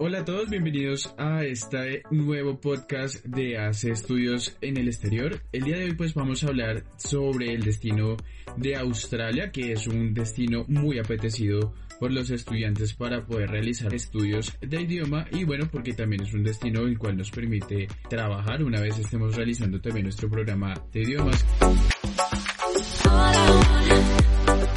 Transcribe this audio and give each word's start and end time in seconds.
Hola 0.00 0.20
a 0.20 0.24
todos, 0.24 0.48
bienvenidos 0.48 1.12
a 1.18 1.42
este 1.42 2.04
nuevo 2.12 2.60
podcast 2.60 3.24
de 3.24 3.58
Hace 3.58 3.90
Estudios 3.90 4.56
en 4.60 4.76
el 4.76 4.86
Exterior. 4.86 5.42
El 5.50 5.64
día 5.64 5.76
de 5.76 5.86
hoy 5.86 5.94
pues 5.94 6.14
vamos 6.14 6.44
a 6.44 6.48
hablar 6.48 6.84
sobre 6.98 7.52
el 7.52 7.64
destino 7.64 8.16
de 8.56 8.76
Australia, 8.76 9.50
que 9.50 9.72
es 9.72 9.88
un 9.88 10.14
destino 10.14 10.64
muy 10.68 11.00
apetecido 11.00 11.74
por 11.98 12.12
los 12.12 12.30
estudiantes 12.30 12.94
para 12.94 13.26
poder 13.26 13.50
realizar 13.50 13.92
estudios 13.92 14.56
de 14.60 14.82
idioma 14.82 15.26
y 15.32 15.42
bueno, 15.42 15.68
porque 15.68 15.94
también 15.94 16.22
es 16.22 16.32
un 16.32 16.44
destino 16.44 16.82
el 16.82 16.96
cual 16.96 17.16
nos 17.16 17.32
permite 17.32 17.88
trabajar 18.08 18.62
una 18.62 18.80
vez 18.80 18.96
estemos 19.00 19.34
realizando 19.34 19.80
también 19.80 20.04
nuestro 20.04 20.30
programa 20.30 20.74
de 20.92 21.02
idiomas. 21.02 21.44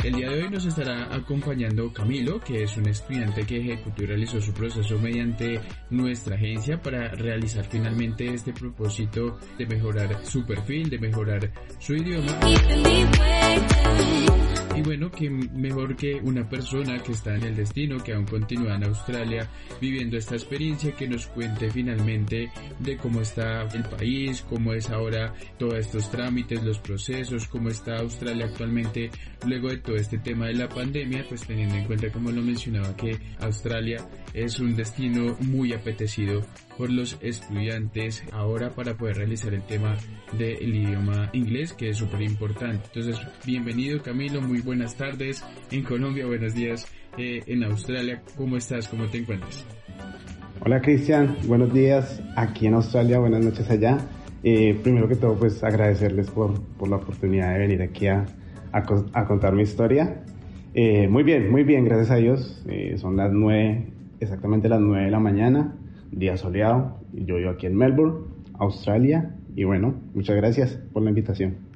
El 0.03 0.15
día 0.15 0.29
de 0.31 0.43
hoy 0.43 0.49
nos 0.49 0.65
estará 0.65 1.13
acompañando 1.13 1.93
Camilo, 1.93 2.39
que 2.39 2.63
es 2.63 2.75
un 2.75 2.87
estudiante 2.87 3.45
que 3.45 3.59
ejecutó 3.59 4.01
y 4.01 4.07
realizó 4.07 4.41
su 4.41 4.51
proceso 4.51 4.97
mediante 4.97 5.61
nuestra 5.91 6.35
agencia 6.35 6.81
para 6.81 7.09
realizar 7.09 7.65
finalmente 7.65 8.33
este 8.33 8.51
propósito 8.51 9.37
de 9.59 9.67
mejorar 9.67 10.25
su 10.25 10.43
perfil, 10.43 10.89
de 10.89 10.97
mejorar 10.97 11.51
su 11.79 11.93
idioma. 11.93 12.39
Y 14.81 14.83
bueno, 14.83 15.11
que 15.11 15.29
mejor 15.29 15.95
que 15.95 16.15
una 16.15 16.49
persona 16.49 16.97
que 17.03 17.11
está 17.11 17.35
en 17.35 17.43
el 17.43 17.55
destino, 17.55 18.03
que 18.03 18.15
aún 18.15 18.25
continúa 18.25 18.77
en 18.77 18.85
Australia 18.85 19.47
viviendo 19.79 20.17
esta 20.17 20.33
experiencia, 20.33 20.95
que 20.95 21.07
nos 21.07 21.27
cuente 21.27 21.69
finalmente 21.69 22.51
de 22.79 22.97
cómo 22.97 23.21
está 23.21 23.61
el 23.61 23.83
país, 23.83 24.43
cómo 24.49 24.73
es 24.73 24.89
ahora 24.89 25.35
todos 25.59 25.75
estos 25.75 26.09
trámites, 26.09 26.63
los 26.63 26.79
procesos, 26.79 27.47
cómo 27.47 27.69
está 27.69 27.97
Australia 27.97 28.45
actualmente 28.45 29.11
luego 29.45 29.69
de 29.69 29.77
todo 29.77 29.97
este 29.97 30.17
tema 30.17 30.47
de 30.47 30.55
la 30.55 30.67
pandemia, 30.67 31.27
pues 31.29 31.45
teniendo 31.45 31.75
en 31.75 31.85
cuenta 31.85 32.11
como 32.11 32.31
lo 32.31 32.41
mencionaba 32.41 32.95
que 32.95 33.19
Australia 33.39 34.03
es 34.33 34.59
un 34.59 34.75
destino 34.75 35.37
muy 35.41 35.73
apetecido 35.73 36.41
por 36.77 36.91
los 36.91 37.17
estudiantes 37.21 38.23
ahora 38.31 38.71
para 38.71 38.95
poder 38.95 39.17
realizar 39.17 39.53
el 39.53 39.61
tema 39.63 39.95
del 40.37 40.75
idioma 40.75 41.29
inglés 41.33 41.73
que 41.73 41.89
es 41.89 41.97
súper 41.97 42.21
importante. 42.21 42.87
Entonces, 42.93 43.21
bienvenido 43.45 44.01
Camilo, 44.01 44.41
muy 44.41 44.61
buenas 44.61 44.95
tardes 44.95 45.43
en 45.71 45.83
Colombia, 45.83 46.25
buenos 46.25 46.53
días 46.53 46.87
eh, 47.17 47.41
en 47.47 47.63
Australia. 47.63 48.21
¿Cómo 48.37 48.57
estás? 48.57 48.87
¿Cómo 48.87 49.07
te 49.07 49.19
encuentras? 49.19 49.65
Hola 50.63 50.81
Cristian, 50.81 51.37
buenos 51.47 51.73
días 51.73 52.21
aquí 52.35 52.67
en 52.67 52.75
Australia, 52.75 53.19
buenas 53.19 53.43
noches 53.43 53.69
allá. 53.69 53.97
Eh, 54.43 54.79
primero 54.81 55.07
que 55.07 55.15
todo, 55.15 55.35
pues 55.37 55.63
agradecerles 55.63 56.29
por, 56.31 56.61
por 56.77 56.89
la 56.89 56.95
oportunidad 56.95 57.53
de 57.53 57.59
venir 57.59 57.81
aquí 57.81 58.07
a, 58.07 58.25
a, 58.71 59.25
contar 59.25 59.53
mi 59.53 59.63
historia. 59.63 60.23
Eh, 60.73 61.07
muy 61.07 61.23
bien, 61.23 61.51
muy 61.51 61.63
bien, 61.63 61.85
gracias 61.85 62.11
a 62.11 62.15
Dios. 62.15 62.63
Eh, 62.67 62.95
son 62.97 63.17
las 63.17 63.31
nueve, 63.31 63.87
exactamente 64.19 64.69
las 64.69 64.79
nueve 64.79 65.05
de 65.05 65.11
la 65.11 65.19
mañana, 65.19 65.75
día 66.11 66.37
soleado. 66.37 66.99
Yo 67.13 67.35
vivo 67.35 67.51
aquí 67.51 67.67
en 67.67 67.75
Melbourne, 67.75 68.25
Australia. 68.59 69.35
Y 69.55 69.63
bueno, 69.63 69.95
muchas 70.13 70.35
gracias 70.35 70.79
por 70.93 71.03
la 71.03 71.09
invitación. 71.09 71.70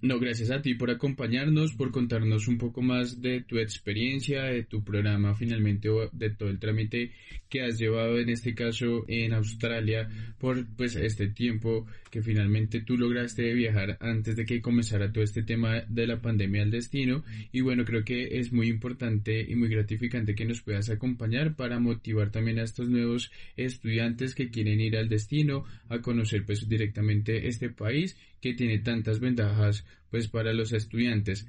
No, 0.00 0.20
gracias 0.20 0.52
a 0.52 0.62
ti 0.62 0.74
por 0.74 0.92
acompañarnos, 0.92 1.72
por 1.72 1.90
contarnos 1.90 2.46
un 2.46 2.56
poco 2.56 2.82
más 2.82 3.20
de 3.20 3.40
tu 3.40 3.58
experiencia, 3.58 4.44
de 4.44 4.62
tu 4.62 4.84
programa 4.84 5.34
finalmente 5.34 5.88
de 6.12 6.30
todo 6.30 6.50
el 6.50 6.60
trámite 6.60 7.10
que 7.48 7.62
has 7.62 7.78
llevado 7.78 8.20
en 8.20 8.28
este 8.28 8.54
caso 8.54 9.04
en 9.08 9.32
Australia 9.32 10.08
por 10.38 10.64
pues 10.76 10.94
este 10.94 11.28
tiempo 11.28 11.84
que 12.12 12.22
finalmente 12.22 12.80
tú 12.80 12.96
lograste 12.96 13.52
viajar 13.54 13.98
antes 14.00 14.36
de 14.36 14.44
que 14.44 14.60
comenzara 14.60 15.10
todo 15.10 15.24
este 15.24 15.42
tema 15.42 15.82
de 15.88 16.06
la 16.06 16.20
pandemia 16.20 16.62
al 16.62 16.70
destino. 16.70 17.24
Y 17.50 17.62
bueno 17.62 17.84
creo 17.84 18.04
que 18.04 18.38
es 18.38 18.52
muy 18.52 18.68
importante 18.68 19.44
y 19.48 19.56
muy 19.56 19.68
gratificante 19.68 20.36
que 20.36 20.44
nos 20.44 20.62
puedas 20.62 20.90
acompañar 20.90 21.56
para 21.56 21.80
motivar 21.80 22.30
también 22.30 22.60
a 22.60 22.62
estos 22.62 22.88
nuevos 22.88 23.32
estudiantes 23.56 24.36
que 24.36 24.50
quieren 24.50 24.80
ir 24.80 24.96
al 24.96 25.08
destino 25.08 25.64
a 25.88 25.98
conocer 25.98 26.44
pues 26.44 26.68
directamente 26.68 27.48
este 27.48 27.68
país 27.68 28.16
que 28.40 28.54
tiene 28.54 28.78
tantas 28.78 29.20
ventajas 29.20 29.84
pues 30.10 30.28
para 30.28 30.52
los 30.52 30.72
estudiantes 30.72 31.46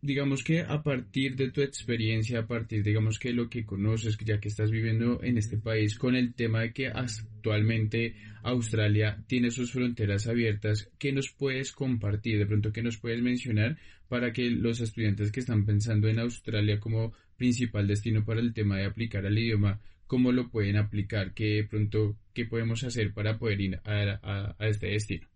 digamos 0.00 0.44
que 0.44 0.60
a 0.60 0.82
partir 0.82 1.34
de 1.34 1.50
tu 1.50 1.60
experiencia, 1.60 2.40
a 2.40 2.46
partir, 2.46 2.82
digamos 2.82 3.18
que 3.18 3.32
lo 3.32 3.48
que 3.48 3.64
conoces, 3.64 4.16
ya 4.18 4.38
que 4.38 4.48
estás 4.48 4.70
viviendo 4.70 5.22
en 5.22 5.38
este 5.38 5.58
país, 5.58 5.98
con 5.98 6.14
el 6.14 6.34
tema 6.34 6.60
de 6.60 6.72
que 6.72 6.88
actualmente 6.88 8.14
Australia 8.42 9.22
tiene 9.26 9.50
sus 9.50 9.72
fronteras 9.72 10.26
abiertas, 10.26 10.88
¿qué 10.98 11.12
nos 11.12 11.30
puedes 11.30 11.72
compartir? 11.72 12.38
De 12.38 12.46
pronto, 12.46 12.72
¿qué 12.72 12.82
nos 12.82 12.98
puedes 12.98 13.22
mencionar 13.22 13.76
para 14.08 14.32
que 14.32 14.48
los 14.50 14.80
estudiantes 14.80 15.32
que 15.32 15.40
están 15.40 15.66
pensando 15.66 16.08
en 16.08 16.20
Australia 16.20 16.78
como 16.78 17.12
principal 17.36 17.86
destino 17.86 18.24
para 18.24 18.40
el 18.40 18.54
tema 18.54 18.78
de 18.78 18.84
aplicar 18.84 19.26
al 19.26 19.38
idioma, 19.38 19.80
cómo 20.06 20.32
lo 20.32 20.48
pueden 20.50 20.76
aplicar? 20.76 21.34
¿Qué 21.34 21.66
pronto, 21.68 22.16
qué 22.32 22.46
podemos 22.46 22.84
hacer 22.84 23.12
para 23.12 23.38
poder 23.38 23.60
ir 23.60 23.80
a 23.84 24.54
este 24.60 24.88
destino? 24.88 25.28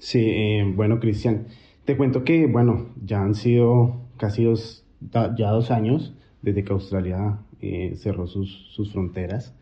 Sí, 0.00 0.18
eh, 0.30 0.64
bueno, 0.74 0.98
Cristian, 0.98 1.46
te 1.84 1.94
cuento 1.94 2.24
que, 2.24 2.46
bueno, 2.46 2.86
ya 3.04 3.22
han 3.22 3.34
sido 3.34 4.00
casi 4.16 4.44
dos, 4.44 4.86
ya 5.12 5.50
dos 5.50 5.70
años 5.70 6.14
desde 6.40 6.64
que 6.64 6.72
Australia 6.72 7.38
eh, 7.60 7.92
cerró 7.96 8.26
sus, 8.26 8.50
sus 8.72 8.92
fronteras. 8.92 9.54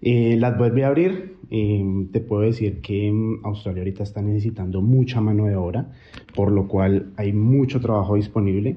Eh, 0.00 0.36
las 0.38 0.56
vuelve 0.56 0.84
a 0.84 0.88
abrir. 0.88 1.36
te 2.12 2.20
puedo 2.20 2.42
decir 2.42 2.80
que 2.80 3.10
mm, 3.10 3.44
Australia 3.44 3.82
ahorita 3.82 4.04
está 4.04 4.22
necesitando 4.22 4.80
mucha 4.80 5.20
mano 5.20 5.46
de 5.46 5.56
obra, 5.56 5.90
por 6.36 6.52
lo 6.52 6.68
cual 6.68 7.12
hay 7.16 7.32
mucho 7.32 7.80
trabajo 7.80 8.14
disponible. 8.14 8.76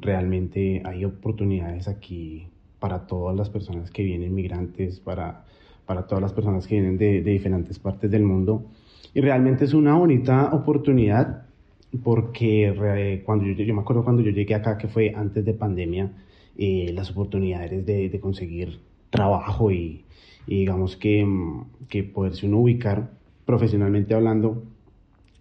realmente 0.00 0.82
hay 0.84 1.04
oportunidades 1.04 1.86
aquí 1.86 2.48
para 2.80 3.06
todas 3.06 3.36
las 3.36 3.48
personas 3.48 3.92
que 3.92 4.02
vienen 4.02 4.34
migrantes, 4.34 4.98
para, 4.98 5.44
para 5.86 6.08
todas 6.08 6.20
las 6.20 6.32
personas 6.32 6.66
que 6.66 6.74
vienen 6.74 6.98
de, 6.98 7.22
de 7.22 7.30
diferentes 7.30 7.78
partes 7.78 8.10
del 8.10 8.24
mundo. 8.24 8.66
Y 9.12 9.20
realmente 9.20 9.64
es 9.64 9.74
una 9.74 9.94
bonita 9.94 10.54
oportunidad 10.54 11.44
porque 12.02 13.22
cuando 13.24 13.46
yo, 13.46 13.74
me 13.74 13.80
acuerdo 13.80 14.04
cuando 14.04 14.22
yo 14.22 14.30
llegué 14.30 14.54
acá, 14.54 14.78
que 14.78 14.88
fue 14.88 15.12
antes 15.14 15.44
de 15.44 15.54
pandemia, 15.54 16.10
eh, 16.56 16.92
las 16.94 17.10
oportunidades 17.10 17.84
de, 17.84 18.08
de, 18.08 18.20
conseguir 18.20 18.80
trabajo 19.10 19.70
y, 19.70 20.04
digamos 20.46 20.96
que, 20.96 21.26
que, 21.88 22.04
poderse 22.04 22.46
uno 22.46 22.58
ubicar 22.58 23.10
profesionalmente 23.44 24.14
hablando 24.14 24.62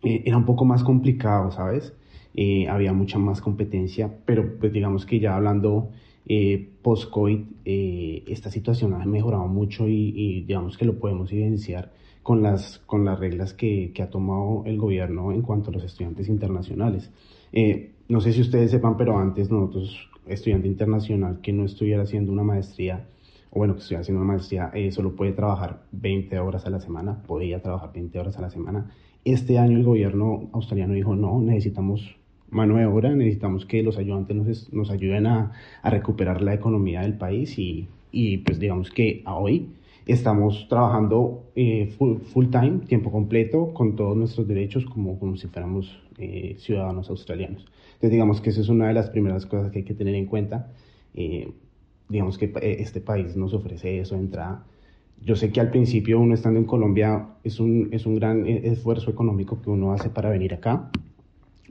eh, 0.04 0.24
era 0.26 0.38
un 0.38 0.46
poco 0.46 0.66
más 0.66 0.84
complicado, 0.84 1.52
¿sabes? 1.52 1.94
Eh, 2.36 2.68
había 2.68 2.94
mucha 2.94 3.20
más 3.20 3.42
competencia, 3.42 4.12
pero 4.26 4.58
pues 4.60 4.74
digamos 4.74 5.06
que 5.06 5.20
ya 5.20 5.36
hablando 5.36 5.90
post-COVID, 6.82 7.42
esta 7.66 8.50
situación 8.50 8.94
ha 8.94 9.06
mejorado 9.06 9.48
mucho 9.48 9.88
y 9.90 10.46
digamos 10.48 10.78
que 10.78 10.86
lo 10.86 10.98
podemos 10.98 11.32
evidenciar 11.32 11.92
con 12.24 12.42
las, 12.42 12.80
con 12.86 13.06
las 13.06 13.20
reglas 13.20 13.54
que, 13.54 13.92
que 13.94 14.02
ha 14.02 14.10
tomado 14.10 14.64
el 14.66 14.78
gobierno 14.78 15.32
en 15.32 15.42
cuanto 15.42 15.70
a 15.70 15.74
los 15.74 15.84
estudiantes 15.84 16.30
internacionales. 16.30 17.12
Eh, 17.52 17.92
no 18.08 18.22
sé 18.22 18.34
si 18.34 18.42
ustedes 18.42 18.72
sepan, 18.72 18.98
pero 18.98 19.18
antes 19.18 19.52
nosotros, 19.52 20.10
estudiante 20.26 20.68
internacional 20.68 21.42
que 21.42 21.54
no 21.54 21.66
estuviera 21.66 22.04
haciendo 22.04 22.32
una 22.32 22.44
maestría, 22.44 23.06
o 23.52 23.60
bueno, 23.60 23.76
que 23.76 23.82
estuviera 23.82 24.02
haciendo 24.02 24.24
una 24.24 24.34
maestría, 24.34 24.72
eh, 24.74 24.92
solo 24.92 25.16
puede 25.16 25.34
trabajar 25.34 25.84
20 25.92 26.40
horas 26.40 26.66
a 26.66 26.70
la 26.70 26.80
semana, 26.80 27.22
podía 27.24 27.62
trabajar 27.62 27.92
20 27.94 28.20
horas 28.20 28.38
a 28.38 28.42
la 28.42 28.50
semana. 28.50 28.92
Este 29.26 29.60
año 29.60 29.78
el 29.78 29.84
gobierno 29.84 30.50
australiano 30.54 30.94
dijo, 30.94 31.16
no, 31.16 31.42
necesitamos 31.42 32.16
mano 32.50 32.78
de 32.78 32.86
obra, 32.86 33.16
necesitamos 33.16 33.66
que 33.66 33.84
los 33.84 33.98
ayudantes 33.98 34.36
nos, 34.36 34.74
nos 34.74 34.90
ayuden 34.92 35.28
a, 35.28 35.52
a, 35.82 35.90
recuperar 35.90 36.42
la 36.42 36.54
economía 36.54 37.02
del 37.02 37.18
país 37.18 37.58
y, 37.58 37.88
y 38.12 38.38
pues 38.40 38.60
digamos 38.60 38.92
que 38.92 39.24
a 39.26 39.36
hoy 39.36 39.70
Estamos 40.06 40.68
trabajando 40.68 41.52
eh, 41.56 41.94
full, 41.98 42.48
time, 42.50 42.80
tiempo 42.88 43.10
completo, 43.10 43.74
con 43.74 43.96
todos 43.96 44.18
nuestros 44.18 44.48
derechos 44.48 44.86
como, 44.86 45.18
como 45.18 45.38
si 45.38 45.48
fuéramos 45.48 45.98
eh, 46.18 46.56
ciudadanos 46.60 47.10
australianos. 47.10 47.66
Entonces 47.94 48.12
digamos 48.12 48.42
que 48.42 48.50
eso 48.50 48.62
es 48.62 48.68
una 48.68 48.88
de 48.90 48.94
las 48.94 49.10
primeras 49.10 49.46
cosas 49.46 49.72
que 49.72 49.80
hay 49.80 49.86
que 49.86 49.94
tener 49.94 50.16
en 50.16 50.26
cuenta. 50.26 50.74
Eh, 51.14 51.54
digamos 52.10 52.38
que 52.38 52.52
este 52.62 53.00
país 53.00 53.38
nos 53.38 53.54
ofrece 53.54 54.00
eso 54.00 54.16
de 54.16 54.22
entrada. 54.22 54.66
Yo 55.22 55.38
sé 55.38 55.54
que 55.54 55.62
al 55.62 55.72
principio 55.72 56.20
uno 56.20 56.34
estando 56.34 56.60
en 56.60 56.66
Colombia 56.66 57.30
es 57.46 57.62
un, 57.62 57.88
es 57.94 58.06
un 58.06 58.16
gran 58.16 58.46
esfuerzo 58.46 59.10
económico 59.10 59.62
que 59.62 59.70
uno 59.70 59.94
hace 59.94 60.10
para 60.10 60.30
venir 60.30 60.54
acá, 60.54 60.92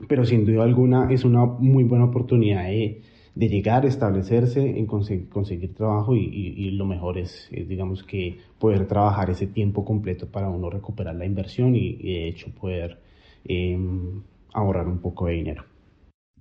pero 0.07 0.25
sin 0.25 0.43
duda 0.43 0.63
alguna 0.63 1.11
es 1.11 1.23
una 1.23 1.45
muy 1.45 1.83
buena 1.83 2.05
oportunidad 2.05 2.63
de 2.63 3.01
de 3.35 3.49
llegar, 3.49 3.85
establecerse, 3.85 4.61
en 4.61 4.85
conseguir, 4.85 5.73
trabajo 5.73 6.15
y, 6.15 6.71
lo 6.71 6.85
mejor 6.85 7.17
es, 7.17 7.49
digamos 7.51 8.03
que, 8.03 8.37
poder 8.59 8.87
trabajar 8.87 9.29
ese 9.31 9.47
tiempo 9.47 9.83
completo 9.83 10.27
para 10.29 10.49
uno 10.49 10.69
recuperar 10.69 11.15
la 11.15 11.25
inversión 11.25 11.75
y, 11.75 11.97
de 11.97 12.27
hecho 12.27 12.51
poder 12.51 12.99
em, 13.45 14.21
ahorrar 14.53 14.87
un 14.87 14.99
poco 14.99 15.27
de 15.27 15.33
dinero. 15.33 15.65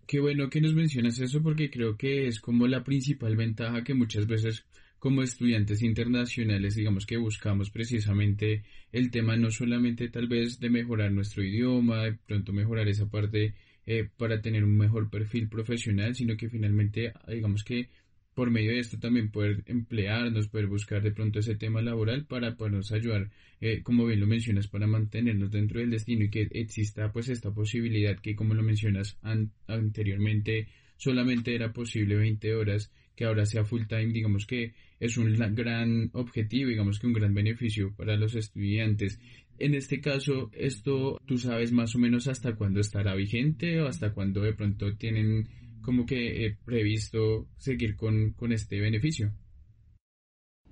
Qué 0.07 0.21
bueno 0.21 0.51
que 0.51 0.61
nos 0.61 0.75
mencionas 0.75 1.19
eso 1.21 1.43
porque 1.43 1.71
creo 1.71 1.97
que 1.97 2.27
es 2.27 2.41
como 2.41 2.67
la 2.67 2.85
principal 2.85 3.37
ventaja 3.37 3.83
que 3.83 3.95
muchas 3.95 4.27
veces 4.27 4.67
como 4.99 5.23
estudiantes 5.23 5.83
internacionales 5.83 6.75
digamos 6.75 7.07
que 7.07 7.17
buscamos 7.17 7.71
precisamente 7.71 8.63
el 8.93 9.11
tema 9.11 9.37
no 9.37 9.51
solamente 9.51 10.09
tal 10.09 10.29
vez 10.29 10.61
de 10.61 10.71
mejorar 10.71 11.13
nuestro 11.13 11.43
idioma, 11.43 12.05
de 12.05 12.13
pronto 12.13 12.53
mejorar 12.53 12.89
esa 12.89 13.09
parte 13.09 13.55
eh, 13.87 14.09
para 14.17 14.41
tener 14.41 14.65
un 14.65 14.77
mejor 14.77 15.11
perfil 15.11 15.49
profesional, 15.49 16.15
sino 16.15 16.37
que 16.37 16.49
finalmente, 16.49 17.13
digamos 17.29 17.65
que 17.65 17.89
por 18.35 18.51
medio 18.51 18.73
de 18.73 18.79
esto 18.79 18.99
también 18.99 19.31
poder 19.31 19.63
emplearnos, 19.67 20.49
poder 20.49 20.67
buscar 20.67 21.03
de 21.03 21.13
pronto 21.13 21.41
ese 21.41 21.55
tema 21.55 21.83
laboral 21.83 22.25
para 22.25 22.57
podernos 22.57 22.93
ayudar, 22.93 23.31
eh, 23.61 23.83
como 23.83 24.07
bien 24.07 24.21
lo 24.21 24.27
mencionas, 24.27 24.69
para 24.69 24.87
mantenernos 24.87 25.51
dentro 25.51 25.81
del 25.81 25.91
destino 25.91 26.25
y 26.25 26.31
que 26.31 26.49
exista 26.53 27.13
pues 27.13 27.29
esta 27.29 27.53
posibilidad 27.53 28.19
que 28.19 28.35
como 28.35 28.55
lo 28.55 28.63
mencionas 28.63 29.19
anteriormente 29.67 30.69
solamente 30.97 31.55
era 31.55 31.73
posible 31.73 32.17
20 32.17 32.55
horas, 32.55 32.91
que 33.17 33.25
ahora 33.25 33.45
sea 33.45 33.65
full 33.65 33.87
time, 33.87 34.13
digamos 34.13 34.47
que 34.47 34.73
es 35.01 35.17
un 35.19 35.35
gran 35.55 36.11
objetivo, 36.13 36.71
digamos 36.71 36.99
que 36.99 37.09
un 37.09 37.13
gran 37.13 37.35
beneficio 37.35 37.93
para 37.97 38.17
los 38.17 38.35
estudiantes. 38.35 39.21
En 39.59 39.75
este 39.75 40.01
caso, 40.01 40.51
esto 40.53 41.19
tú 41.27 41.39
sabes 41.39 41.73
más 41.73 41.95
o 41.95 41.99
menos 41.99 42.27
hasta 42.27 42.57
cuándo 42.57 42.81
estará 42.81 43.15
vigente 43.15 43.81
o 43.81 43.87
hasta 43.87 44.13
cuándo 44.13 44.43
de 44.43 44.55
pronto 44.55 44.97
tienen 44.97 45.49
como 45.83 46.07
que 46.07 46.47
eh, 46.47 46.57
previsto 46.65 47.47
seguir 47.59 47.97
con, 47.97 48.35
este 48.53 48.81
beneficio. 48.81 49.33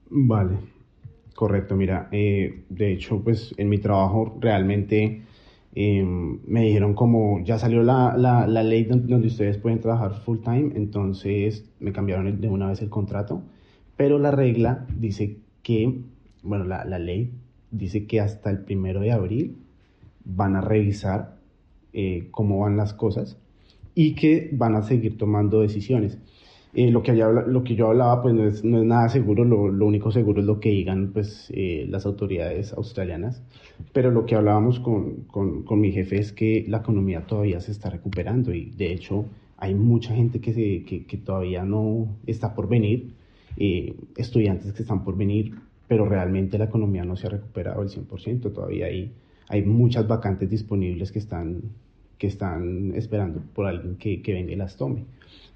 Vale, 0.08 0.56
correcto. 1.34 1.76
Mira, 1.76 2.08
eh, 2.12 2.64
de 2.68 2.92
hecho, 2.92 3.22
pues 3.22 3.54
en 3.56 3.68
mi 3.68 3.78
trabajo 3.78 4.38
realmente 4.40 5.22
em, 5.74 6.40
me 6.46 6.62
dijeron 6.62 6.94
como 6.94 7.44
ya 7.44 7.58
salió 7.58 7.82
la, 7.82 8.16
la, 8.16 8.62
ley 8.62 8.84
donde, 8.84 9.26
ustedes 9.26 9.58
pueden 9.58 9.80
trabajar 9.80 10.22
full 10.24 10.38
time, 10.40 10.72
entonces 10.74 11.70
me 11.80 11.92
cambiaron 11.92 12.40
de 12.40 12.48
una 12.48 12.68
vez 12.68 12.82
el 12.82 12.88
contrato, 12.88 13.42
pero 13.96 14.18
la 14.18 14.30
regla 14.30 14.86
dice 14.96 15.38
que, 15.62 16.00
bueno, 16.42 16.64
la, 16.64 16.84
la 16.84 16.98
ley 16.98 17.32
dice 17.70 18.06
que 18.06 18.20
hasta 18.20 18.50
el 18.50 18.61
primero 18.61 19.00
de 19.00 19.12
abril 19.12 19.56
van 20.25 20.56
a 20.56 20.61
revisar 20.61 21.37
eh, 21.93 22.28
cómo 22.31 22.61
van 22.61 22.76
las 22.76 22.93
cosas 22.94 23.37
y 23.94 24.14
que 24.14 24.50
van 24.52 24.75
a 24.75 24.82
seguir 24.82 25.19
tomando 25.19 25.61
decisiones. 25.61 26.19
Eh, 26.72 26.93
lo, 26.93 27.02
que 27.02 27.17
yo 27.75 27.88
hablaba 27.88 28.22
pues 28.22 28.32
no 28.32 28.46
es, 28.46 28.62
nada 28.64 29.08
seguro, 29.08 29.44
lo, 29.44 29.84
único 29.84 30.12
seguro 30.12 30.40
es 30.40 30.46
lo 30.46 30.61
que 30.61 30.69
digan 30.69 31.11
pues 31.12 31.50
eh, 31.52 31.84
las 31.88 32.06
autoridades 32.06 32.72
australianas, 32.72 33.43
pero 33.93 34.12
lo 34.12 34.25
que 34.25 34.37
hablábamos 34.37 34.78
con, 34.78 35.25
con, 35.25 35.81
mi 35.81 35.90
jefe 35.90 36.19
es 36.20 36.32
que 36.32 36.64
la 36.69 36.78
economía 36.78 37.26
todavía 37.26 37.61
se 37.61 37.73
está 37.73 37.90
recuperando 37.90 38.55
y 38.55 38.70
de 38.70 38.93
hecho 38.93 39.25
hay 39.56 39.75
mucha 39.75 40.14
gente 40.14 40.40
que, 40.40 41.05
que 41.08 41.16
todavía 41.16 41.64
no 41.64 42.06
está 42.25 42.55
por 42.55 42.69
venir, 42.69 43.14
eh, 43.56 43.94
estudiantes 44.16 44.73
que 44.73 44.82
están 44.82 45.02
por 45.02 45.16
venir, 45.16 45.55
pero 45.90 46.08
realmente 46.08 46.56
la 46.56 46.66
economía 46.66 47.02
no 47.02 47.16
se 47.16 47.26
ha 47.26 47.31
recuperado 47.31 47.81
al 47.81 47.88
100%, 47.88 48.52
todavía 48.52 48.87
hay, 48.87 49.12
hay 49.48 49.64
muchas 49.64 50.06
vacantes 50.06 50.48
disponibles 50.48 51.10
que 51.10 51.19
están 51.19 51.62
que 52.16 52.28
están 52.28 52.92
esperando 52.94 53.42
por 53.52 53.66
alguien 53.66 53.96
que, 53.96 54.22
que 54.22 54.34
venga 54.34 54.52
y 54.52 54.56
las 54.56 54.76
tome. 54.76 55.04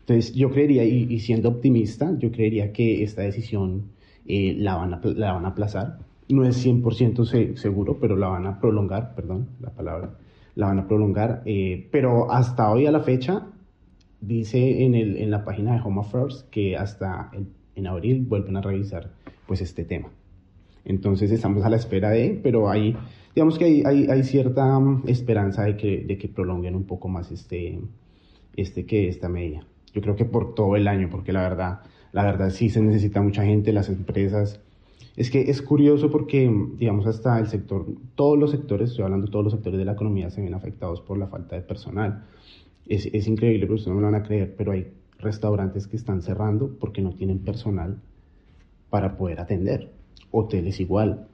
Entonces, 0.00 0.34
yo 0.34 0.50
creería, 0.50 0.82
y, 0.82 1.20
siendo 1.20 1.50
optimista, 1.50 2.18
yo 2.18 2.32
creería 2.32 2.72
que 2.72 3.04
esta 3.04 3.22
decisión 3.22 3.92
eh, 4.26 4.56
la, 4.58 4.74
van 4.74 4.94
a, 4.94 5.00
la 5.04 5.34
van 5.34 5.44
a 5.44 5.48
aplazar. 5.48 5.98
No 6.28 6.44
es 6.44 6.66
100% 6.66 7.54
seguro, 7.54 7.98
pero 8.00 8.16
la 8.16 8.26
van 8.26 8.46
a 8.46 8.58
prolongar, 8.58 9.14
perdón, 9.14 9.50
la 9.60 9.70
palabra, 9.70 10.18
la 10.56 10.66
van 10.66 10.80
a 10.80 10.88
prolongar. 10.88 11.42
Eh, 11.44 11.86
pero 11.92 12.32
hasta 12.32 12.72
hoy 12.72 12.86
a 12.86 12.90
la 12.90 13.00
fecha, 13.00 13.46
dice 14.20 14.84
en, 14.84 14.96
el, 14.96 15.16
en 15.18 15.30
la 15.30 15.44
página 15.44 15.74
de 15.74 15.80
Home 15.84 16.00
Affairs 16.00 16.44
que 16.50 16.76
hasta 16.76 17.30
en 17.76 17.86
abril 17.86 18.24
vuelven 18.26 18.56
a 18.56 18.62
revisar 18.62 19.12
pues 19.46 19.60
este 19.60 19.84
tema. 19.84 20.10
Entonces 20.84 21.30
estamos 21.30 21.64
a 21.64 21.70
la 21.70 21.76
espera 21.76 22.10
de, 22.10 22.38
pero 22.42 22.68
hay 22.68 22.96
digamos 23.34 23.58
que 23.58 23.64
hay, 23.64 23.82
hay, 23.84 24.06
hay 24.08 24.22
cierta 24.22 24.78
mm, 24.78 25.04
esperanza 25.06 25.64
de 25.64 25.76
que, 25.76 26.04
de 26.04 26.18
que 26.18 26.28
prolonguen 26.28 26.74
un 26.74 26.84
poco 26.84 27.08
más 27.08 27.30
este, 27.32 27.80
este 28.56 28.86
que 28.86 29.08
esta 29.08 29.28
media. 29.28 29.66
Yo 29.92 30.00
creo 30.00 30.16
que 30.16 30.24
por 30.24 30.54
todo 30.54 30.76
el 30.76 30.88
año, 30.88 31.08
porque 31.10 31.32
la 31.32 31.42
verdad, 31.42 31.80
la 32.12 32.24
verdad 32.24 32.50
sí 32.50 32.68
se 32.68 32.80
necesita 32.80 33.20
mucha 33.20 33.44
gente, 33.44 33.72
las 33.72 33.88
empresas. 33.88 34.60
Es 35.16 35.30
que 35.30 35.42
es 35.42 35.62
curioso 35.62 36.10
porque, 36.10 36.52
digamos, 36.76 37.06
hasta 37.06 37.38
el 37.38 37.46
sector, 37.46 37.86
todos 38.16 38.38
los 38.38 38.50
sectores, 38.50 38.90
estoy 38.90 39.04
hablando 39.04 39.26
de 39.26 39.32
todos 39.32 39.44
los 39.44 39.52
sectores 39.52 39.78
de 39.78 39.84
la 39.84 39.92
economía, 39.92 40.30
se 40.30 40.42
ven 40.42 40.54
afectados 40.54 41.00
por 41.00 41.18
la 41.18 41.28
falta 41.28 41.54
de 41.54 41.62
personal. 41.62 42.24
Es, 42.86 43.06
es 43.06 43.28
increíble, 43.28 43.66
pero 43.66 43.74
ustedes 43.74 43.90
no 43.90 43.96
me 43.96 44.00
lo 44.02 44.12
van 44.12 44.20
a 44.20 44.24
creer, 44.24 44.54
pero 44.56 44.72
hay 44.72 44.88
restaurantes 45.18 45.86
que 45.86 45.96
están 45.96 46.20
cerrando 46.22 46.76
porque 46.78 47.00
no 47.00 47.14
tienen 47.14 47.38
personal 47.38 48.00
para 48.90 49.16
poder 49.16 49.40
atender. 49.40 49.90
Hoteles 50.36 50.80
igual. 50.80 51.28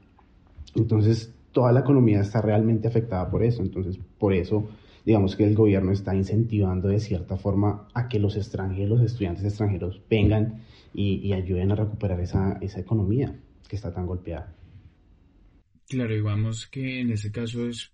Entonces, 0.75 1.33
toda 1.53 1.73
la 1.73 1.81
economía 1.81 2.21
está 2.21 2.43
realmente 2.43 2.89
afectada 2.89 3.31
por 3.31 3.43
eso. 3.43 3.63
Entonces, 3.63 3.99
por 4.19 4.35
eso, 4.35 4.69
digamos 5.05 5.37
que 5.37 5.45
el 5.45 5.55
gobierno 5.55 5.91
está 5.93 6.15
incentivando 6.15 6.89
de 6.89 7.01
cierta 7.01 7.37
forma 7.37 7.89
a 7.95 8.09
que 8.09 8.19
los 8.19 8.37
extranjeros, 8.37 9.01
estudiantes 9.01 9.45
extranjeros 9.45 10.01
vengan 10.09 10.63
y, 10.93 11.33
ayuden 11.33 11.73
a 11.73 11.77
recuperar 11.77 12.21
esa, 12.21 12.59
esa 12.61 12.81
economía 12.81 13.35
que 13.69 13.77
está 13.77 13.93
tan 13.93 14.07
golpeada. 14.07 14.55
Claro, 15.89 16.15
digamos 16.15 16.67
que 16.67 17.01
en 17.01 17.11
ese 17.11 17.33
caso 17.33 17.69
es 17.69 17.93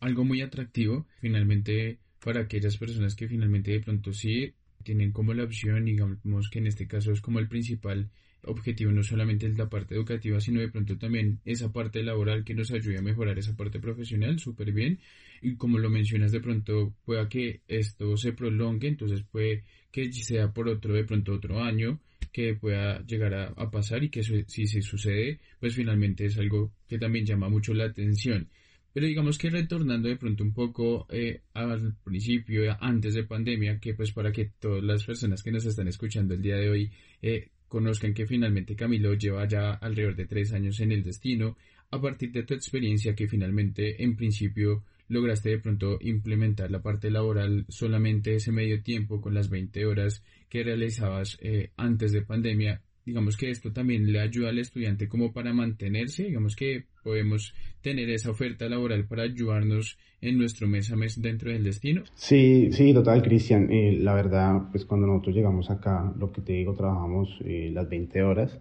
algo 0.00 0.24
muy 0.24 0.40
atractivo, 0.40 1.06
finalmente, 1.20 2.00
para 2.22 2.40
aquellas 2.40 2.76
personas 2.76 3.14
que 3.14 3.28
finalmente 3.28 3.70
de 3.70 3.80
pronto 3.80 4.12
sí 4.12 4.54
tienen 4.82 5.12
como 5.12 5.32
la 5.32 5.44
opción, 5.44 5.84
digamos 5.84 6.50
que 6.50 6.58
en 6.58 6.66
este 6.66 6.86
caso 6.86 7.12
es 7.12 7.20
como 7.20 7.38
el 7.38 7.48
principal 7.48 8.10
objetivo 8.46 8.90
no 8.92 9.02
solamente 9.02 9.46
es 9.46 9.56
la 9.56 9.68
parte 9.68 9.94
educativa, 9.94 10.40
sino 10.40 10.60
de 10.60 10.68
pronto 10.68 10.96
también 10.98 11.40
esa 11.44 11.72
parte 11.72 12.02
laboral 12.02 12.44
que 12.44 12.54
nos 12.54 12.70
ayude 12.70 12.98
a 12.98 13.02
mejorar 13.02 13.38
esa 13.38 13.56
parte 13.56 13.80
profesional 13.80 14.38
súper 14.38 14.72
bien. 14.72 14.98
Y 15.42 15.56
como 15.56 15.78
lo 15.78 15.90
mencionas, 15.90 16.32
de 16.32 16.40
pronto 16.40 16.94
pueda 17.04 17.28
que 17.28 17.60
esto 17.68 18.16
se 18.16 18.32
prolongue, 18.32 18.88
entonces 18.88 19.22
puede 19.30 19.64
que 19.90 20.12
sea 20.12 20.52
por 20.52 20.68
otro, 20.68 20.94
de 20.94 21.04
pronto 21.04 21.34
otro 21.34 21.62
año, 21.62 22.00
que 22.32 22.54
pueda 22.54 23.04
llegar 23.06 23.34
a, 23.34 23.70
pasar 23.70 24.02
y 24.02 24.10
que 24.10 24.22
si 24.22 24.66
se 24.66 24.82
sucede, 24.82 25.38
pues 25.60 25.74
finalmente 25.74 26.26
es 26.26 26.36
algo 26.38 26.72
que 26.88 26.98
también 26.98 27.24
llama 27.24 27.48
mucho 27.48 27.72
la 27.74 27.84
atención. 27.84 28.48
Pero 28.94 29.08
digamos 29.08 29.38
que 29.38 29.50
retornando 29.50 30.08
de 30.08 30.16
pronto 30.16 30.44
un 30.44 30.52
poco 30.52 31.06
eh, 31.10 31.42
al 31.52 31.96
principio, 32.04 32.76
antes 32.80 33.14
de 33.14 33.24
pandemia, 33.24 33.80
que 33.80 33.92
pues 33.94 34.12
para 34.12 34.30
que 34.30 34.52
todas 34.60 34.84
las 34.84 35.04
personas 35.04 35.42
que 35.42 35.50
nos 35.50 35.66
están 35.66 35.88
escuchando 35.88 36.34
el 36.34 36.40
día 36.40 36.56
de 36.56 36.70
hoy 36.70 36.92
eh, 37.20 37.50
conozcan 37.74 38.14
que 38.14 38.24
finalmente 38.24 38.76
Camilo 38.76 39.14
lleva 39.14 39.48
ya 39.48 39.72
alrededor 39.72 40.14
de 40.14 40.26
tres 40.26 40.52
años 40.52 40.78
en 40.78 40.92
el 40.92 41.02
destino, 41.02 41.56
a 41.90 42.00
partir 42.00 42.30
de 42.30 42.44
tu 42.44 42.54
experiencia 42.54 43.16
que 43.16 43.26
finalmente 43.26 44.04
en 44.04 44.14
principio 44.14 44.84
lograste 45.08 45.50
de 45.50 45.58
pronto 45.58 45.98
implementar 46.00 46.70
la 46.70 46.80
parte 46.80 47.10
laboral 47.10 47.66
solamente 47.68 48.36
ese 48.36 48.52
medio 48.52 48.80
tiempo 48.80 49.20
con 49.20 49.34
las 49.34 49.50
20 49.50 49.86
horas 49.86 50.22
que 50.48 50.62
realizabas 50.62 51.36
eh, 51.40 51.72
antes 51.76 52.12
de 52.12 52.22
pandemia, 52.22 52.80
digamos 53.04 53.36
que 53.36 53.50
esto 53.50 53.72
también 53.72 54.12
le 54.12 54.20
ayuda 54.20 54.50
al 54.50 54.60
estudiante 54.60 55.08
como 55.08 55.32
para 55.32 55.52
mantenerse, 55.52 56.22
digamos 56.22 56.54
que 56.54 56.86
podemos 57.04 57.54
tener 57.82 58.08
esa 58.10 58.30
oferta 58.30 58.68
laboral 58.68 59.06
para 59.06 59.22
ayudarnos 59.22 59.98
en 60.20 60.38
nuestro 60.38 60.66
mes 60.66 60.90
a 60.90 60.96
mes 60.96 61.20
dentro 61.20 61.52
del 61.52 61.62
destino. 61.62 62.02
Sí, 62.14 62.72
sí, 62.72 62.94
total, 62.94 63.22
Cristian. 63.22 63.70
Eh, 63.70 63.98
la 64.00 64.14
verdad, 64.14 64.62
pues 64.72 64.86
cuando 64.86 65.06
nosotros 65.06 65.36
llegamos 65.36 65.70
acá, 65.70 66.12
lo 66.18 66.32
que 66.32 66.40
te 66.40 66.54
digo, 66.54 66.74
trabajamos 66.74 67.28
eh, 67.44 67.70
las 67.72 67.88
20 67.88 68.22
horas. 68.22 68.58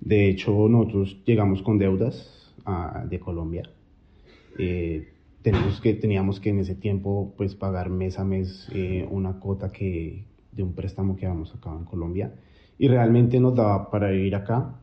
De 0.00 0.28
hecho, 0.28 0.68
nosotros 0.68 1.16
llegamos 1.24 1.62
con 1.62 1.78
deudas 1.78 2.52
a, 2.64 3.06
de 3.08 3.20
Colombia. 3.20 3.62
Eh, 4.58 5.12
tenemos 5.42 5.80
que, 5.80 5.94
teníamos 5.94 6.40
que 6.40 6.50
en 6.50 6.58
ese 6.58 6.74
tiempo 6.74 7.32
pues 7.36 7.54
pagar 7.54 7.88
mes 7.88 8.18
a 8.18 8.24
mes 8.24 8.68
una 9.10 9.38
cuota 9.38 9.70
que, 9.70 10.24
de 10.50 10.62
un 10.64 10.74
préstamo 10.74 11.14
que 11.14 11.26
habíamos 11.26 11.50
sacado 11.50 11.78
en 11.78 11.84
Colombia 11.84 12.34
y 12.78 12.88
realmente 12.88 13.38
nos 13.38 13.54
daba 13.54 13.88
para 13.90 14.10
vivir 14.10 14.34
acá, 14.34 14.74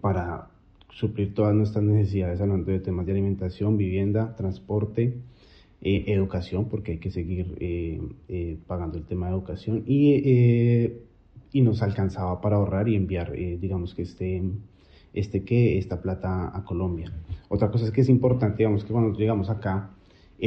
para 0.00 0.51
suplir 0.92 1.34
todas 1.34 1.54
nuestras 1.54 1.84
necesidades 1.84 2.40
hablando 2.40 2.70
de 2.70 2.80
temas 2.80 3.06
de 3.06 3.12
alimentación, 3.12 3.76
vivienda, 3.76 4.36
transporte, 4.36 5.18
eh, 5.80 6.04
educación, 6.06 6.68
porque 6.68 6.92
hay 6.92 6.98
que 6.98 7.10
seguir 7.10 7.56
eh, 7.58 8.00
eh, 8.28 8.58
pagando 8.66 8.98
el 8.98 9.04
tema 9.04 9.26
de 9.26 9.32
educación. 9.32 9.82
Y, 9.86 10.92
y 11.52 11.60
nos 11.60 11.82
alcanzaba 11.82 12.40
para 12.40 12.56
ahorrar 12.56 12.88
y 12.88 12.94
enviar, 12.96 13.32
digamos 13.32 13.94
que 13.94 14.02
este, 14.02 14.42
este 15.12 15.44
que 15.44 15.78
esta 15.78 16.00
plata 16.00 16.56
a 16.56 16.64
Colombia. 16.64 17.12
Otra 17.48 17.70
cosa 17.70 17.86
es 17.86 17.90
que 17.90 18.00
es 18.02 18.08
importante, 18.08 18.58
digamos 18.58 18.84
que 18.84 18.92
cuando 18.92 19.18
llegamos 19.18 19.50
acá, 19.50 19.90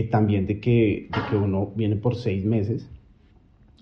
también 0.10 0.48
de 0.48 0.60
que, 0.60 1.10
de 1.12 1.20
que 1.30 1.38
uno 1.38 1.72
viene 1.76 1.96
por 1.96 2.16
seis 2.16 2.44
meses, 2.44 2.90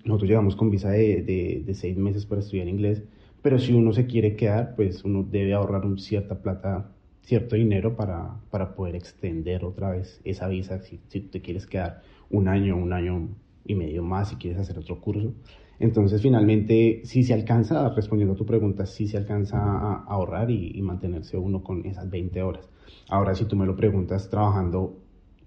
nosotros 0.04 0.28
llegamos 0.28 0.54
con 0.54 0.70
visa 0.70 0.90
de, 0.90 1.22
de, 1.22 1.62
de 1.64 1.74
seis 1.74 1.96
meses 1.96 2.26
para 2.26 2.42
estudiar 2.42 2.68
inglés, 2.68 3.02
pero 3.44 3.58
si 3.58 3.74
uno 3.74 3.92
se 3.92 4.06
quiere 4.06 4.36
quedar, 4.36 4.74
pues 4.74 5.04
uno 5.04 5.22
debe 5.22 5.52
ahorrar 5.52 5.84
un 5.84 5.98
cierta 5.98 6.40
plata, 6.40 6.90
cierto 7.20 7.56
dinero 7.56 7.94
para, 7.94 8.40
para 8.50 8.74
poder 8.74 8.96
extender 8.96 9.66
otra 9.66 9.90
vez 9.90 10.18
esa 10.24 10.48
visa 10.48 10.80
si, 10.80 10.98
si 11.08 11.20
te 11.20 11.42
quieres 11.42 11.66
quedar 11.66 12.00
un 12.30 12.48
año, 12.48 12.74
un 12.74 12.94
año 12.94 13.28
y 13.66 13.74
medio 13.74 14.02
más, 14.02 14.30
si 14.30 14.36
quieres 14.36 14.60
hacer 14.60 14.78
otro 14.78 14.98
curso. 14.98 15.34
Entonces, 15.78 16.22
finalmente, 16.22 17.02
si 17.04 17.22
se 17.22 17.34
alcanza, 17.34 17.90
respondiendo 17.90 18.32
a 18.32 18.38
tu 18.38 18.46
pregunta, 18.46 18.86
si 18.86 19.08
se 19.08 19.18
alcanza 19.18 19.58
a 19.58 20.04
ahorrar 20.04 20.50
y, 20.50 20.70
y, 20.74 20.80
mantenerse 20.80 21.36
uno 21.36 21.62
con 21.62 21.84
esas 21.84 22.08
20 22.08 22.40
horas. 22.40 22.70
Ahora, 23.10 23.34
si 23.34 23.44
tú 23.44 23.56
me 23.56 23.66
lo 23.66 23.76
preguntas, 23.76 24.30
trabajando 24.30 24.96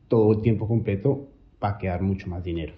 todo 0.08 0.34
el 0.34 0.42
tiempo 0.44 0.68
completo, 0.68 1.30
va 1.64 1.70
a 1.70 1.78
quedar 1.80 2.04
mucho 2.04 2.28
más 2.28 2.44
dinero. 2.44 2.76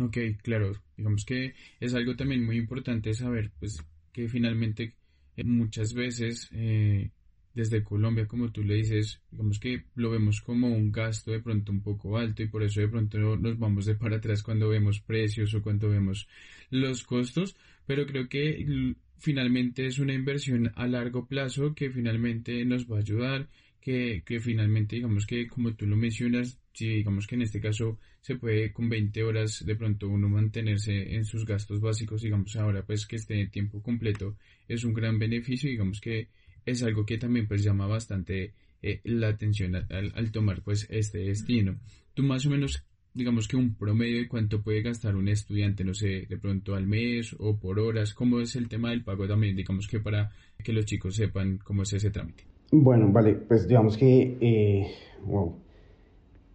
Ok, 0.00 0.16
claro. 0.42 0.72
Digamos 1.00 1.24
que 1.24 1.54
es 1.80 1.94
algo 1.94 2.14
también 2.14 2.44
muy 2.44 2.58
importante 2.58 3.14
saber, 3.14 3.50
pues, 3.58 3.82
que 4.12 4.28
finalmente 4.28 4.92
eh, 5.34 5.44
muchas 5.44 5.94
veces 5.94 6.50
eh, 6.52 7.10
desde 7.54 7.82
Colombia, 7.82 8.26
como 8.26 8.52
tú 8.52 8.62
le 8.62 8.74
dices, 8.74 9.22
digamos 9.30 9.58
que 9.58 9.84
lo 9.94 10.10
vemos 10.10 10.42
como 10.42 10.68
un 10.68 10.92
gasto 10.92 11.30
de 11.30 11.40
pronto 11.40 11.72
un 11.72 11.80
poco 11.80 12.18
alto 12.18 12.42
y 12.42 12.48
por 12.48 12.62
eso 12.62 12.82
de 12.82 12.88
pronto 12.88 13.16
nos 13.18 13.58
vamos 13.58 13.86
de 13.86 13.94
para 13.94 14.16
atrás 14.16 14.42
cuando 14.42 14.68
vemos 14.68 15.00
precios 15.00 15.54
o 15.54 15.62
cuando 15.62 15.88
vemos 15.88 16.28
los 16.68 17.02
costos, 17.02 17.56
pero 17.86 18.04
creo 18.04 18.28
que 18.28 18.94
finalmente 19.16 19.86
es 19.86 19.98
una 19.98 20.12
inversión 20.12 20.70
a 20.76 20.86
largo 20.86 21.26
plazo 21.26 21.74
que 21.74 21.88
finalmente 21.88 22.62
nos 22.66 22.84
va 22.84 22.96
a 22.96 23.00
ayudar, 23.00 23.48
que, 23.80 24.22
finalmente 24.40 24.96
digamos 24.96 25.26
que 25.26 25.46
como 25.46 25.74
tú 25.74 25.86
lo 25.86 25.96
mencionas, 25.96 26.58
si 26.72 26.88
digamos 26.88 27.26
que 27.26 27.34
en 27.34 27.42
este 27.42 27.60
caso 27.60 27.98
se 28.20 28.36
puede 28.36 28.72
con 28.72 28.88
20 28.88 29.22
horas 29.22 29.64
de 29.64 29.74
pronto 29.74 30.08
uno 30.08 30.28
mantenerse 30.28 31.14
en 31.14 31.24
sus 31.24 31.46
gastos 31.46 31.80
básicos, 31.80 32.22
digamos 32.22 32.54
ahora 32.56 32.84
pues 32.84 33.06
que 33.06 33.16
esté 33.16 33.40
en 33.40 33.50
tiempo 33.50 33.82
completo 33.82 34.36
es 34.68 34.84
un 34.84 34.92
gran 34.92 35.18
beneficio, 35.18 35.70
digamos 35.70 36.00
que 36.00 36.28
es 36.66 36.82
algo 36.82 37.06
que 37.06 37.18
también 37.18 37.48
pues 37.48 37.64
llama 37.64 37.86
bastante 37.86 38.52
eh, 38.82 39.00
la 39.04 39.28
atención 39.28 39.74
al, 39.74 40.30
tomar 40.30 40.62
pues 40.62 40.86
este 40.90 41.18
destino. 41.18 41.80
Tú 42.14 42.22
más 42.22 42.44
o 42.46 42.50
menos 42.50 42.84
digamos 43.12 43.48
que 43.48 43.56
un 43.56 43.74
promedio 43.74 44.18
de 44.18 44.28
cuánto 44.28 44.62
puede 44.62 44.82
gastar 44.82 45.16
un 45.16 45.26
estudiante, 45.28 45.82
no 45.84 45.94
sé, 45.94 46.26
de 46.28 46.38
pronto 46.38 46.76
al 46.76 46.86
mes 46.86 47.34
o 47.38 47.58
por 47.58 47.80
horas, 47.80 48.14
cómo 48.14 48.40
es 48.40 48.54
el 48.54 48.68
tema 48.68 48.90
del 48.90 49.02
pago 49.02 49.26
también, 49.26 49.56
digamos 49.56 49.88
que 49.88 49.98
para 49.98 50.30
que 50.62 50.72
los 50.72 50.84
chicos 50.84 51.16
sepan 51.16 51.58
cómo 51.58 51.82
es 51.82 51.92
ese 51.94 52.10
trámite. 52.10 52.44
Bueno, 52.72 53.08
vale, 53.12 53.34
pues 53.34 53.66
digamos 53.66 53.96
que, 53.96 54.36
eh, 54.40 54.86
wow, 55.26 55.54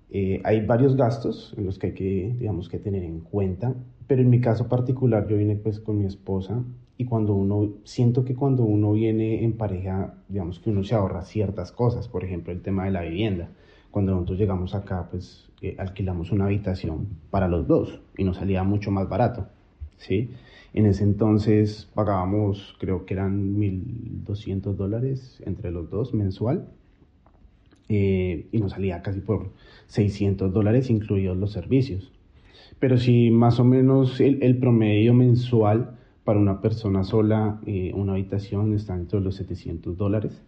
eh, 0.10 0.42
hay 0.46 0.66
varios 0.66 0.96
gastos 0.96 1.54
en 1.58 1.66
los 1.66 1.78
que 1.78 1.88
hay 1.88 1.94
que, 1.94 2.36
digamos, 2.40 2.70
que 2.70 2.80
tener 2.80 3.04
en 3.04 3.20
cuenta, 3.20 3.76
pero 4.08 4.22
en 4.22 4.30
mi 4.30 4.40
caso 4.40 4.70
particular 4.70 5.28
yo 5.28 5.36
vine 5.38 5.56
pues 5.58 5.80
con 5.80 5.98
mi 5.98 6.06
esposa 6.06 6.64
y 6.98 7.06
cuando 7.06 7.34
uno, 7.34 7.74
siento 7.84 8.24
que 8.24 8.34
cuando 8.36 8.64
uno 8.64 8.94
viene 8.94 9.44
en 9.44 9.58
pareja, 9.58 10.16
digamos 10.30 10.60
que 10.60 10.70
uno 10.70 10.84
se 10.86 10.96
ahorra 10.96 11.24
ciertas 11.24 11.74
cosas, 11.74 12.08
por 12.08 12.24
ejemplo 12.24 12.54
el 12.54 12.62
tema 12.62 12.86
de 12.86 12.92
la 12.92 13.02
vivienda. 13.02 13.50
Cuando 13.92 14.14
nosotros 14.14 14.40
llegamos 14.40 14.74
acá, 14.74 15.08
pues 15.12 15.50
eh, 15.62 15.76
alquilamos 15.78 16.32
una 16.32 16.46
habitación 16.46 17.08
para 17.30 17.48
los 17.50 17.68
dos 17.68 18.00
y 18.18 18.24
nos 18.24 18.38
salía 18.38 18.64
mucho 18.64 18.92
más 18.92 19.10
barato, 19.10 19.48
¿sí? 19.98 20.32
En 20.74 20.86
ese 20.86 21.04
entonces 21.04 21.90
pagábamos, 21.94 22.76
creo 22.80 23.06
que 23.06 23.14
eran 23.14 23.58
1.200 23.58 24.76
dólares 24.76 25.42
entre 25.46 25.72
los 25.72 25.90
dos 25.90 26.14
mensual 26.14 26.68
eh, 27.88 28.48
y 28.52 28.58
nos 28.60 28.74
salía 28.74 29.02
casi 29.02 29.22
por 29.22 29.52
600 29.88 30.52
dólares 30.52 30.90
incluidos 30.90 31.38
los 31.38 31.52
servicios. 31.52 32.12
Pero 32.80 32.98
si 32.98 33.32
más 33.32 33.60
o 33.60 33.64
menos 33.64 34.20
el, 34.20 34.44
el 34.44 34.58
promedio 34.58 35.14
mensual 35.14 35.98
para 36.26 36.40
una 36.40 36.60
persona 36.60 37.04
sola, 37.04 37.62
eh, 37.66 37.92
una 37.94 38.14
habitación 38.14 38.74
está 38.74 38.98
dentro 38.98 39.20
de 39.20 39.26
los 39.26 39.36
700 39.36 39.96
dólares. 39.96 40.42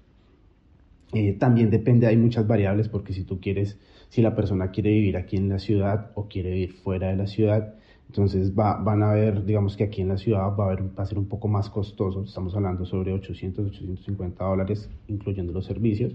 Eh, 1.14 1.34
también 1.34 1.70
depende, 1.70 2.08
hay 2.08 2.18
muchas 2.18 2.48
variables 2.48 2.90
porque 2.90 3.14
si 3.14 3.24
tú 3.24 3.40
quieres, 3.40 3.80
si 4.10 4.22
la 4.22 4.36
persona 4.36 4.72
quiere 4.72 4.90
vivir 4.90 5.16
aquí 5.16 5.38
en 5.38 5.48
la 5.48 5.60
ciudad 5.60 6.12
o 6.16 6.28
quiere 6.28 6.52
vivir 6.52 6.74
fuera 6.74 7.08
de 7.10 7.16
la 7.16 7.28
ciudad, 7.28 7.76
entonces 8.08 8.58
va, 8.58 8.78
van 8.78 9.04
a 9.04 9.12
ver, 9.12 9.46
digamos 9.46 9.76
que 9.76 9.84
aquí 9.84 10.02
en 10.02 10.08
la 10.08 10.18
ciudad 10.18 10.56
va 10.58 10.66
a, 10.66 10.68
haber, 10.68 10.84
va 10.98 11.04
a 11.04 11.06
ser 11.06 11.18
un 11.18 11.28
poco 11.28 11.48
más 11.48 11.70
costoso, 11.70 12.24
estamos 12.24 12.56
hablando 12.56 12.86
sobre 12.86 13.14
800, 13.14 13.68
850 13.68 14.44
dólares 14.44 14.90
incluyendo 15.08 15.54
los 15.54 15.66
servicios. 15.66 16.14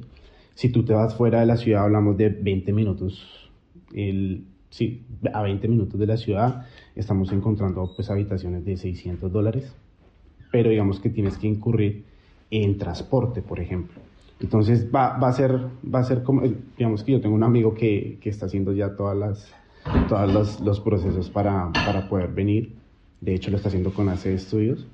Si 0.55 0.71
tú 0.71 0.85
te 0.85 0.93
vas 0.93 1.15
fuera 1.15 1.41
de 1.41 1.47
la 1.47 1.57
ciudad 1.57 1.85
hablamos 1.85 2.17
de 2.17 2.31
20 2.31 2.73
minutos 2.73 3.51
el, 3.93 4.45
sí, 4.71 5.05
a 5.33 5.43
20 5.43 5.69
minutos 5.69 6.01
de 6.01 6.07
la 6.07 6.17
ciudad 6.17 6.67
estamos 6.97 7.31
encontrando 7.33 7.93
pues 7.95 8.11
habitaciones 8.11 8.65
de 8.65 8.77
600 8.77 9.31
dólares, 9.31 9.75
pero 10.51 10.71
digamos 10.71 10.99
que 10.99 11.11
tienes 11.11 11.37
que 11.37 11.47
incurrir 11.47 12.05
en 12.51 12.79
transporte, 12.79 13.43
por 13.43 13.61
ejemplo. 13.61 14.01
Entonces 14.41 14.89
va, 14.93 15.19
va 15.19 15.29
a 15.29 15.33
ser, 15.33 15.59
va 15.83 16.01
a 16.01 16.05
ser 16.05 16.23
como, 16.23 16.43
digamos 16.77 17.05
que 17.05 17.13
yo 17.13 17.21
tengo 17.21 17.35
un 17.35 17.45
amigo 17.45 17.75
que, 17.75 18.19
que 18.21 18.29
está 18.29 18.47
haciendo 18.47 18.73
ya 18.73 18.97
todas 18.97 19.17
las, 19.17 19.55
todos 20.09 20.33
los, 20.33 20.61
los 20.61 20.81
procesos 20.81 21.31
para, 21.31 21.73
para, 21.73 22.09
poder 22.09 22.29
venir. 22.29 22.77
De 23.21 23.35
hecho, 23.35 23.51
lo 23.51 23.57
está 23.57 23.69
haciendo 23.69 23.93
con 23.93 24.09
AC 24.09 24.39
Studios. 24.39 24.87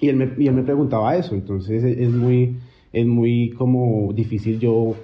Y 0.00 0.08
él 0.08 0.16
me, 0.16 0.30
y 0.38 0.46
él 0.46 0.54
me 0.54 0.62
preguntaba 0.62 1.16
eso. 1.16 1.34
Entonces 1.34 1.84
es 1.84 2.10
muy, 2.10 2.58
es 2.92 3.06
muy 3.06 3.50
como 3.50 4.12
difícil 4.12 4.58
yo 4.58 4.94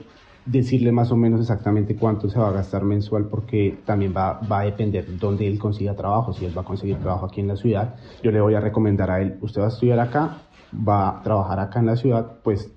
decirle 0.47 0.93
más 0.93 1.11
o 1.11 1.17
menos 1.17 1.41
exactamente 1.41 1.97
cuánto 1.97 2.29
se 2.29 2.39
va 2.39 2.49
a 2.49 2.53
gastar 2.53 2.85
mensual 2.85 3.29
porque 3.29 3.79
también 3.87 4.13
va, 4.15 4.41
va 4.41 4.61
a 4.61 4.65
depender 4.65 5.07
dónde 5.19 5.47
él 5.47 5.59
consiga 5.59 5.95
trabajo. 5.95 6.33
Si 6.33 6.45
él 6.45 6.57
va 6.57 6.63
a 6.63 6.65
conseguir 6.65 6.97
trabajo 6.99 7.27
aquí 7.27 7.41
en 7.41 7.49
la 7.49 7.57
ciudad, 7.57 7.97
yo 8.23 8.31
le 8.31 8.41
voy 8.41 8.55
a 8.55 8.61
recomendar 8.61 9.11
a 9.11 9.23
él, 9.23 9.39
usted 9.41 9.63
va 9.63 9.67
a 9.67 9.71
estudiar 9.71 10.01
acá, 10.01 10.39
va 10.87 11.09
a 11.09 11.23
trabajar 11.23 11.61
acá 11.61 11.81
en 11.81 11.87
la 11.87 11.97
ciudad, 11.97 12.39
pues 12.43 12.71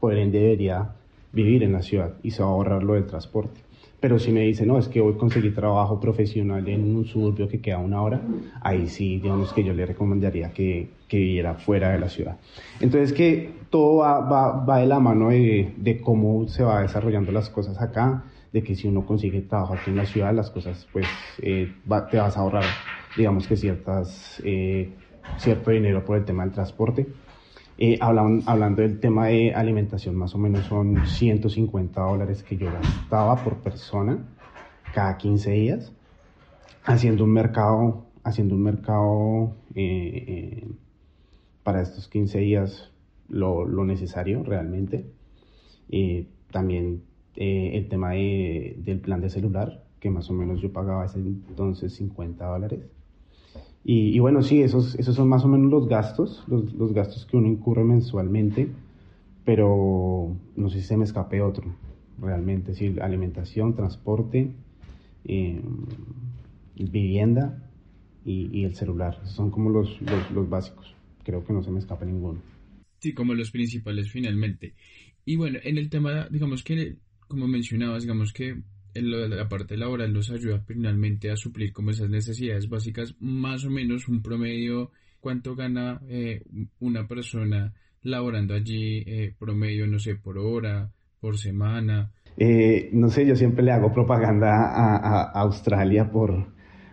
por 0.00 0.14
ende 0.14 0.38
debería 0.38 0.94
vivir 1.32 1.62
en 1.62 1.72
la 1.72 1.82
ciudad 1.82 2.14
y 2.22 2.30
se 2.30 2.42
va 2.42 2.48
a 2.48 2.52
ahorrar 2.52 2.82
lo 2.82 2.94
del 2.94 3.06
transporte. 3.06 3.60
Pero 4.06 4.20
si 4.20 4.30
me 4.30 4.42
dice, 4.42 4.64
no, 4.64 4.78
es 4.78 4.86
que 4.86 5.00
voy 5.00 5.14
a 5.14 5.18
conseguir 5.18 5.52
trabajo 5.52 5.98
profesional 5.98 6.68
en 6.68 6.94
un 6.94 7.04
suburbio 7.06 7.48
que 7.48 7.60
queda 7.60 7.78
una 7.78 8.00
hora, 8.00 8.20
ahí 8.60 8.86
sí, 8.86 9.18
digamos 9.18 9.52
que 9.52 9.64
yo 9.64 9.72
le 9.72 9.84
recomendaría 9.84 10.52
que, 10.52 10.90
que 11.08 11.16
viviera 11.16 11.54
fuera 11.54 11.90
de 11.90 11.98
la 11.98 12.08
ciudad. 12.08 12.36
Entonces, 12.78 13.12
que 13.12 13.50
todo 13.68 13.96
va, 13.96 14.20
va, 14.20 14.64
va 14.64 14.78
de 14.78 14.86
la 14.86 15.00
mano 15.00 15.30
de, 15.30 15.74
de, 15.76 16.00
cómo 16.00 16.46
se 16.46 16.62
va 16.62 16.82
desarrollando 16.82 17.32
las 17.32 17.50
cosas 17.50 17.82
acá, 17.82 18.22
de 18.52 18.62
que 18.62 18.76
si 18.76 18.86
uno 18.86 19.04
consigue 19.04 19.40
trabajo 19.40 19.74
aquí 19.74 19.90
en 19.90 19.96
la 19.96 20.06
ciudad, 20.06 20.32
las 20.32 20.50
cosas, 20.50 20.86
pues, 20.92 21.08
eh, 21.42 21.72
te 22.08 22.16
vas 22.18 22.36
a 22.36 22.40
ahorrar, 22.42 22.62
digamos 23.16 23.48
que 23.48 23.56
ciertas, 23.56 24.40
eh, 24.44 24.88
cierto 25.36 25.72
dinero 25.72 26.04
por 26.04 26.16
el 26.16 26.24
tema 26.24 26.44
del 26.44 26.52
transporte. 26.52 27.08
Eh, 27.78 27.98
hablando 28.00 28.80
del 28.80 29.00
tema 29.00 29.26
de 29.26 29.54
alimentación, 29.54 30.14
más 30.16 30.34
o 30.34 30.38
menos 30.38 30.64
son 30.64 31.06
150 31.06 32.00
dólares 32.00 32.42
que 32.42 32.56
yo 32.56 32.72
gastaba 32.72 33.36
por 33.44 33.56
persona 33.58 34.18
cada 34.94 35.18
15 35.18 35.50
días, 35.50 35.92
haciendo 36.84 37.24
un 37.24 37.34
mercado, 37.34 38.06
haciendo 38.24 38.54
un 38.54 38.62
mercado 38.62 39.54
eh, 39.74 40.24
eh, 40.26 40.68
para 41.62 41.82
estos 41.82 42.08
15 42.08 42.38
días 42.38 42.92
lo, 43.28 43.66
lo 43.66 43.84
necesario 43.84 44.42
realmente. 44.42 45.04
Y 45.90 46.28
también 46.50 47.02
el 47.34 47.88
tema 47.88 48.12
de, 48.12 48.76
del 48.78 49.00
plan 49.00 49.20
de 49.20 49.28
celular, 49.28 49.84
que 50.00 50.08
más 50.08 50.30
o 50.30 50.32
menos 50.32 50.62
yo 50.62 50.72
pagaba 50.72 51.04
ese 51.04 51.18
entonces 51.18 51.94
50 51.94 52.46
dólares. 52.46 52.95
Y, 53.88 54.18
bueno, 54.18 54.42
sí, 54.42 54.62
esos, 54.62 54.96
esos 54.96 55.14
son 55.14 55.28
más 55.28 55.44
o 55.44 55.48
menos 55.48 55.70
los 55.70 55.86
gastos, 55.86 56.42
los, 56.48 56.72
los, 56.72 56.92
gastos 56.92 57.24
que 57.24 57.36
uno 57.36 57.46
incurre 57.46 57.84
mensualmente, 57.84 58.66
pero 59.44 60.36
no 60.56 60.68
sé 60.68 60.80
si 60.80 60.88
se 60.88 60.96
me 60.96 61.04
escape 61.04 61.40
otro, 61.40 61.72
realmente, 62.20 62.74
sí, 62.74 62.96
alimentación, 63.00 63.76
transporte, 63.76 64.50
eh, 65.24 65.60
vivienda 66.74 67.62
y, 68.24 68.50
y, 68.50 68.64
el 68.64 68.74
celular, 68.74 69.20
son 69.24 69.52
como 69.52 69.70
los, 69.70 70.02
los, 70.02 70.32
los 70.32 70.50
básicos, 70.50 70.92
creo 71.22 71.44
que 71.44 71.52
no 71.52 71.62
se 71.62 71.70
me 71.70 71.78
escapa 71.78 72.04
ninguno. 72.04 72.40
Sí, 72.98 73.14
como 73.14 73.34
los 73.34 73.52
principales 73.52 74.10
finalmente. 74.10 74.74
Y 75.24 75.36
bueno, 75.36 75.60
en 75.62 75.78
el 75.78 75.90
tema, 75.90 76.26
digamos 76.28 76.64
que, 76.64 76.96
como 77.28 77.46
mencionabas, 77.46 78.02
digamos 78.02 78.32
que 78.32 78.62
la 79.02 79.48
parte 79.48 79.76
laboral 79.76 80.12
nos 80.12 80.30
ayuda 80.30 80.60
finalmente 80.60 81.30
a 81.30 81.36
suplir 81.36 81.72
como 81.72 81.90
esas 81.90 82.10
necesidades 82.10 82.68
básicas, 82.68 83.14
más 83.20 83.64
o 83.64 83.70
menos 83.70 84.08
un 84.08 84.22
promedio, 84.22 84.90
cuánto 85.20 85.54
gana 85.56 86.00
eh, 86.08 86.42
una 86.78 87.06
persona 87.06 87.74
laborando 88.02 88.54
allí, 88.54 89.02
eh, 89.06 89.34
promedio, 89.38 89.86
no 89.86 89.98
sé, 89.98 90.14
por 90.14 90.38
hora, 90.38 90.90
por 91.20 91.38
semana. 91.38 92.12
Eh, 92.36 92.90
no 92.92 93.08
sé, 93.08 93.26
yo 93.26 93.34
siempre 93.34 93.64
le 93.64 93.72
hago 93.72 93.92
propaganda 93.92 94.70
a, 94.70 94.96
a, 94.96 95.40
Australia 95.40 96.10
por, 96.10 96.46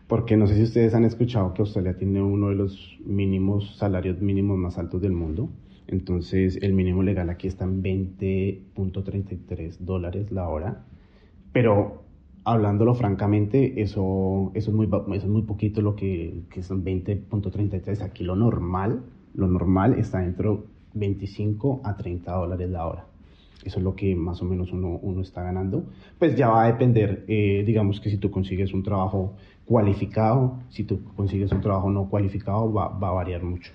porque 0.08 0.38
no 0.38 0.48
sé 0.48 0.56
si 0.56 0.64
ustedes 0.64 0.96
han 0.96 1.06
escuchado 1.06 1.54
que 1.54 1.62
Australia 1.62 1.96
tiene 1.98 2.22
uno 2.22 2.50
de 2.50 2.56
los 2.56 2.98
mínimos 3.06 3.78
salarios 3.78 4.20
mínimos 4.22 4.58
más 4.58 4.78
altos 4.78 5.02
del 5.02 5.12
mundo. 5.12 5.50
Entonces, 5.88 6.58
el 6.62 6.74
mínimo 6.74 7.04
legal 7.04 7.30
aquí 7.30 7.48
está 7.48 7.66
en 7.66 7.84
20.33 7.84 9.78
dólares 9.80 10.32
la 10.32 10.48
hora 10.48 10.86
pero 11.54 12.04
hablándolo 12.44 12.96
francamente, 12.96 13.82
eso, 13.82 14.52
eso, 14.54 14.72
es, 14.72 14.76
muy, 14.76 14.88
eso 14.88 15.26
es 15.26 15.32
muy 15.32 15.44
poquito 15.44 15.82
lo 15.82 15.96
que, 15.96 16.44
que 16.50 16.62
son 16.64 16.84
20.33. 16.84 18.02
Aquí 18.02 18.24
lo 18.24 18.36
normal, 18.36 19.04
lo 19.34 19.48
normal 19.48 19.94
está 19.98 20.24
entre 20.24 20.50
25 20.94 21.82
a 21.84 21.96
30 21.96 22.32
dólares 22.32 22.70
la 22.70 22.86
hora. 22.86 23.06
Eso 23.64 23.80
es 23.80 23.84
lo 23.84 23.96
que 23.96 24.14
más 24.16 24.42
o 24.42 24.46
menos 24.46 24.74
uno, 24.74 25.00
uno 25.02 25.22
está 25.22 25.42
ganando. 25.42 25.86
Pues 26.20 26.36
ya 26.36 26.50
va 26.50 26.64
a 26.64 26.68
depender, 26.68 27.24
eh, 27.28 27.64
digamos 27.66 28.02
que 28.02 28.10
si 28.10 28.18
tú 28.18 28.30
consigues 28.30 28.74
un 28.74 28.84
trabajo 28.84 29.36
cualificado, 29.66 30.60
si 30.70 30.84
tú 30.84 31.02
consigues 31.16 31.52
un 31.54 31.62
trabajo 31.62 31.90
no 31.90 32.10
cualificado, 32.10 32.74
va, 32.74 32.90
va 32.90 33.10
a 33.10 33.14
variar 33.14 33.44
mucho. 33.44 33.72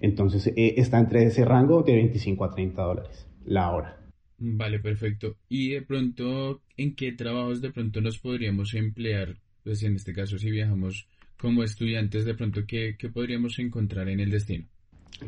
Entonces 0.00 0.46
eh, 0.48 0.74
está 0.78 0.98
entre 0.98 1.24
ese 1.24 1.44
rango 1.44 1.82
de 1.82 1.94
25 1.94 2.44
a 2.44 2.50
30 2.50 2.82
dólares 2.82 3.26
la 3.44 3.70
hora. 3.70 4.01
Vale, 4.44 4.80
perfecto. 4.80 5.36
Y 5.48 5.70
de 5.70 5.82
pronto, 5.82 6.62
¿en 6.76 6.96
qué 6.96 7.12
trabajos 7.12 7.60
de 7.60 7.70
pronto 7.70 8.00
nos 8.00 8.18
podríamos 8.18 8.74
emplear? 8.74 9.36
Pues 9.62 9.84
en 9.84 9.94
este 9.94 10.12
caso, 10.12 10.36
si 10.36 10.50
viajamos 10.50 11.06
como 11.40 11.62
estudiantes 11.62 12.24
de 12.24 12.34
pronto 12.34 12.62
qué, 12.66 12.96
podríamos 13.14 13.60
encontrar 13.60 14.08
en 14.08 14.18
el 14.18 14.30
destino. 14.30 14.64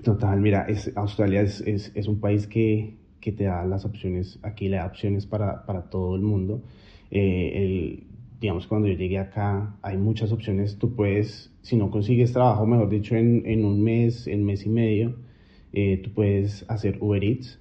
Total, 0.03 0.41
mira, 0.41 0.67
es, 0.69 0.91
Australia 0.97 1.43
es, 1.43 1.61
es, 1.61 2.09
un 2.09 2.19
país 2.19 2.49
que, 2.49 2.97
que, 3.21 3.31
te 3.31 3.45
da 3.45 3.65
las 3.65 3.85
opciones, 3.85 4.41
aquí 4.43 4.69
le 4.69 4.79
da 4.79 4.87
opciones 4.87 5.27
para, 5.27 5.65
para 5.65 5.89
todo 5.89 6.17
el 6.17 6.23
mundo. 6.23 6.65
Eh, 7.13 8.03
digamos, 8.41 8.67
cuando 8.67 8.89
yo 8.89 8.95
llegué 8.95 9.19
acá, 9.19 9.77
hay 9.81 9.97
muchas 9.97 10.33
opciones. 10.33 10.77
Tú 10.77 10.97
puedes, 10.97 11.53
si 11.63 11.77
no 11.77 11.89
consigues 11.89 12.33
trabajo, 12.33 12.67
mejor 12.67 12.89
dicho, 12.89 13.15
en, 13.15 13.47
en 13.47 13.65
un 13.65 13.81
mes, 13.81 14.27
en 14.27 14.45
mes 14.45 14.67
y 14.67 14.71
medio, 14.71 15.17
eh, 15.73 16.01
tú 16.03 16.13
puedes 16.13 16.69
hacer 16.69 16.99
Uber 17.01 17.23
Eats. 17.23 17.61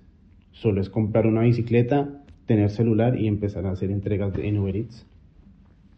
Solo 0.54 0.80
es 0.80 0.90
comprar 0.90 1.28
una 1.28 1.42
bicicleta, 1.42 2.24
tener 2.46 2.70
celular 2.70 3.20
y 3.20 3.28
empezar 3.28 3.66
a 3.66 3.72
hacer 3.72 3.92
entregas 3.92 4.34
en 4.38 4.58
Uber 4.58 4.78
Eats. 4.78 5.06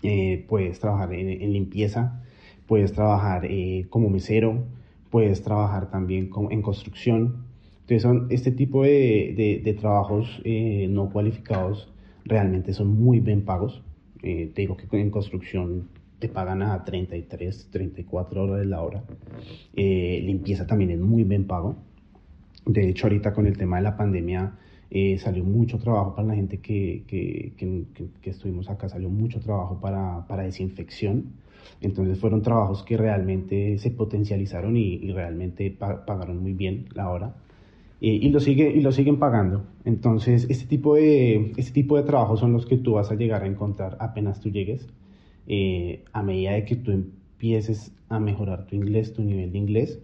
Eh, 0.01 0.43
puedes 0.49 0.79
trabajar 0.79 1.13
en, 1.13 1.53
limpieza, 1.53 2.23
puedes 2.67 2.91
trabajar 2.91 3.45
eh, 3.45 3.85
como 3.89 4.09
mesero, 4.09 4.65
puedes 5.11 5.43
trabajar 5.43 5.91
también 5.91 6.31
en 6.49 6.61
construcción. 6.63 7.45
Entonces, 7.81 8.01
son 8.01 8.27
este 8.31 8.51
tipo 8.51 8.83
de, 8.83 9.77
trabajos 9.79 10.41
no 10.89 11.09
cualificados 11.11 11.91
realmente 12.25 12.73
son 12.73 12.99
muy 12.99 13.19
bien 13.19 13.43
pagos. 13.43 13.81
Eh, 14.23 14.51
te 14.53 14.61
digo 14.61 14.75
que 14.75 14.87
en 14.99 15.11
construcción 15.11 15.87
te 16.19 16.27
pagan 16.27 16.63
a 16.63 16.83
33, 16.83 17.69
34 17.71 18.43
horas 18.43 18.65
la 18.65 18.81
hora. 18.81 19.03
Eh, 19.75 20.21
limpieza 20.23 20.65
también 20.65 20.91
es 20.91 20.99
muy 20.99 21.23
bien 21.23 21.45
pago. 21.45 21.75
De 22.65 22.89
hecho, 22.89 23.07
ahorita 23.07 23.33
con 23.33 23.47
el 23.47 23.57
tema 23.57 23.77
de 23.77 23.83
la 23.83 23.97
pandemia 23.97 24.53
eh, 24.89 25.17
salió 25.17 25.43
mucho 25.43 25.77
trabajo 25.77 26.15
para 26.15 26.29
la 26.29 26.35
gente 26.35 26.59
que, 26.59 27.03
que, 27.07 27.53
que, 28.21 28.29
estuvimos 28.29 28.69
acá, 28.69 28.89
salió 28.89 29.09
mucho 29.09 29.39
trabajo 29.39 29.79
para, 29.79 30.25
para, 30.27 30.43
desinfección. 30.43 31.33
Entonces 31.81 32.19
fueron 32.19 32.41
trabajos 32.41 32.83
que 32.83 32.97
realmente 32.97 33.77
se 33.79 33.91
potencializaron 33.91 34.77
y, 34.77 34.95
y 34.95 35.11
realmente 35.11 35.71
pagaron 35.71 36.41
muy 36.41 36.53
bien 36.53 36.85
la 36.93 37.09
hora 37.09 37.35
y, 37.99 38.29
lo 38.29 38.39
sigue, 38.39 38.69
y 38.69 38.81
lo 38.81 38.91
siguen 38.91 39.17
pagando. 39.17 39.65
Entonces, 39.85 40.45
este 40.49 40.65
tipo, 40.65 40.95
de, 40.95 41.53
este 41.57 41.71
tipo 41.71 41.97
de 41.97 42.03
trabajos 42.03 42.39
son 42.39 42.53
los 42.53 42.65
que 42.65 42.77
tú 42.77 42.93
vas 42.93 43.11
a 43.11 43.15
llegar 43.15 43.43
a 43.43 43.47
encontrar 43.47 43.97
apenas 43.99 44.39
tú 44.39 44.49
llegues. 44.49 44.87
Eh, 45.47 46.03
a 46.11 46.21
medida 46.21 46.51
de 46.51 46.65
que 46.65 46.75
tú 46.75 46.91
empieces 46.91 47.93
a 48.09 48.19
mejorar 48.19 48.67
tu 48.67 48.75
inglés, 48.75 49.13
tu 49.13 49.23
nivel 49.23 49.51
de 49.51 49.57
inglés, 49.57 49.99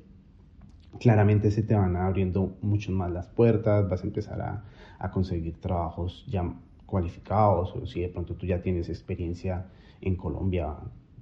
claramente 1.00 1.52
se 1.52 1.64
te 1.64 1.76
van 1.76 1.96
abriendo 1.96 2.58
mucho 2.62 2.92
más 2.92 3.12
las 3.12 3.28
puertas, 3.28 3.90
vas 3.90 4.04
a 4.04 4.08
empezar 4.08 4.42
a, 4.42 4.66
a 5.00 5.12
conseguir 5.12 5.60
trabajos 5.60 6.26
ya 6.28 6.44
cualificados, 6.86 7.74
o 7.76 7.86
si 7.86 8.02
de 8.02 8.10
pronto 8.10 8.36
tú 8.36 8.46
ya 8.46 8.62
tienes 8.62 8.90
experiencia 8.90 9.66
en 10.02 10.16
Colombia, 10.16 10.76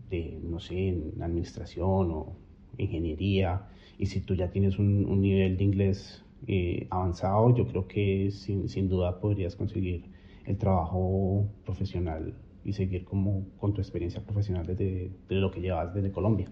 de, 0.09 0.39
no 0.43 0.59
sé, 0.59 0.89
en 0.89 1.21
administración 1.21 2.11
o 2.11 2.35
ingeniería, 2.77 3.67
y 3.99 4.07
si 4.07 4.21
tú 4.21 4.33
ya 4.33 4.49
tienes 4.49 4.79
un, 4.79 5.21
nivel 5.21 5.57
de 5.57 5.63
inglés 5.63 6.23
eh, 6.47 6.87
avanzado, 6.89 7.55
yo 7.55 7.67
creo 7.67 7.87
que 7.87 8.31
sin, 8.31 8.67
sin, 8.69 8.87
duda 8.89 9.19
podrías 9.19 9.55
conseguir 9.55 10.05
el 10.45 10.57
trabajo 10.57 11.47
profesional 11.65 12.33
y 12.63 12.73
seguir 12.73 13.03
como 13.03 13.47
con 13.57 13.73
tu 13.73 13.81
experiencia 13.81 14.23
profesional 14.23 14.65
desde, 14.65 15.11
lo 15.29 15.51
que 15.51 15.61
llevas 15.61 15.93
desde 15.93 16.11
Colombia. 16.11 16.49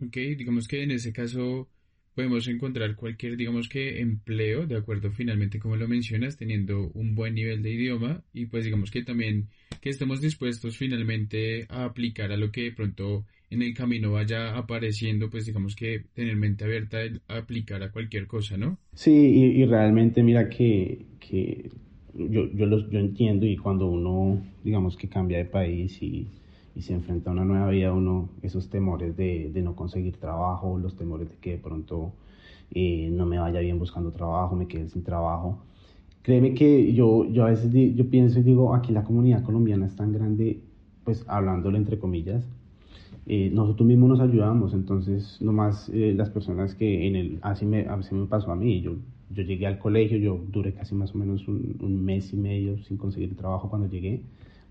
Ok, 0.00 0.16
digamos 0.38 0.68
que 0.68 0.82
en 0.82 0.92
ese 0.92 1.12
caso 1.12 1.68
podemos 2.14 2.46
encontrar 2.48 2.94
cualquier, 2.94 3.36
digamos 3.36 3.68
que 3.68 4.00
empleo, 4.00 4.66
de 4.66 4.76
acuerdo 4.76 5.10
finalmente 5.10 5.58
como 5.58 5.76
lo 5.76 5.88
mencionas, 5.88 6.36
teniendo 6.36 6.90
un 6.94 7.14
buen 7.14 7.34
nivel 7.34 7.62
de 7.62 7.72
idioma 7.72 8.22
y 8.32 8.46
pues 8.46 8.64
digamos 8.64 8.90
que 8.90 9.02
también 9.02 9.48
que 9.80 9.90
estemos 9.90 10.20
dispuestos 10.20 10.76
finalmente 10.76 11.66
a 11.68 11.84
aplicar 11.84 12.32
a 12.32 12.36
lo 12.36 12.50
que 12.50 12.62
de 12.62 12.72
pronto 12.72 13.24
en 13.50 13.62
el 13.62 13.74
camino 13.74 14.12
vaya 14.12 14.56
apareciendo, 14.56 15.30
pues 15.30 15.46
digamos 15.46 15.76
que 15.76 16.04
tener 16.14 16.36
mente 16.36 16.64
abierta 16.64 16.98
a 17.28 17.36
aplicar 17.36 17.82
a 17.82 17.90
cualquier 17.90 18.26
cosa, 18.26 18.56
¿no? 18.56 18.78
Sí, 18.94 19.12
y, 19.12 19.64
realmente 19.66 20.22
mira 20.22 20.48
que, 20.48 21.04
que 21.20 21.70
yo, 22.14 22.50
yo, 22.52 22.90
yo 22.90 22.98
entiendo 22.98 23.46
y 23.46 23.56
cuando 23.56 23.86
uno, 23.86 24.42
digamos 24.64 24.96
que 24.96 25.08
cambia 25.08 25.38
de 25.38 25.44
país 25.44 26.02
y, 26.02 26.26
y 26.74 26.82
se 26.82 26.92
enfrenta 26.92 27.30
a 27.30 27.32
una 27.32 27.44
nueva 27.44 27.70
vida, 27.70 27.92
uno, 27.92 28.28
esos 28.42 28.68
temores 28.68 29.16
de, 29.16 29.50
de 29.52 29.62
no 29.62 29.76
conseguir 29.76 30.16
trabajo, 30.16 30.78
los 30.78 30.96
temores 30.96 31.28
de 31.28 31.36
que 31.36 31.52
de 31.52 31.58
pronto 31.58 32.12
eh, 32.72 33.08
no 33.12 33.26
me 33.26 33.38
vaya 33.38 33.60
bien 33.60 33.78
buscando 33.78 34.10
trabajo, 34.10 34.56
me 34.56 34.66
quede 34.66 34.88
sin 34.88 35.04
trabajo. 35.04 35.58
Créeme 36.22 36.54
que 36.54 36.92
yo, 36.94 37.26
yo 37.26 37.44
a 37.44 37.50
veces 37.50 37.70
yo 37.94 38.08
pienso 38.08 38.40
y 38.40 38.42
digo, 38.42 38.74
aquí 38.74 38.92
la 38.92 39.04
comunidad 39.04 39.42
colombiana 39.42 39.86
es 39.86 39.94
tan 39.94 40.12
grande, 40.12 40.60
pues 41.04 41.24
hablándolo 41.28 41.76
entre 41.76 41.98
comillas, 41.98 42.48
eh, 43.26 43.50
nosotros 43.52 43.86
mismos 43.86 44.08
nos 44.08 44.20
ayudamos, 44.20 44.74
entonces 44.74 45.40
nomás 45.40 45.90
eh, 45.90 46.14
las 46.16 46.30
personas 46.30 46.74
que 46.74 47.06
en 47.06 47.16
el, 47.16 47.38
así 47.42 47.66
me, 47.66 47.82
así 47.82 48.14
me 48.14 48.26
pasó 48.26 48.52
a 48.52 48.56
mí, 48.56 48.80
yo, 48.80 48.96
yo 49.30 49.42
llegué 49.42 49.66
al 49.66 49.78
colegio, 49.78 50.18
yo 50.18 50.40
duré 50.50 50.72
casi 50.72 50.94
más 50.94 51.14
o 51.14 51.18
menos 51.18 51.46
un, 51.46 51.76
un 51.80 52.04
mes 52.04 52.32
y 52.32 52.36
medio 52.36 52.78
sin 52.84 52.96
conseguir 52.96 53.36
trabajo 53.36 53.68
cuando 53.68 53.88
llegué, 53.88 54.22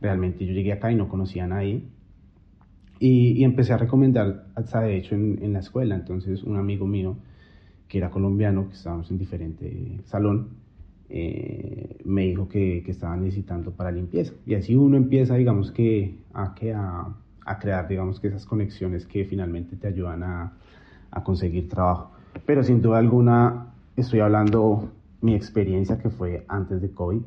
realmente 0.04 0.46
yo 0.46 0.54
llegué 0.54 0.74
acá 0.74 0.92
y 0.92 0.96
no 0.96 1.10
conocía 1.10 1.46
a 1.46 1.48
nadie, 1.48 1.82
y, 3.00 3.32
y 3.32 3.44
empecé 3.44 3.74
a 3.74 3.78
recomendar, 3.78 4.46
hasta 4.54 4.82
de 4.82 4.98
hecho 4.98 5.16
en, 5.16 5.40
en, 5.42 5.54
la 5.54 5.60
escuela, 5.60 5.96
entonces 5.96 6.44
un 6.44 6.58
amigo 6.58 6.86
mío 6.86 7.18
que 7.88 7.98
era 7.98 8.12
colombiano, 8.12 8.68
que 8.70 8.76
estábamos 8.76 9.10
en 9.10 9.18
diferente 9.18 10.00
salón, 10.06 10.50
eh, 11.10 11.98
me 12.06 12.28
dijo 12.28 12.48
que, 12.48 12.84
que 12.86 12.92
estaba 12.92 13.18
necesitando 13.18 13.72
para 13.72 13.92
limpieza, 13.92 14.34
y 14.46 14.54
así 14.54 14.76
uno 14.76 14.98
empieza, 14.98 15.36
digamos 15.36 15.72
que, 15.72 16.20
a, 16.34 16.54
que 16.54 16.74
a 16.74 17.16
a 17.46 17.60
crear, 17.60 17.88
digamos 17.88 18.20
que 18.20 18.28
esas 18.28 18.46
conexiones 18.46 19.06
que 19.06 19.26
finalmente 19.26 19.76
te 19.76 19.88
ayudan 19.88 20.24
a, 20.24 20.54
a 21.12 21.24
conseguir 21.24 21.70
trabajo. 21.70 22.12
Pero 22.46 22.64
sin 22.64 22.82
duda 22.82 23.00
alguna, 23.00 23.74
estoy 23.96 24.22
hablando 24.22 24.90
mi 25.22 25.36
experiencia 25.36 25.98
que 25.98 26.10
fue 26.10 26.46
antes 26.48 26.82
de 26.82 26.92
COVID. 26.92 27.22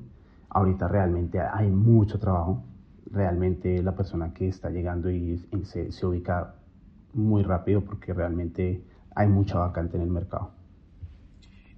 Ahorita 0.56 0.88
realmente 0.88 1.38
hay 1.38 1.68
mucho 1.68 2.18
trabajo. 2.18 2.64
Realmente 3.10 3.82
la 3.82 3.94
persona 3.94 4.32
que 4.32 4.48
está 4.48 4.70
llegando 4.70 5.10
y 5.10 5.38
se, 5.64 5.92
se 5.92 6.06
ubica 6.06 6.54
muy 7.12 7.42
rápido 7.42 7.84
porque 7.84 8.14
realmente 8.14 8.82
hay 9.14 9.28
mucha 9.28 9.58
vacante 9.58 9.98
en 9.98 10.04
el 10.04 10.08
mercado. 10.08 10.50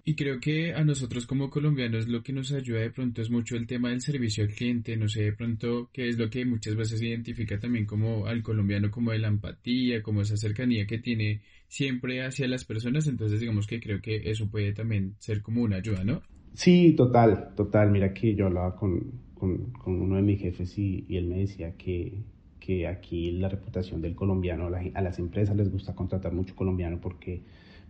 Y 0.05 0.15
creo 0.15 0.39
que 0.39 0.75
a 0.75 0.85
nosotros 0.85 1.27
como 1.27 1.51
colombianos 1.51 2.07
lo 2.07 2.23
que 2.23 2.33
nos 2.33 2.53
ayuda 2.53 2.79
de 2.83 2.93
pronto 2.93 3.21
es 3.21 3.31
mucho 3.31 3.57
el 3.57 3.67
tema 3.67 3.91
del 3.91 4.01
servicio 4.01 4.45
al 4.45 4.55
cliente, 4.55 4.97
no 4.97 5.09
sé 5.09 5.25
de 5.25 5.33
pronto 5.33 5.91
qué 5.93 6.09
es 6.09 6.17
lo 6.17 6.31
que 6.31 6.45
muchas 6.45 6.77
veces 6.77 7.03
identifica 7.03 7.59
también 7.59 7.85
como 7.85 8.27
al 8.27 8.45
colombiano, 8.45 8.93
como 8.93 9.11
de 9.11 9.19
la 9.19 9.27
empatía, 9.27 10.03
como 10.03 10.23
esa 10.23 10.37
cercanía 10.37 10.87
que 10.87 10.99
tiene 10.99 11.43
siempre 11.67 12.25
hacia 12.25 12.47
las 12.47 12.65
personas, 12.65 13.09
entonces 13.09 13.41
digamos 13.41 13.67
que 13.67 13.81
creo 13.81 14.01
que 14.01 14.31
eso 14.31 14.49
puede 14.49 14.73
también 14.73 15.17
ser 15.19 15.43
como 15.43 15.63
una 15.63 15.79
ayuda, 15.79 16.05
¿no? 16.05 16.23
Sí, 16.55 16.95
total, 16.97 17.55
total, 17.55 17.91
mira 17.91 18.13
que 18.13 18.35
yo 18.35 18.47
hablaba 18.47 18.77
con, 18.77 19.13
con, 19.35 19.73
uno 19.87 20.17
de 20.17 20.23
mis 20.23 20.41
jefes 20.41 20.77
y, 20.79 21.07
él 21.09 21.27
me 21.27 21.39
decía 21.39 21.77
que, 21.77 22.23
que 22.59 22.87
aquí 22.87 23.33
la 23.33 23.49
reputación 23.49 24.03
del 24.03 24.15
colombiano, 24.15 24.69
a 24.95 25.01
las 25.01 25.19
empresas 25.19 25.57
les 25.57 25.71
gusta 25.71 25.95
contratar 25.95 26.33
mucho 26.33 26.57
colombiano 26.57 26.99
porque 27.01 27.43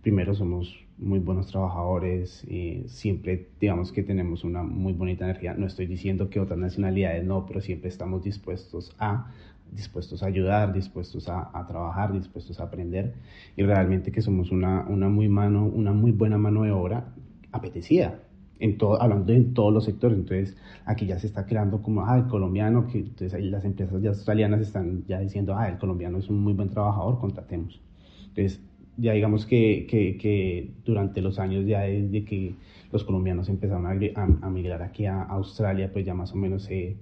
primero 0.03 0.35
somos 0.35 0.75
muy 0.99 1.19
buenos 1.19 1.49
trabajadores, 1.49 2.45
y 2.45 2.85
siempre 2.87 3.49
digamos 3.61 3.93
que 3.93 4.03
tenemos 4.03 4.45
una 4.45 4.63
muy 4.63 4.93
bonita 4.93 5.25
energía. 5.25 5.55
No 5.55 5.67
estoy 5.67 5.87
diciendo 5.87 6.31
que 6.31 6.41
otras 6.41 6.59
nacionalidades 6.59 7.25
no, 7.25 7.47
pero 7.47 7.61
siempre 7.61 7.89
estamos 7.89 8.23
dispuestos 8.23 8.95
a 8.99 9.31
dispuestos 9.71 10.23
a 10.23 10.27
ayudar, 10.27 10.73
dispuestos 10.73 11.29
a, 11.29 11.51
a 11.53 11.67
trabajar, 11.67 12.13
dispuestos 12.13 12.59
a 12.61 12.65
aprender. 12.65 13.15
Y 13.57 13.63
realmente 13.63 14.11
que 14.11 14.23
somos 14.23 14.51
una, 14.51 14.87
una, 14.89 15.09
muy 15.09 15.29
mano, 15.29 15.67
una 15.67 15.93
muy 15.93 16.11
buena 16.13 16.39
mano 16.39 16.63
de 16.63 16.71
obra 16.71 17.13
apetecida, 17.53 18.21
en 18.61 18.79
todo, 18.79 19.01
hablando 19.01 19.33
en 19.33 19.55
todos 19.55 19.73
los 19.73 19.85
sectores. 19.85 20.19
Entonces, 20.19 20.57
aquí 20.85 21.07
ya 21.07 21.19
se 21.19 21.27
está 21.27 21.47
creando 21.47 21.83
como, 21.83 22.05
ah, 22.05 22.19
el 22.19 22.27
colombiano, 22.27 22.87
que 22.87 22.99
entonces 22.99 23.35
ahí 23.35 23.51
las 23.51 23.65
empresas 23.65 24.03
ya 24.03 24.11
australianas 24.11 24.61
están 24.61 25.05
ya 25.07 25.21
diciendo, 25.21 25.55
ah, 25.57 25.69
el 25.69 25.79
colombiano 25.79 26.19
es 26.19 26.29
un 26.29 26.41
muy 26.41 26.53
buen 26.53 26.69
trabajador, 26.71 27.19
contratemos. 27.19 27.81
Entonces, 28.29 28.61
ya 28.97 29.13
digamos 29.13 29.47
que, 29.47 29.87
que, 29.89 30.17
que, 30.19 30.73
durante 30.85 31.21
los 31.23 31.39
años 31.39 31.67
ya 31.67 31.83
desde 31.83 32.25
que 32.25 32.55
los 32.93 33.05
colombianos 33.05 33.49
empezaron 33.49 33.87
a, 33.87 33.91
a, 33.93 34.51
migrar 34.51 34.83
aquí 34.83 35.07
a 35.07 35.23
Australia, 35.23 35.91
pues 35.93 36.05
ya 36.05 36.15
más 36.15 36.33
o 36.33 36.37
menos 36.37 36.65
se, 36.65 36.97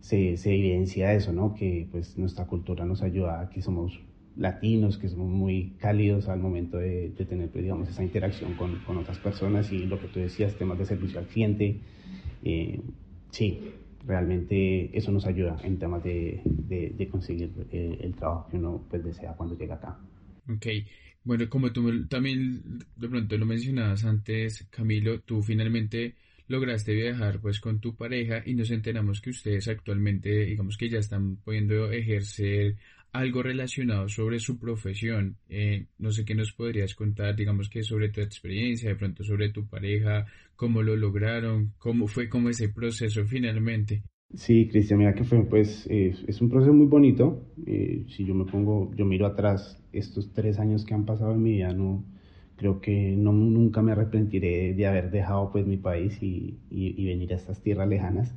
se, 0.00 0.36
se, 0.36 0.54
evidencia 0.54 1.12
eso, 1.12 1.32
¿no? 1.32 1.54
Que 1.54 1.86
pues 1.90 2.16
nuestra 2.18 2.46
cultura 2.46 2.84
nos 2.86 3.02
ayuda, 3.02 3.50
que 3.50 3.60
somos 3.62 4.00
latinos, 4.36 4.98
que 4.98 5.08
somos 5.08 5.28
muy 5.28 5.74
cálidos 5.78 6.28
al 6.28 6.40
momento 6.40 6.78
de, 6.78 7.10
de 7.10 7.24
tener, 7.24 7.50
pues, 7.50 7.62
digamos, 7.62 7.88
esa 7.88 8.02
interacción 8.02 8.54
con, 8.54 8.76
con, 8.80 8.98
otras 8.98 9.18
personas 9.18 9.70
y 9.72 9.86
lo 9.86 10.00
que 10.00 10.08
tú 10.08 10.20
decías, 10.20 10.56
temas 10.56 10.78
de 10.78 10.86
servicio 10.86 11.20
al 11.20 11.26
cliente, 11.26 11.80
eh, 12.42 12.80
sí, 13.30 13.60
realmente 14.06 14.96
eso 14.96 15.12
nos 15.12 15.26
ayuda 15.26 15.56
en 15.62 15.78
temas 15.78 16.02
de, 16.02 16.42
de, 16.44 16.90
de 16.90 17.08
conseguir 17.08 17.50
el, 17.70 17.98
el, 18.00 18.14
trabajo 18.14 18.48
que 18.50 18.56
uno 18.56 18.84
pues 18.90 19.04
desea 19.04 19.32
cuando 19.32 19.56
llega 19.56 19.76
acá. 19.76 19.98
Ok, 20.48 20.66
bueno, 21.22 21.48
como 21.48 21.72
tú 21.72 22.06
también 22.06 22.80
de 22.96 23.08
pronto 23.08 23.38
lo 23.38 23.46
mencionabas 23.46 24.04
antes, 24.04 24.66
Camilo, 24.70 25.20
tú 25.20 25.42
finalmente 25.42 26.16
lograste 26.48 26.92
viajar 26.92 27.40
pues 27.40 27.60
con 27.60 27.80
tu 27.80 27.96
pareja 27.96 28.42
y 28.44 28.54
nos 28.54 28.70
enteramos 28.70 29.22
que 29.22 29.30
ustedes 29.30 29.66
actualmente 29.68 30.44
digamos 30.44 30.76
que 30.76 30.90
ya 30.90 30.98
están 30.98 31.36
pudiendo 31.36 31.90
ejercer 31.90 32.76
algo 33.14 33.42
relacionado 33.42 34.08
sobre 34.08 34.40
su 34.40 34.58
profesión. 34.58 35.36
Eh, 35.48 35.86
no 35.98 36.10
sé 36.10 36.24
qué 36.24 36.34
nos 36.34 36.52
podrías 36.52 36.94
contar, 36.94 37.36
digamos 37.36 37.70
que 37.70 37.84
sobre 37.84 38.08
tu 38.08 38.20
experiencia, 38.20 38.90
de 38.90 38.96
pronto 38.96 39.22
sobre 39.22 39.50
tu 39.50 39.66
pareja, 39.66 40.26
cómo 40.56 40.82
lo 40.82 40.96
lograron, 40.96 41.72
cómo 41.78 42.08
fue 42.08 42.28
como 42.28 42.50
ese 42.50 42.68
proceso 42.68 43.24
finalmente. 43.24 44.02
Sí, 44.34 44.66
Cristian, 44.68 44.98
mira 44.98 45.14
que 45.14 45.22
fue, 45.22 45.44
pues, 45.44 45.86
es 45.86 46.40
un 46.40 46.50
proceso 46.50 46.72
muy 46.72 46.86
bonito. 46.86 47.46
Eh, 47.66 48.04
si 48.08 48.24
yo 48.24 48.34
me 48.34 48.44
pongo, 48.44 48.92
yo 48.96 49.04
miro 49.04 49.26
atrás 49.26 49.80
estos 49.92 50.32
tres 50.32 50.58
años 50.58 50.84
que 50.84 50.94
han 50.94 51.04
pasado 51.04 51.34
en 51.34 51.42
mi 51.42 51.52
vida, 51.52 51.72
no, 51.72 52.04
creo 52.56 52.80
que 52.80 53.14
no, 53.16 53.32
nunca 53.32 53.80
me 53.80 53.92
arrepentiré 53.92 54.74
de 54.74 54.86
haber 54.88 55.12
dejado, 55.12 55.52
pues, 55.52 55.64
mi 55.66 55.76
país 55.76 56.20
y, 56.20 56.58
y, 56.68 57.04
venir 57.06 57.32
a 57.32 57.36
estas 57.36 57.62
tierras 57.62 57.88
lejanas. 57.88 58.34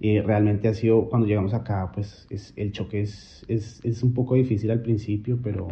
Eh, 0.00 0.22
realmente 0.24 0.68
ha 0.68 0.74
sido, 0.74 1.08
cuando 1.08 1.26
llegamos 1.26 1.54
acá, 1.54 1.90
pues, 1.92 2.26
es, 2.30 2.52
el 2.56 2.72
choque 2.72 3.02
es, 3.02 3.44
es, 3.48 3.84
es, 3.84 4.02
un 4.02 4.14
poco 4.14 4.34
difícil 4.36 4.70
al 4.70 4.82
principio, 4.82 5.38
pero, 5.42 5.66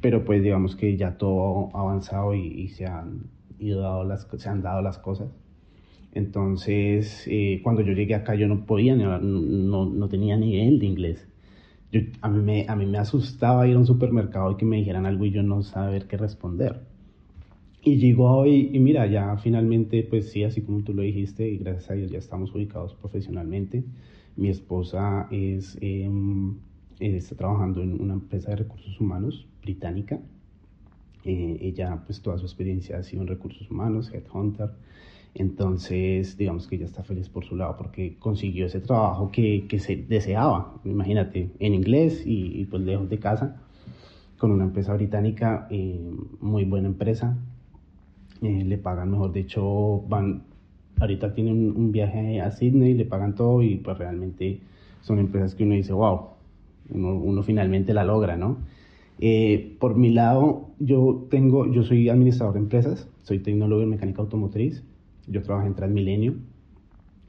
pero 0.00 0.24
pues, 0.24 0.42
digamos 0.42 0.76
que 0.76 0.96
ya 0.96 1.16
todo 1.16 1.70
ha 1.74 1.80
avanzado 1.80 2.34
y, 2.34 2.46
y 2.46 2.68
se 2.68 2.86
han 2.86 3.30
ido 3.58 3.80
dado 3.80 4.04
las, 4.04 4.26
se 4.36 4.48
han 4.48 4.62
dado 4.62 4.82
las 4.82 4.98
cosas. 4.98 5.28
Entonces, 6.16 7.24
eh, 7.26 7.60
cuando 7.62 7.82
yo 7.82 7.92
llegué 7.92 8.14
acá 8.14 8.34
yo 8.34 8.48
no 8.48 8.64
podía, 8.64 8.96
no, 8.96 9.18
no, 9.20 10.08
tenía 10.08 10.36
nivel 10.36 10.78
de 10.78 10.86
inglés. 10.86 11.28
Yo, 11.92 12.00
a, 12.22 12.28
mí 12.30 12.42
me, 12.42 12.66
a 12.68 12.76
mí 12.76 12.86
me 12.86 12.98
asustaba 12.98 13.66
ir 13.68 13.76
a 13.76 13.78
un 13.78 13.86
supermercado 13.86 14.52
y 14.52 14.56
que 14.56 14.64
me 14.64 14.78
dijeran 14.78 15.06
algo 15.06 15.26
y 15.26 15.30
yo 15.30 15.42
no 15.42 15.62
saber 15.62 16.06
qué 16.06 16.16
responder. 16.16 16.80
Y 17.86 17.98
llegó 17.98 18.38
hoy 18.38 18.70
y 18.72 18.80
mira, 18.80 19.06
ya 19.06 19.36
finalmente, 19.36 20.02
pues 20.02 20.32
sí, 20.32 20.42
así 20.42 20.60
como 20.60 20.82
tú 20.82 20.92
lo 20.92 21.02
dijiste, 21.02 21.48
y 21.48 21.58
gracias 21.58 21.88
a 21.88 21.94
Dios 21.94 22.10
ya 22.10 22.18
estamos 22.18 22.52
ubicados 22.52 22.94
profesionalmente. 22.94 23.84
Mi 24.34 24.48
esposa 24.48 25.28
es, 25.30 25.78
em, 25.80 26.56
está 26.98 27.36
trabajando 27.36 27.82
en 27.82 28.02
una 28.02 28.14
empresa 28.14 28.50
de 28.50 28.56
recursos 28.56 29.00
humanos 29.00 29.46
británica. 29.62 30.18
Eh, 31.24 31.58
ella, 31.60 32.02
pues 32.04 32.20
toda 32.20 32.38
su 32.38 32.46
experiencia 32.46 32.98
ha 32.98 33.04
sido 33.04 33.22
en 33.22 33.28
recursos 33.28 33.70
humanos, 33.70 34.12
headhunter. 34.12 34.70
Entonces, 35.36 36.36
digamos 36.36 36.66
que 36.66 36.74
ella 36.74 36.86
está 36.86 37.04
feliz 37.04 37.28
por 37.28 37.44
su 37.44 37.54
lado 37.54 37.76
porque 37.76 38.16
consiguió 38.18 38.66
ese 38.66 38.80
trabajo 38.80 39.30
que, 39.30 39.66
que 39.68 39.78
se 39.78 39.94
deseaba, 39.94 40.80
imagínate, 40.84 41.50
en 41.60 41.74
inglés 41.74 42.24
y, 42.26 42.64
pues 42.64 42.82
lejos 42.82 43.08
de 43.08 43.20
casa, 43.20 43.62
con 44.38 44.50
una 44.50 44.64
empresa 44.64 44.92
británica, 44.94 45.68
eh, 45.70 46.10
muy 46.40 46.64
buena 46.64 46.88
empresa. 46.88 47.38
Eh, 48.42 48.64
le 48.64 48.78
pagan 48.78 49.10
mejor, 49.10 49.32
de 49.32 49.40
hecho, 49.40 50.02
van, 50.08 50.42
ahorita 51.00 51.34
tienen 51.34 51.76
un, 51.76 51.92
viaje 51.92 52.40
a 52.40 52.50
Sydney, 52.50 52.94
le 52.94 53.04
pagan 53.04 53.34
todo 53.34 53.62
y 53.62 53.76
pues 53.76 53.98
realmente 53.98 54.60
son 55.02 55.18
empresas 55.18 55.54
que 55.54 55.64
uno 55.64 55.74
dice, 55.74 55.92
wow, 55.92 56.20
uno, 56.90 57.14
uno 57.14 57.42
finalmente 57.42 57.94
la 57.94 58.04
logra, 58.04 58.36
¿no? 58.36 58.58
Eh, 59.20 59.76
por 59.80 59.96
mi 59.96 60.10
lado, 60.12 60.68
yo 60.78 61.26
tengo, 61.30 61.70
yo 61.72 61.82
soy 61.82 62.08
administrador 62.08 62.54
de 62.54 62.60
empresas, 62.60 63.08
soy 63.22 63.38
tecnólogo 63.38 63.82
en 63.82 63.90
mecánica 63.90 64.22
automotriz 64.22 64.82
yo 65.26 65.42
trabajé 65.42 65.68
en 65.68 65.74
Transmilenio, 65.74 66.34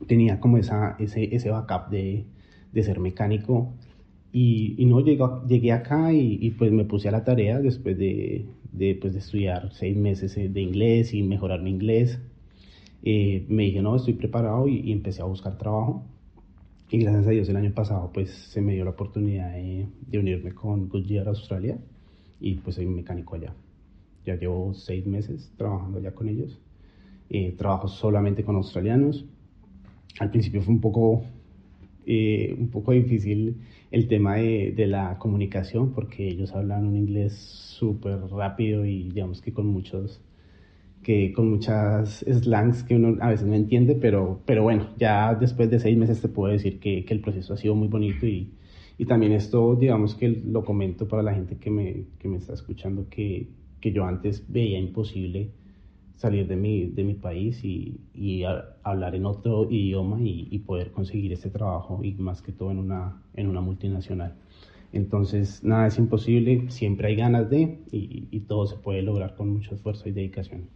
tenía 0.08 0.40
como 0.40 0.58
esa, 0.58 0.96
ese, 1.00 1.36
ese 1.36 1.50
backup 1.50 1.90
de, 1.90 2.26
de 2.72 2.84
ser 2.84 3.00
mecánico 3.00 3.74
y, 4.32 4.76
y 4.78 4.86
no 4.86 5.00
llegué, 5.02 5.26
llegué 5.48 5.72
acá 5.72 6.14
y, 6.14 6.38
y, 6.42 6.52
pues 6.52 6.72
me 6.72 6.86
puse 6.86 7.08
a 7.08 7.12
la 7.12 7.24
tarea 7.24 7.60
después 7.60 7.98
de, 7.98 8.46
de, 8.72 8.96
pues 8.96 9.14
de 9.14 9.20
estudiar 9.20 9.72
seis 9.74 9.96
meses 9.96 10.36
de 10.36 10.62
inglés 10.62 11.14
y 11.14 11.24
mejorar 11.24 11.62
mi 11.62 11.72
inglés. 11.72 12.20
Eh, 13.04 13.46
me 13.48 13.64
dije, 13.64 13.82
no, 13.82 13.96
estoy 13.96 14.14
preparado 14.14 14.68
y, 14.68 14.80
y, 14.80 14.92
empecé 14.92 15.22
a 15.22 15.26
buscar 15.26 15.58
trabajo. 15.58 16.04
Y 16.90 17.00
gracias 17.00 17.28
a 17.28 17.32
Dios 17.32 17.50
el 17.50 17.58
año 17.58 17.74
pasado 17.74 18.12
pues 18.14 18.32
se 18.32 18.62
me 18.62 18.74
dio 18.74 18.86
la 18.86 18.92
oportunidad 18.92 19.52
de, 19.54 19.88
de 20.08 20.20
unirme 20.20 20.54
con 20.54 20.88
Goodyear 20.88 21.28
Australia 21.28 21.78
y 22.40 22.56
pues 22.56 22.76
soy 22.78 22.86
mecánico 22.86 23.36
allá. 23.36 23.54
Ya 24.26 24.36
llevo 24.36 24.74
seis 24.74 25.06
meses 25.06 25.52
trabajando 25.58 26.00
allá 26.00 26.14
con 26.14 26.30
ellos 26.30 26.60
eh, 27.30 27.54
trabajo 27.58 27.88
solamente 27.88 28.44
con 28.44 28.56
australianos. 28.56 29.26
Al 30.20 30.32
principio 30.32 30.62
fue 30.62 30.74
un 30.74 30.82
poco, 30.82 31.24
eh, 32.08 32.56
un 32.58 32.70
poco 32.70 32.94
difícil 32.94 33.58
el 33.92 34.08
tema 34.08 34.36
de, 34.36 34.74
de, 34.76 34.88
la 34.88 35.18
comunicación 35.20 35.92
porque 35.92 36.28
ellos 36.28 36.54
hablan 36.54 36.88
un 36.88 36.96
inglés 36.96 37.34
súper 37.34 38.20
rápido 38.32 38.86
y 38.86 39.10
digamos 39.10 39.42
que 39.42 39.54
con 39.54 39.68
muchos 39.68 40.22
que 41.04 41.32
con 41.34 41.50
muchas 41.50 42.26
slangs 42.28 42.84
que 42.84 42.96
uno 42.96 43.18
a 43.22 43.30
veces 43.30 43.48
no 43.48 43.54
entiende, 43.56 43.96
pero, 43.96 44.42
pero 44.46 44.64
bueno, 44.64 44.90
ya 44.98 45.36
después 45.36 45.70
de 45.70 45.80
seis 45.80 45.98
meses 45.98 46.22
te 46.22 46.28
puedo 46.28 46.52
decir 46.52 46.80
que, 46.80 47.06
que 47.06 47.14
el 47.14 47.22
proceso 47.22 47.54
ha 47.54 47.58
sido 47.58 47.76
muy 47.76 47.88
bonito 47.88 48.26
y, 48.26 48.52
y, 48.98 49.06
también 49.06 49.32
esto, 49.32 49.76
digamos 49.76 50.16
que 50.16 50.28
lo 50.30 50.66
comento 50.66 51.08
para 51.08 51.24
la 51.24 51.34
gente 51.34 51.58
que 51.58 51.70
me, 51.70 52.04
que 52.20 52.28
me 52.28 52.38
está 52.38 52.54
escuchando, 52.54 53.08
que, 53.10 53.48
que 53.80 53.92
yo 53.92 54.06
antes 54.06 54.44
veía 54.48 54.80
imposible 54.80 55.52
salir 56.18 56.48
de 56.48 56.56
mi, 56.56 56.88
de 56.88 57.04
mi 57.04 57.14
país 57.14 57.64
y, 57.64 58.02
y 58.14 58.44
hablar 58.84 59.16
en 59.16 59.26
otro 59.26 59.68
idioma 59.72 60.20
y, 60.22 60.48
y, 60.52 60.60
poder 60.60 60.92
conseguir 60.92 61.32
este 61.32 61.50
trabajo 61.50 62.02
y 62.04 62.14
más 62.16 62.42
que 62.42 62.52
todo 62.52 62.72
en 62.72 62.80
una, 62.80 63.22
en 63.36 63.48
una 63.48 63.62
multinacional. 63.62 64.36
Entonces, 64.92 65.64
nada 65.64 65.88
es 65.88 65.98
imposible, 65.98 66.70
siempre 66.70 67.10
hay 67.10 67.16
ganas 67.16 67.50
de 67.50 67.80
y, 67.92 68.28
y 68.32 68.40
todo 68.42 68.66
se 68.66 68.78
puede 68.78 69.04
lograr 69.04 69.36
con 69.36 69.50
mucho 69.50 69.76
esfuerzo 69.76 70.10
y 70.10 70.12
dedicación. 70.12 70.70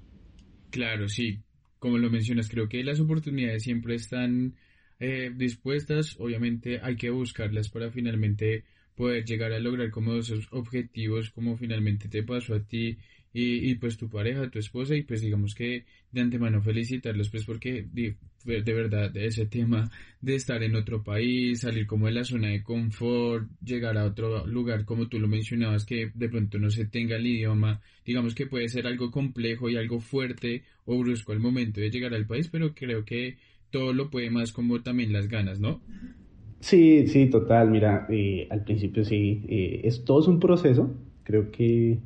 Claro, 0.69 1.09
sí, 1.09 1.39
como 1.79 1.97
lo 1.97 2.11
mencionas, 2.11 2.47
creo 2.47 2.69
que 2.69 2.83
las 2.83 2.99
oportunidades 2.99 3.63
siempre 3.63 3.95
están 3.95 4.55
eh, 4.99 5.31
dispuestas, 5.35 6.15
obviamente 6.19 6.79
hay 6.83 6.95
que 6.95 7.09
buscarlas 7.09 7.69
para 7.69 7.89
finalmente 7.89 8.65
poder 8.95 9.25
llegar 9.25 9.53
a 9.53 9.59
lograr 9.59 9.89
como 9.89 10.15
esos 10.15 10.47
objetivos, 10.51 11.31
como 11.31 11.57
finalmente 11.57 12.07
te 12.09 12.23
pasó 12.23 12.55
a 12.55 12.63
ti 12.63 12.97
y, 13.33 13.75
pues 13.75 13.97
tu 13.97 14.09
pareja, 14.09 14.49
tu 14.49 14.59
esposa 14.59 14.95
y 14.95 15.03
pues 15.03 15.21
digamos 15.21 15.55
que 15.55 15.85
de 16.11 16.21
antemano 16.21 16.61
felicitarlos 16.61 17.29
pues 17.29 17.45
porque 17.45 17.87
de, 17.93 18.17
de, 18.43 18.73
verdad 18.73 19.15
ese 19.15 19.45
tema 19.45 19.89
de 20.19 20.35
estar 20.35 20.61
en 20.63 20.75
otro 20.75 21.01
país, 21.01 21.61
salir 21.61 21.87
como 21.87 22.07
de 22.07 22.11
la 22.11 22.25
zona 22.25 22.49
de 22.49 22.61
confort, 22.61 23.49
llegar 23.63 23.97
a 23.97 24.03
otro 24.03 24.45
lugar 24.45 24.83
como 24.83 25.07
tú 25.07 25.17
lo 25.17 25.29
mencionabas 25.29 25.85
que 25.85 26.11
de 26.13 26.29
pronto 26.29 26.59
no 26.59 26.69
se 26.69 26.85
tenga 26.85 27.15
el 27.15 27.25
idioma, 27.25 27.81
digamos 28.05 28.35
que 28.35 28.47
puede 28.47 28.67
ser 28.67 28.85
algo 28.85 29.11
complejo 29.11 29.69
y 29.69 29.77
algo 29.77 30.01
fuerte 30.01 30.63
o 30.83 30.97
brusco 30.97 31.31
al 31.31 31.39
momento 31.39 31.79
de 31.79 31.89
llegar 31.89 32.13
al 32.13 32.27
país, 32.27 32.49
pero 32.49 32.75
creo 32.75 33.05
que 33.05 33.37
todo 33.69 33.93
lo 33.93 34.09
puede 34.09 34.29
más 34.29 34.51
como 34.51 34.81
también 34.81 35.13
las 35.13 35.29
ganas, 35.29 35.61
¿no? 35.61 35.81
Sí, 36.61 37.07
sí, 37.07 37.27
total, 37.29 37.69
mira, 37.71 38.05
eh, 38.09 38.47
al 38.51 38.63
principio 38.63 39.03
sí, 39.03 39.43
eh, 39.49 39.81
es 39.83 40.05
todo 40.05 40.19
es 40.21 40.27
un 40.27 40.39
proceso, 40.39 40.91
creo 41.23 41.49
que 41.51 41.99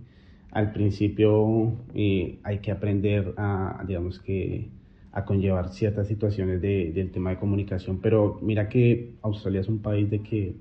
al 0.52 0.72
principio 0.72 1.74
eh, 1.94 2.40
hay 2.44 2.60
que 2.60 2.72
aprender 2.72 3.34
a, 3.38 3.84
digamos 3.86 4.20
que, 4.20 4.72
a 5.12 5.26
conllevar 5.26 5.70
ciertas 5.70 6.08
situaciones 6.08 6.62
de, 6.62 6.92
del 6.94 7.12
tema 7.12 7.32
de 7.32 7.38
comunicación, 7.40 8.00
pero 8.02 8.40
mira 8.42 8.70
que 8.70 9.16
Australia 9.22 9.62
es 9.62 9.68
un 9.68 9.80
país 9.82 10.10
de 10.10 10.22
que, 10.24 10.56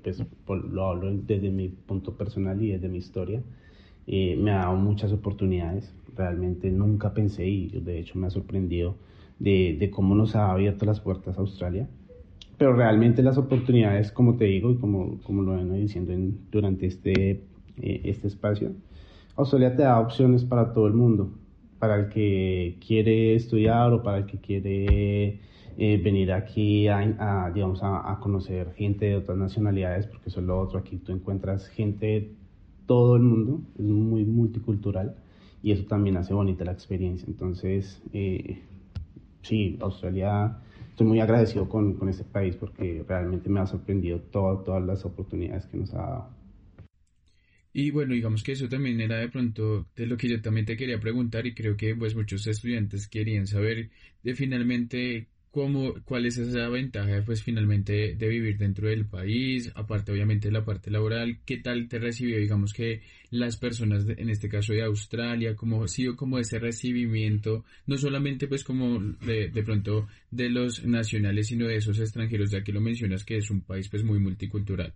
pues, 0.45 0.63
lo 0.63 0.85
hablo 0.87 1.11
desde 1.13 1.49
mi 1.51 1.69
punto 1.69 2.17
personal 2.17 2.61
y 2.61 2.71
desde 2.71 2.89
mi 2.89 2.97
historia, 2.97 3.43
eh, 4.07 4.35
me 4.37 4.51
ha 4.51 4.57
dado 4.57 4.75
muchas 4.75 5.11
oportunidades, 5.11 5.93
realmente 6.15 6.69
nunca 6.71 7.13
pensé 7.13 7.47
y 7.47 7.69
de 7.69 7.99
hecho 7.99 8.17
me 8.19 8.27
ha 8.27 8.29
sorprendido 8.29 8.95
de, 9.39 9.75
de 9.79 9.89
cómo 9.89 10.15
nos 10.15 10.35
ha 10.35 10.51
abierto 10.51 10.85
las 10.85 10.99
puertas 11.01 11.37
a 11.37 11.41
Australia, 11.41 11.87
pero 12.57 12.73
realmente 12.73 13.21
las 13.21 13.37
oportunidades, 13.37 14.11
como 14.11 14.35
te 14.37 14.45
digo 14.45 14.71
y 14.71 14.77
como, 14.77 15.19
como 15.23 15.41
lo 15.41 15.55
vengo 15.55 15.75
diciendo 15.75 16.13
en, 16.13 16.39
durante 16.51 16.85
este, 16.85 17.43
eh, 17.81 18.01
este 18.03 18.27
espacio, 18.27 18.71
Australia 19.35 19.75
te 19.75 19.83
da 19.83 19.99
opciones 19.99 20.45
para 20.45 20.73
todo 20.73 20.87
el 20.87 20.93
mundo, 20.93 21.31
para 21.79 21.97
el 21.97 22.09
que 22.09 22.77
quiere 22.85 23.35
estudiar 23.35 23.91
o 23.91 24.01
para 24.01 24.19
el 24.19 24.25
que 24.25 24.37
quiere 24.39 25.39
eh, 25.77 26.01
venir 26.01 26.31
aquí 26.31 26.87
a, 26.87 27.51
digamos, 27.53 27.81
a, 27.83 28.17
conocer 28.21 28.71
gente 28.75 29.07
de 29.07 29.15
otras 29.17 29.37
nacionalidades, 29.37 30.07
porque 30.07 30.29
eso 30.29 30.39
es 30.39 30.45
lo 30.45 30.57
otro, 30.57 30.79
aquí 30.79 30.97
tú 30.97 31.11
encuentras 31.11 31.67
gente 31.67 32.05
de 32.05 32.31
todo 32.85 33.17
el 33.17 33.23
mundo, 33.23 33.59
es 33.77 33.83
muy 33.83 34.23
multicultural 34.23 35.15
y 35.61 35.71
eso 35.71 35.83
también 35.85 36.15
hace 36.15 36.33
bonita 36.33 36.63
la 36.63 36.71
experiencia. 36.71 37.25
Entonces, 37.27 38.01
eh, 38.13 38.61
sí, 39.41 39.77
Australia, 39.81 40.59
estoy 40.95 41.07
muy 41.07 41.19
agradecido 41.19 41.67
con, 41.67 41.95
con 41.95 42.07
este 42.07 42.23
país 42.23 42.55
porque 42.55 43.03
realmente 43.05 43.49
me 43.49 43.59
ha 43.59 43.67
sorprendido 43.67 44.21
todas 44.21 44.81
las 44.81 45.03
oportunidades 45.03 45.65
que 45.65 45.75
nos 45.75 45.93
ha 45.93 45.97
dado. 45.97 46.29
Y 47.73 47.91
bueno, 47.91 48.13
digamos 48.13 48.43
que 48.43 48.53
eso 48.53 48.69
también 48.69 49.01
era 49.01 49.17
de 49.17 49.27
pronto 49.27 49.89
de 49.93 50.07
lo 50.07 50.15
que 50.15 50.29
yo 50.29 50.41
también 50.41 50.65
te 50.65 50.77
quería 50.77 50.97
preguntar 50.97 51.45
y 51.45 51.53
creo 51.53 51.75
que 51.75 51.97
pues 51.97 52.15
muchos 52.15 52.47
estudiantes 52.47 53.09
querían 53.09 53.45
saber 53.45 53.89
de 54.23 54.35
finalmente 54.35 55.27
cómo, 55.55 55.93
cuál 56.03 56.25
es 56.25 56.37
esa 56.37 56.67
ventaja 56.67 57.23
pues 57.25 57.41
finalmente 57.41 58.13
de 58.15 58.27
vivir 58.27 58.57
dentro 58.57 58.89
del 58.89 59.05
país, 59.05 59.71
aparte 59.73 60.11
obviamente 60.11 60.49
de 60.49 60.51
la 60.51 60.65
parte 60.65 60.91
laboral, 60.91 61.37
qué 61.45 61.59
tal 61.59 61.87
te 61.87 61.97
recibió 61.97 62.37
digamos 62.37 62.73
que 62.73 63.03
las 63.31 63.55
personas 63.55 64.05
en 64.05 64.29
este 64.29 64.49
caso 64.49 64.73
de 64.73 64.83
Australia, 64.83 65.55
cómo 65.55 65.81
ha 65.81 65.87
sido 65.87 66.17
como 66.17 66.39
ese 66.39 66.59
recibimiento, 66.59 67.63
no 67.87 67.97
solamente 67.97 68.49
pues 68.49 68.65
como 68.65 68.99
de, 69.25 69.47
de 69.47 69.63
pronto 69.63 70.07
de 70.29 70.49
los 70.49 70.85
nacionales, 70.85 71.47
sino 71.47 71.67
de 71.67 71.77
esos 71.77 72.01
extranjeros, 72.01 72.51
ya 72.51 72.61
que 72.61 72.73
lo 72.73 72.81
mencionas 72.81 73.23
que 73.23 73.37
es 73.37 73.49
un 73.49 73.61
país 73.61 73.87
pues 73.87 74.03
muy 74.03 74.19
multicultural. 74.19 74.93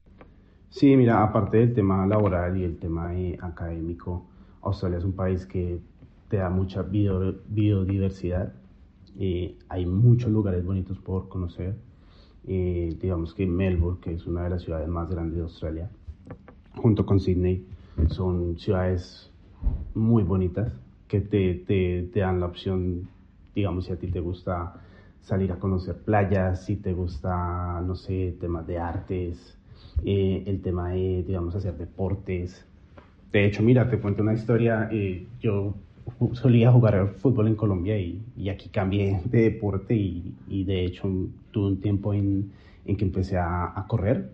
Sí, 0.67 0.93
mira, 0.97 1.23
aparte 1.23 1.55
del 1.55 1.73
tema 1.73 2.05
laboral 2.05 2.57
y 2.57 2.65
el 2.65 2.77
tema 2.77 3.13
académico, 3.39 4.29
Australia 4.61 4.97
es 4.97 5.05
un 5.05 5.15
país 5.15 5.45
que 5.45 5.79
te 6.27 6.35
da 6.35 6.49
mucha 6.49 6.81
biodiversidad. 6.81 8.58
Eh, 9.19 9.57
hay 9.67 9.85
muchos 9.85 10.31
lugares 10.31 10.65
bonitos 10.65 10.97
por 10.97 11.27
conocer. 11.27 11.75
Eh, 12.47 12.97
digamos 13.01 13.33
que 13.33 13.45
Melbourne, 13.45 13.99
que 14.01 14.13
es 14.13 14.25
una 14.25 14.45
de 14.45 14.49
las 14.49 14.63
ciudades 14.63 14.87
más 14.87 15.09
grandes 15.09 15.35
de 15.35 15.43
Australia, 15.43 15.89
junto 16.77 17.05
con 17.05 17.19
Sydney, 17.19 17.65
son 18.07 18.57
ciudades 18.57 19.29
muy 19.93 20.23
bonitas 20.23 20.71
que 21.09 21.19
te, 21.19 21.55
te, 21.55 22.09
te 22.13 22.19
dan 22.21 22.39
la 22.39 22.45
opción, 22.45 23.09
digamos, 23.53 23.85
si 23.85 23.91
a 23.91 23.97
ti 23.97 24.07
te 24.07 24.21
gusta 24.21 24.81
salir 25.21 25.51
a 25.51 25.59
conocer 25.59 25.97
playas, 25.97 26.65
si 26.65 26.77
te 26.77 26.93
gusta, 26.93 27.81
no 27.85 27.95
sé, 27.95 28.37
temas 28.39 28.65
de 28.67 28.79
artes, 28.79 29.57
eh, 30.05 30.43
el 30.47 30.61
tema 30.61 30.91
de, 30.91 31.23
digamos, 31.23 31.55
hacer 31.55 31.77
deportes. 31.77 32.65
De 33.31 33.45
hecho, 33.45 33.61
mira, 33.63 33.89
te 33.89 33.99
cuento 33.99 34.23
una 34.23 34.33
historia. 34.33 34.87
Eh, 34.91 35.27
yo 35.41 35.75
solía 36.33 36.71
jugar 36.71 37.15
fútbol 37.17 37.47
en 37.47 37.55
Colombia 37.55 37.97
y, 37.97 38.21
y 38.35 38.49
aquí 38.49 38.69
cambié 38.69 39.21
de 39.25 39.43
deporte 39.43 39.95
y, 39.95 40.33
y, 40.47 40.63
de 40.63 40.85
hecho 40.85 41.09
tuve 41.51 41.67
un 41.67 41.79
tiempo 41.79 42.13
en, 42.13 42.51
en 42.85 42.95
que 42.97 43.05
empecé 43.05 43.37
a, 43.37 43.73
a, 43.77 43.87
correr 43.87 44.29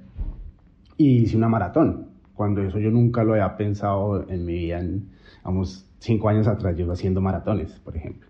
y 0.98 1.24
hice 1.24 1.38
una 1.38 1.50
maratón. 1.50 2.10
Cuando 2.34 2.62
eso 2.62 2.80
yo 2.80 2.92
nunca 2.92 3.24
lo 3.24 3.34
había 3.34 3.56
pensado 3.58 4.28
en 4.30 4.46
mi 4.46 4.54
vida, 4.54 4.80
en, 4.80 5.10
vamos, 5.44 5.88
cinco 6.00 6.30
años 6.30 6.48
atrás 6.48 6.76
yo 6.76 6.86
iba 6.86 6.94
haciendo 6.94 7.22
maratones, 7.22 7.72
por 7.80 7.96
ejemplo. 7.96 8.28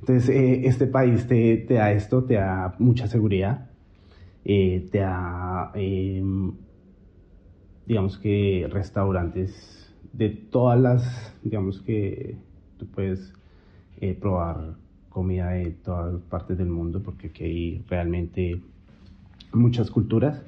Entonces, 0.00 0.28
eh, 0.28 0.66
este 0.66 0.86
país 0.86 1.26
te, 1.26 1.56
te, 1.56 1.74
da 1.74 1.92
esto, 1.92 2.24
te 2.24 2.34
da 2.34 2.74
mucha 2.78 3.08
seguridad, 3.08 3.68
eh, 4.44 4.88
te 4.90 4.98
da 4.98 5.72
em, 5.74 6.52
digamos 7.86 8.18
que 8.18 8.68
restaurantes 8.70 9.94
de 10.12 10.28
todas 10.28 10.78
las, 10.78 11.34
digamos 11.42 11.80
que 11.80 12.36
tú 12.78 12.86
puedes 12.86 13.32
eh, 14.00 14.14
probar 14.14 14.74
comida 15.08 15.50
de 15.50 15.70
todas 15.70 16.20
partes 16.22 16.58
del 16.58 16.68
mundo 16.68 17.02
porque 17.02 17.28
aquí 17.28 17.44
hay 17.44 17.84
realmente 17.88 18.60
muchas 19.52 19.90
culturas, 19.90 20.42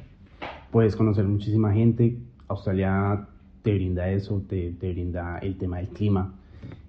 puedes 0.70 0.96
conocer 0.96 1.24
muchísima 1.24 1.72
gente, 1.72 2.16
Australia 2.48 3.26
te 3.62 3.74
brinda 3.74 4.08
eso, 4.08 4.42
te, 4.48 4.72
te 4.72 4.92
brinda 4.92 5.38
el 5.38 5.56
tema 5.56 5.78
del 5.78 5.88
clima, 5.88 6.34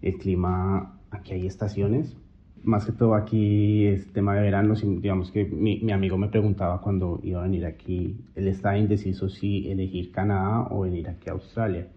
el 0.01 0.17
clima, 0.17 0.99
aquí 1.09 1.33
hay 1.33 1.47
estaciones, 1.47 2.15
más 2.63 2.85
que 2.85 2.91
todo 2.91 3.15
aquí 3.15 3.85
es 3.87 4.11
tema 4.13 4.35
de 4.35 4.41
verano, 4.41 4.75
digamos 4.75 5.31
que 5.31 5.45
mi, 5.45 5.79
mi, 5.79 5.91
amigo 5.91 6.17
me 6.17 6.27
preguntaba 6.27 6.81
cuando 6.81 7.19
iba 7.23 7.39
a 7.39 7.43
venir 7.43 7.65
aquí, 7.65 8.17
él 8.35 8.47
estaba 8.47 8.77
indeciso 8.77 9.29
si 9.29 9.69
elegir 9.71 10.11
Canadá 10.11 10.67
o 10.69 10.81
venir 10.81 11.09
aquí 11.09 11.29
a 11.29 11.33
Australia. 11.33 11.87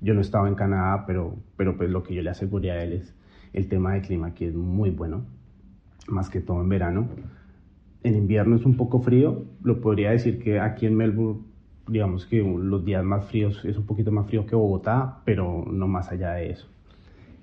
Yo 0.00 0.14
no 0.14 0.20
estaba 0.20 0.48
en 0.48 0.54
Canadá, 0.54 1.04
pero, 1.06 1.36
pero 1.56 1.76
pues 1.76 1.90
lo 1.90 2.02
que 2.02 2.14
yo 2.14 2.22
le 2.22 2.30
aseguré 2.30 2.70
a 2.70 2.82
él 2.82 2.94
es 2.94 3.14
el 3.52 3.68
tema 3.68 3.94
de 3.94 4.00
clima 4.00 4.28
aquí 4.28 4.44
es 4.44 4.54
muy 4.54 4.90
bueno, 4.90 5.24
más 6.08 6.30
que 6.30 6.40
todo 6.40 6.60
en 6.60 6.68
verano. 6.68 7.08
En 8.02 8.16
invierno 8.16 8.56
es 8.56 8.64
un 8.64 8.76
poco 8.76 9.00
frío, 9.00 9.44
lo 9.62 9.80
podría 9.80 10.10
decir 10.10 10.38
que 10.38 10.58
aquí 10.60 10.86
en 10.86 10.96
Melbourne, 10.96 11.42
digamos 11.88 12.24
que 12.26 12.38
los 12.42 12.84
días 12.84 13.04
más 13.04 13.26
fríos 13.26 13.64
es 13.64 13.76
un 13.76 13.84
poquito 13.84 14.10
más 14.12 14.26
frío 14.26 14.46
que 14.46 14.56
Bogotá, 14.56 15.20
pero 15.24 15.64
no 15.70 15.86
más 15.88 16.10
allá 16.10 16.32
de 16.32 16.50
eso. 16.50 16.68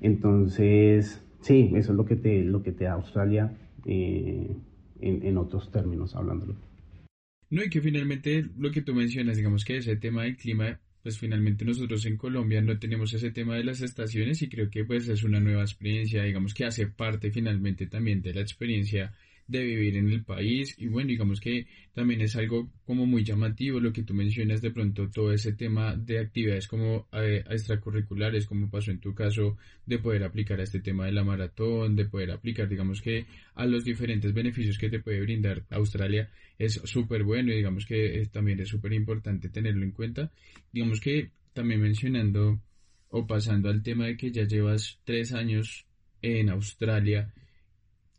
Entonces, 0.01 1.23
Sí, 1.41 1.71
eso 1.75 1.91
es 1.91 1.97
lo 1.97 2.05
que 2.05 2.15
te, 2.15 2.43
lo 2.43 2.63
que 2.63 2.71
te 2.71 2.85
da 2.85 2.93
Australia 2.93 3.55
eh, 3.85 4.49
en, 4.99 5.25
en, 5.25 5.37
otros 5.37 5.71
términos 5.71 6.15
hablándolo. 6.15 6.55
No, 7.49 7.63
y 7.63 7.69
que 7.69 7.81
finalmente 7.81 8.45
lo 8.57 8.71
que 8.71 8.81
tú 8.81 8.93
mencionas, 8.93 9.37
digamos 9.37 9.63
que 9.63 9.77
ese 9.77 9.95
tema 9.95 10.23
del 10.23 10.35
clima, 10.35 10.79
pues 11.03 11.17
finalmente 11.17 11.65
nosotros 11.65 12.05
en 12.05 12.17
Colombia 12.17 12.61
no 12.61 12.77
tenemos 12.79 13.13
ese 13.13 13.31
tema 13.31 13.55
de 13.55 13.63
las 13.63 13.81
estaciones 13.81 14.41
y 14.41 14.49
creo 14.49 14.69
que 14.69 14.83
pues 14.83 15.07
es 15.07 15.23
una 15.23 15.39
nueva 15.39 15.61
experiencia, 15.61 16.23
digamos 16.23 16.53
que 16.53 16.65
hace 16.65 16.87
parte 16.87 17.31
finalmente 17.31 17.87
también 17.87 18.21
de 18.21 18.33
la 18.33 18.41
experiencia 18.41 19.13
de 19.47 19.63
vivir 19.63 19.95
en 19.97 20.09
el 20.09 20.23
país 20.23 20.75
y 20.77 20.87
bueno, 20.87 21.09
digamos 21.09 21.39
que 21.39 21.67
también 21.93 22.21
es 22.21 22.35
algo 22.35 22.69
como 22.85 23.05
muy 23.05 23.23
llamativo 23.23 23.79
lo 23.79 23.93
que 23.93 24.03
tú 24.03 24.13
mencionas 24.13 24.61
de 24.61 24.71
pronto 24.71 25.09
todo 25.09 25.31
ese 25.31 25.53
tema 25.53 25.95
de 25.95 26.19
actividades 26.19 26.67
como 26.67 27.07
eh, 27.13 27.43
extracurriculares, 27.49 28.45
como 28.45 28.69
pasó 28.69 28.91
en 28.91 28.99
tu 28.99 29.15
caso, 29.15 29.57
de 29.85 29.99
poder 29.99 30.23
aplicar 30.23 30.59
a 30.59 30.63
este 30.63 30.79
tema 30.79 31.05
de 31.05 31.13
la 31.13 31.23
maratón, 31.23 31.95
de 31.95 32.05
poder 32.05 32.31
aplicar 32.31 32.67
digamos 32.67 33.01
que 33.01 33.25
a 33.55 33.65
los 33.65 33.83
diferentes 33.83 34.33
beneficios 34.33 34.77
que 34.77 34.89
te 34.89 34.99
puede 34.99 35.21
brindar 35.21 35.63
Australia 35.69 36.29
es 36.59 36.73
súper 36.83 37.23
bueno 37.23 37.51
y 37.51 37.57
digamos 37.57 37.85
que 37.85 38.27
también 38.31 38.59
es 38.59 38.69
súper 38.69 38.93
importante 38.93 39.49
tenerlo 39.49 39.83
en 39.83 39.91
cuenta. 39.91 40.31
Digamos 40.71 40.99
que 40.99 41.31
también 41.53 41.81
mencionando 41.81 42.61
o 43.09 43.25
pasando 43.25 43.69
al 43.69 43.83
tema 43.83 44.05
de 44.05 44.17
que 44.17 44.31
ya 44.31 44.43
llevas 44.43 44.99
tres 45.03 45.33
años 45.33 45.85
en 46.21 46.49
Australia, 46.49 47.33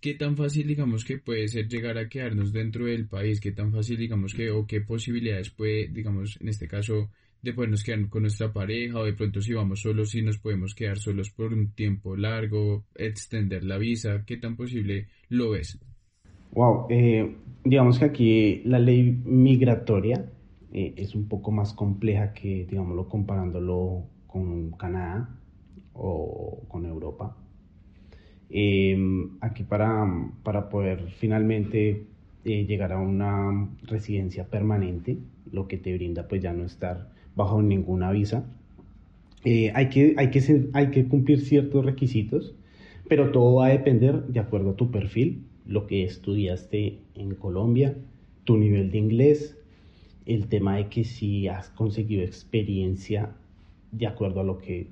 ¿Qué 0.00 0.14
tan 0.14 0.36
fácil 0.36 0.68
digamos 0.68 1.04
que 1.04 1.18
puede 1.18 1.48
ser 1.48 1.66
llegar 1.66 1.98
a 1.98 2.08
quedarnos 2.08 2.52
dentro 2.52 2.86
del 2.86 3.08
país? 3.08 3.40
¿Qué 3.40 3.50
tan 3.50 3.72
fácil 3.72 3.96
digamos 3.96 4.32
que 4.32 4.48
o 4.48 4.64
qué 4.64 4.80
posibilidades 4.80 5.50
puede, 5.50 5.88
digamos, 5.88 6.38
en 6.40 6.48
este 6.48 6.68
caso, 6.68 7.10
de 7.42 7.52
podernos 7.52 7.82
quedar 7.82 8.08
con 8.08 8.22
nuestra 8.22 8.52
pareja 8.52 9.00
o 9.00 9.04
de 9.04 9.14
pronto 9.14 9.40
si 9.40 9.54
vamos 9.54 9.80
solos, 9.80 10.10
si 10.10 10.22
nos 10.22 10.38
podemos 10.38 10.76
quedar 10.76 10.98
solos 10.98 11.30
por 11.30 11.52
un 11.52 11.72
tiempo 11.72 12.16
largo, 12.16 12.84
extender 12.94 13.64
la 13.64 13.76
visa? 13.76 14.22
¿Qué 14.24 14.36
tan 14.36 14.54
posible 14.54 15.08
lo 15.30 15.50
ves? 15.50 15.80
Wow, 16.52 16.86
eh, 16.90 17.36
digamos 17.64 17.98
que 17.98 18.04
aquí 18.04 18.62
la 18.66 18.78
ley 18.78 19.20
migratoria 19.24 20.30
eh, 20.72 20.94
es 20.96 21.16
un 21.16 21.26
poco 21.26 21.50
más 21.50 21.72
compleja 21.72 22.32
que, 22.32 22.66
digámoslo, 22.70 23.08
comparándolo 23.08 24.04
con 24.28 24.70
Canadá 24.72 25.40
o 25.92 26.62
con 26.68 26.86
Europa 26.86 27.36
Em, 28.50 29.30
aquí 29.40 29.62
para, 29.62 30.06
para, 30.42 30.70
poder 30.70 31.10
finalmente 31.18 32.06
eh, 32.44 32.64
llegar 32.64 32.92
a 32.92 32.98
una 32.98 33.68
residencia 33.82 34.46
permanente, 34.46 35.18
lo 35.52 35.68
que 35.68 35.76
te 35.76 35.94
brinda 35.94 36.28
pues 36.28 36.42
ya 36.42 36.54
no 36.54 36.64
estar 36.64 37.10
bajo 37.36 37.60
ninguna 37.62 38.10
visa. 38.10 38.46
Eh, 39.44 39.70
hay, 39.74 39.88
que, 39.90 40.14
hay, 40.16 40.30
que, 40.30 40.68
hay 40.72 40.90
que 40.90 41.06
cumplir 41.06 41.40
ciertos 41.40 41.84
requisitos, 41.84 42.54
pero 43.08 43.30
todo 43.32 43.56
va 43.56 43.66
a 43.66 43.70
depender 43.70 44.24
de 44.24 44.40
acuerdo 44.40 44.70
a 44.70 44.76
tu 44.76 44.90
perfil, 44.90 45.44
lo 45.66 45.86
que 45.86 46.04
estudiaste 46.04 46.98
en 47.14 47.34
Colombia, 47.34 47.96
tu 48.44 48.56
nivel 48.56 48.90
de 48.90 48.98
inglés, 48.98 49.58
el 50.24 50.48
tema 50.48 50.76
de 50.76 50.88
que 50.88 51.04
si 51.04 51.48
has 51.48 51.70
conseguido 51.70 52.22
experiencia 52.22 53.34
de 53.92 54.06
acuerdo 54.06 54.40
a 54.40 54.44
lo 54.44 54.58
que 54.58 54.88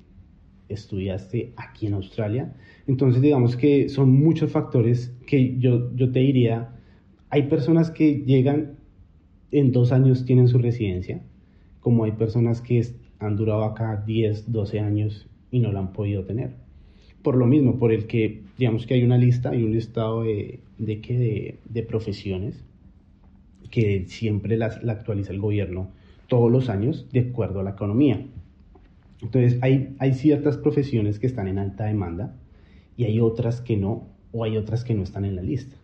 estudiaste 0.69 1.53
aquí 1.55 1.87
en 1.87 1.93
Australia. 1.93 2.53
Entonces, 2.87 3.21
digamos 3.21 3.55
que 3.55 3.89
son 3.89 4.11
muchos 4.11 4.51
factores 4.51 5.13
que 5.25 5.57
yo, 5.57 5.93
yo 5.95 6.11
te 6.11 6.19
diría, 6.19 6.69
hay 7.29 7.43
personas 7.43 7.91
que 7.91 8.23
llegan 8.25 8.77
en 9.51 9.71
dos 9.71 9.91
años 9.91 10.25
tienen 10.25 10.47
su 10.47 10.57
residencia, 10.57 11.21
como 11.79 12.03
hay 12.03 12.11
personas 12.11 12.61
que 12.61 12.85
han 13.19 13.35
durado 13.35 13.63
acá 13.63 14.03
10, 14.05 14.51
12 14.51 14.79
años 14.79 15.27
y 15.51 15.59
no 15.59 15.71
la 15.71 15.79
han 15.79 15.93
podido 15.93 16.23
tener. 16.23 16.55
Por 17.21 17.35
lo 17.35 17.45
mismo, 17.45 17.77
por 17.77 17.91
el 17.91 18.07
que, 18.07 18.43
digamos 18.57 18.85
que 18.85 18.93
hay 18.93 19.03
una 19.03 19.17
lista, 19.17 19.49
hay 19.51 19.63
un 19.63 19.73
listado 19.73 20.23
de, 20.23 20.59
de, 20.77 20.95
de, 20.97 21.55
de 21.65 21.83
profesiones 21.83 22.63
que 23.71 24.05
siempre 24.07 24.57
las, 24.57 24.83
la 24.83 24.93
actualiza 24.93 25.33
el 25.33 25.39
gobierno 25.39 25.89
todos 26.27 26.51
los 26.51 26.69
años 26.69 27.07
de 27.11 27.21
acuerdo 27.21 27.61
a 27.61 27.63
la 27.63 27.71
economía. 27.71 28.25
Entonces, 29.21 29.57
hay, 29.61 29.95
hay 29.99 30.13
ciertas 30.13 30.57
profesiones 30.57 31.19
que 31.19 31.27
están 31.27 31.47
en 31.47 31.57
alta 31.57 31.85
demanda 31.85 32.35
y 32.95 33.05
hay 33.05 33.19
otras 33.19 33.61
que 33.61 33.77
no, 33.77 34.07
o 34.31 34.43
hay 34.43 34.57
otras 34.57 34.83
que 34.83 34.93
no 34.93 35.03
están 35.03 35.25
en 35.25 35.35
la 35.35 35.41
lista. 35.41 35.75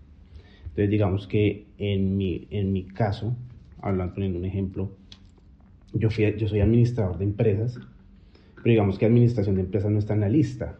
Entonces, 0.63 0.89
digamos 0.89 1.28
que 1.28 1.67
en 1.78 2.17
mi, 2.17 2.48
en 2.50 2.72
mi 2.74 2.84
caso, 2.84 3.36
hablando, 3.82 4.13
poniendo 4.13 4.39
un 4.39 4.46
ejemplo, 4.46 4.91
yo, 5.93 6.10
fui, 6.10 6.36
yo 6.38 6.48
soy 6.48 6.62
administrador 6.62 7.17
de 7.17 7.26
empresas, 7.26 7.80
pero 8.56 8.72
digamos 8.72 8.98
que 8.98 9.06
administración 9.06 9.56
de 9.56 9.62
empresas 9.62 9.91
no 9.91 10.00
está 10.00 10.13
en 10.13 10.22
la 10.22 10.30
lista. 10.30 10.78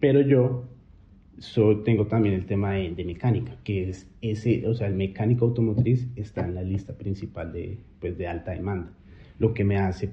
Pero 0.00 0.20
yo 0.20 0.64
tengo 1.84 2.06
también 2.06 2.34
el 2.34 2.46
tema 2.46 2.72
de, 2.72 2.94
de, 2.94 3.04
mecánica, 3.04 3.56
que 3.64 3.90
es 3.90 4.08
ese, 4.22 4.66
o 4.66 4.74
sea, 4.74 4.86
el 4.86 4.94
mecánico 4.94 5.44
automotriz 5.44 6.08
está 6.16 6.46
en 6.46 6.54
la 6.54 6.62
lista 6.62 6.96
principal 6.96 7.52
de, 7.52 7.78
pues, 8.00 8.16
de 8.16 8.26
alta 8.26 8.52
demanda, 8.52 8.92
lo 9.38 9.52
que 9.52 9.64
me 9.64 9.76
hace 9.76 10.10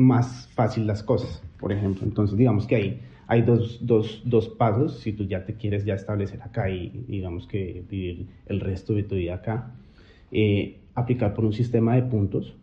más 0.00 0.48
fácil 0.54 0.86
las 0.86 1.02
cosas, 1.02 1.42
por 1.58 1.72
ejemplo. 1.72 2.06
Entonces, 2.06 2.38
digamos 2.38 2.66
que 2.66 2.74
hay, 2.74 3.00
hay 3.26 3.42
dos, 3.42 3.78
dos, 3.86 4.22
dos 4.24 4.48
pasos, 4.48 4.98
si 5.00 5.12
tú 5.12 5.24
ya 5.24 5.44
te 5.44 5.54
quieres 5.54 5.84
ya 5.84 5.94
establecer 5.94 6.42
acá 6.42 6.70
y 6.70 7.04
digamos 7.06 7.46
que 7.46 7.84
vivir 7.88 8.26
el 8.46 8.60
resto 8.60 8.94
de 8.94 9.02
tu 9.02 9.16
vida 9.16 9.34
acá, 9.34 9.74
eh, 10.32 10.78
aplicar 10.94 11.34
por 11.34 11.44
un 11.44 11.52
sistema 11.52 11.96
de 11.96 12.02
puntos, 12.02 12.56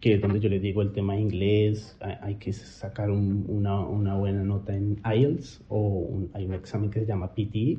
que 0.00 0.14
es 0.14 0.20
donde 0.20 0.40
yo 0.40 0.48
les 0.48 0.60
digo 0.60 0.82
el 0.82 0.92
tema 0.92 1.14
de 1.14 1.20
inglés, 1.20 1.96
hay, 2.00 2.34
que 2.34 2.52
sacar 2.52 3.10
una, 3.10 3.80
una, 3.80 4.16
buena 4.16 4.42
nota 4.42 4.76
en 4.76 5.00
IELTS 5.04 5.62
o 5.68 6.26
hay 6.34 6.44
un 6.44 6.54
examen 6.54 6.90
que 6.90 7.00
se 7.00 7.06
llama 7.06 7.32
PTE 7.32 7.78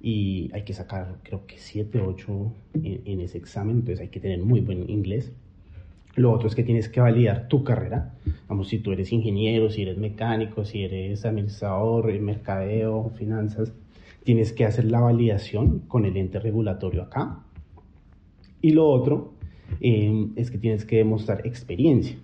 y 0.00 0.50
hay 0.54 0.62
que 0.62 0.72
sacar 0.72 1.18
creo 1.24 1.46
que 1.46 1.58
7, 1.58 2.00
8 2.00 2.52
en, 2.74 3.02
en 3.04 3.20
ese 3.20 3.38
examen, 3.38 3.78
entonces 3.78 4.00
hay 4.00 4.08
que 4.08 4.20
tener 4.20 4.40
muy 4.40 4.60
buen 4.60 4.88
inglés 4.88 5.32
Lo 6.14 6.30
otro 6.30 6.48
es 6.48 6.54
que 6.54 6.62
tienes 6.62 6.88
que 6.88 7.00
validar 7.00 7.48
tu 7.48 7.64
carrera. 7.64 8.14
Vamos, 8.48 8.68
si 8.68 8.78
tú 8.78 8.92
eres 8.92 9.12
ingeniero, 9.12 9.70
si 9.70 9.82
eres 9.82 9.96
mecánico, 9.96 10.64
si 10.64 10.82
eres 10.82 11.24
administrador, 11.24 12.12
mercadeo, 12.20 13.10
finanzas, 13.16 13.72
tienes 14.24 14.52
que 14.52 14.64
hacer 14.64 14.84
la 14.84 15.00
validación 15.00 15.80
con 15.88 16.04
el 16.04 16.16
ente 16.16 16.38
regulatorio 16.38 17.02
acá. 17.02 17.40
Y 18.60 18.70
lo 18.70 18.88
otro 18.88 19.32
eh, 19.80 20.28
es 20.36 20.50
que 20.50 20.58
tienes 20.58 20.84
que 20.84 20.96
demostrar 20.98 21.46
experiencia 21.46 22.16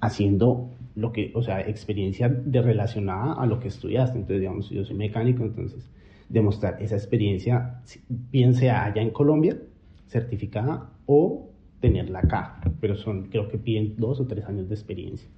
haciendo 0.00 0.70
lo 0.94 1.12
que, 1.12 1.32
o 1.34 1.42
sea, 1.42 1.60
experiencia 1.60 2.28
de 2.28 2.62
relacionada 2.62 3.34
a 3.34 3.46
lo 3.46 3.58
que 3.58 3.68
estudiaste. 3.68 4.18
Entonces, 4.18 4.40
digamos, 4.40 4.70
yo 4.70 4.84
soy 4.84 4.96
mecánico, 4.96 5.42
entonces 5.44 5.88
demostrar 6.28 6.80
esa 6.80 6.94
experiencia, 6.94 7.82
bien 8.08 8.54
sea 8.54 8.84
allá 8.84 9.02
en 9.02 9.10
Colombia, 9.10 9.58
certificada, 10.06 10.90
o 11.06 11.49
tenerla 11.80 12.20
acá, 12.20 12.60
pero 12.80 12.96
son, 12.96 13.28
creo 13.28 13.48
que 13.48 13.58
piden 13.58 13.94
dos 13.96 14.20
o 14.20 14.26
tres 14.26 14.44
años 14.44 14.68
de 14.68 14.74
experiencia. 14.74 15.28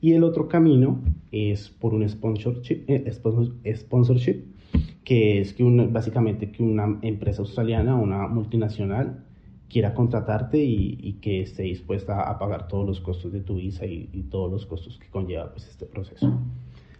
Y 0.00 0.12
el 0.12 0.24
otro 0.24 0.48
camino 0.48 1.00
es 1.32 1.68
por 1.68 1.94
un 1.94 2.06
sponsorship, 2.08 2.84
eh, 2.88 3.10
sponsorship 3.74 4.44
que 5.04 5.40
es 5.40 5.52
que 5.52 5.62
básicamente 5.62 6.50
que 6.50 6.62
una 6.62 6.98
empresa 7.02 7.40
australiana, 7.40 7.94
una 7.94 8.26
multinacional, 8.26 9.24
quiera 9.68 9.94
contratarte 9.94 10.62
y, 10.62 11.18
que 11.20 11.42
esté 11.42 11.62
dispuesta 11.62 12.28
a 12.28 12.38
pagar 12.38 12.66
todos 12.68 12.86
los 12.86 13.00
costos 13.00 13.32
de 13.32 13.40
tu 13.40 13.56
visa 13.56 13.86
y, 13.86 14.26
todos 14.30 14.50
los 14.50 14.66
costos 14.66 14.98
que 14.98 15.08
conlleva 15.08 15.52
pues, 15.52 15.68
este 15.68 15.86
proceso. 15.86 16.40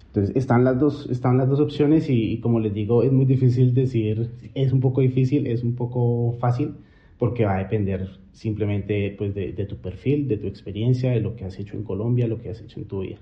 Entonces 0.07 0.37
están 0.37 0.65
las 0.65 0.79
dos, 0.79 1.09
están 1.11 1.37
las 1.37 1.49
dos 1.49 1.61
opciones 1.61 2.09
y, 2.09 2.33
y, 2.33 2.39
como 2.39 2.61
les 2.61 2.73
digo, 2.73 3.03
es 3.03 3.13
muy 3.13 3.25
difícil 3.25 3.75
decir, 3.75 4.31
es 4.55 4.73
un 4.73 4.81
poco 4.81 5.01
difícil, 5.01 5.47
es 5.49 5.65
un 5.65 5.75
poco 5.75 6.37
fácil, 6.39 6.75
porque 7.19 7.45
va 7.45 7.57
a 7.57 7.59
depender 7.59 8.09
simplemente 8.33 9.15
pues, 9.17 9.35
de, 9.35 9.53
tu 9.67 9.79
perfil, 9.79 10.29
de 10.29 10.37
tu 10.37 10.47
experiencia, 10.47 11.11
de 11.11 11.21
lo 11.21 11.35
que 11.35 11.45
has 11.45 11.59
hecho 11.59 11.77
en 11.77 11.85
Colombia, 11.85 12.27
lo 12.27 12.41
que 12.41 12.51
has 12.51 12.61
hecho 12.61 12.81
en 12.81 12.87
tu 12.87 13.01
vida. 13.01 13.19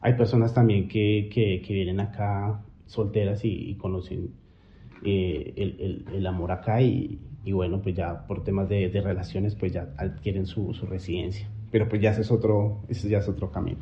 Hay 0.00 0.14
personas 0.14 0.54
también 0.54 0.88
que, 0.88 1.28
que, 1.32 1.74
vienen 1.74 2.00
acá 2.00 2.62
solteras 2.86 3.40
y, 3.44 3.74
conocen 3.74 4.30
eh, 5.04 5.52
el, 5.56 6.04
el, 6.14 6.26
amor 6.26 6.52
acá 6.52 6.80
y, 6.80 7.18
y, 7.44 7.52
bueno, 7.52 7.82
pues 7.82 7.96
ya 7.96 8.26
por 8.26 8.44
temas 8.44 8.68
de, 8.68 8.88
de 8.88 9.00
relaciones 9.00 9.56
pues 9.56 9.72
ya 9.72 9.92
adquieren 9.96 10.46
su, 10.46 10.72
su, 10.74 10.86
residencia. 10.86 11.48
Pero 11.72 11.88
pues 11.88 12.00
ya 12.00 12.10
ese 12.10 12.20
es 12.20 12.30
otro, 12.30 12.84
ese 12.88 13.08
ya 13.08 13.18
es 13.18 13.28
otro 13.28 13.50
camino. 13.50 13.80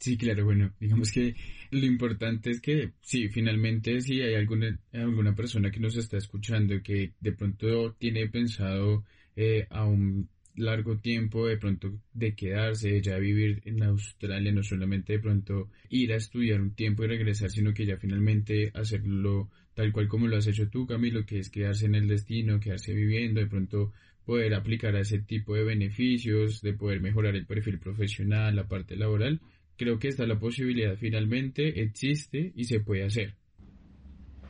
Sí, 0.00 0.18
claro, 0.18 0.44
bueno, 0.44 0.70
digamos 0.80 1.10
que 1.12 1.34
lo 1.74 1.86
importante 1.86 2.50
es 2.50 2.60
que 2.60 2.92
sí, 3.00 3.28
finalmente 3.28 4.00
si 4.00 4.20
hay 4.20 4.34
alguna, 4.34 4.78
alguna 4.92 5.34
persona 5.34 5.70
que 5.70 5.80
nos 5.80 5.96
está 5.96 6.16
escuchando 6.16 6.82
que 6.82 7.12
de 7.20 7.32
pronto 7.32 7.94
tiene 7.94 8.28
pensado 8.28 9.04
eh, 9.36 9.66
a 9.70 9.84
un 9.84 10.28
largo 10.56 10.98
tiempo 10.98 11.46
de 11.46 11.56
pronto 11.56 11.92
de 12.12 12.34
quedarse, 12.34 13.00
ya 13.02 13.18
vivir 13.18 13.60
en 13.64 13.82
Australia, 13.82 14.52
no 14.52 14.62
solamente 14.62 15.14
de 15.14 15.18
pronto 15.18 15.70
ir 15.88 16.12
a 16.12 16.16
estudiar 16.16 16.60
un 16.60 16.74
tiempo 16.74 17.04
y 17.04 17.08
regresar, 17.08 17.50
sino 17.50 17.74
que 17.74 17.86
ya 17.86 17.96
finalmente 17.96 18.70
hacerlo 18.74 19.50
tal 19.74 19.92
cual 19.92 20.06
como 20.06 20.28
lo 20.28 20.36
has 20.36 20.46
hecho 20.46 20.68
tú, 20.68 20.86
Camilo, 20.86 21.26
que 21.26 21.40
es 21.40 21.50
quedarse 21.50 21.86
en 21.86 21.96
el 21.96 22.06
destino, 22.06 22.60
quedarse 22.60 22.94
viviendo, 22.94 23.40
de 23.40 23.48
pronto 23.48 23.92
poder 24.24 24.54
aplicar 24.54 24.94
a 24.96 25.00
ese 25.00 25.18
tipo 25.18 25.54
de 25.54 25.64
beneficios, 25.64 26.62
de 26.62 26.72
poder 26.72 27.00
mejorar 27.00 27.34
el 27.34 27.46
perfil 27.46 27.78
profesional, 27.78 28.54
la 28.54 28.68
parte 28.68 28.96
laboral, 28.96 29.40
creo 29.76 29.98
que 29.98 30.08
está 30.08 30.26
la 30.26 30.38
posibilidad 30.38 30.96
finalmente, 30.96 31.82
existe 31.82 32.52
y 32.54 32.64
se 32.64 32.80
puede 32.80 33.04
hacer. 33.04 33.34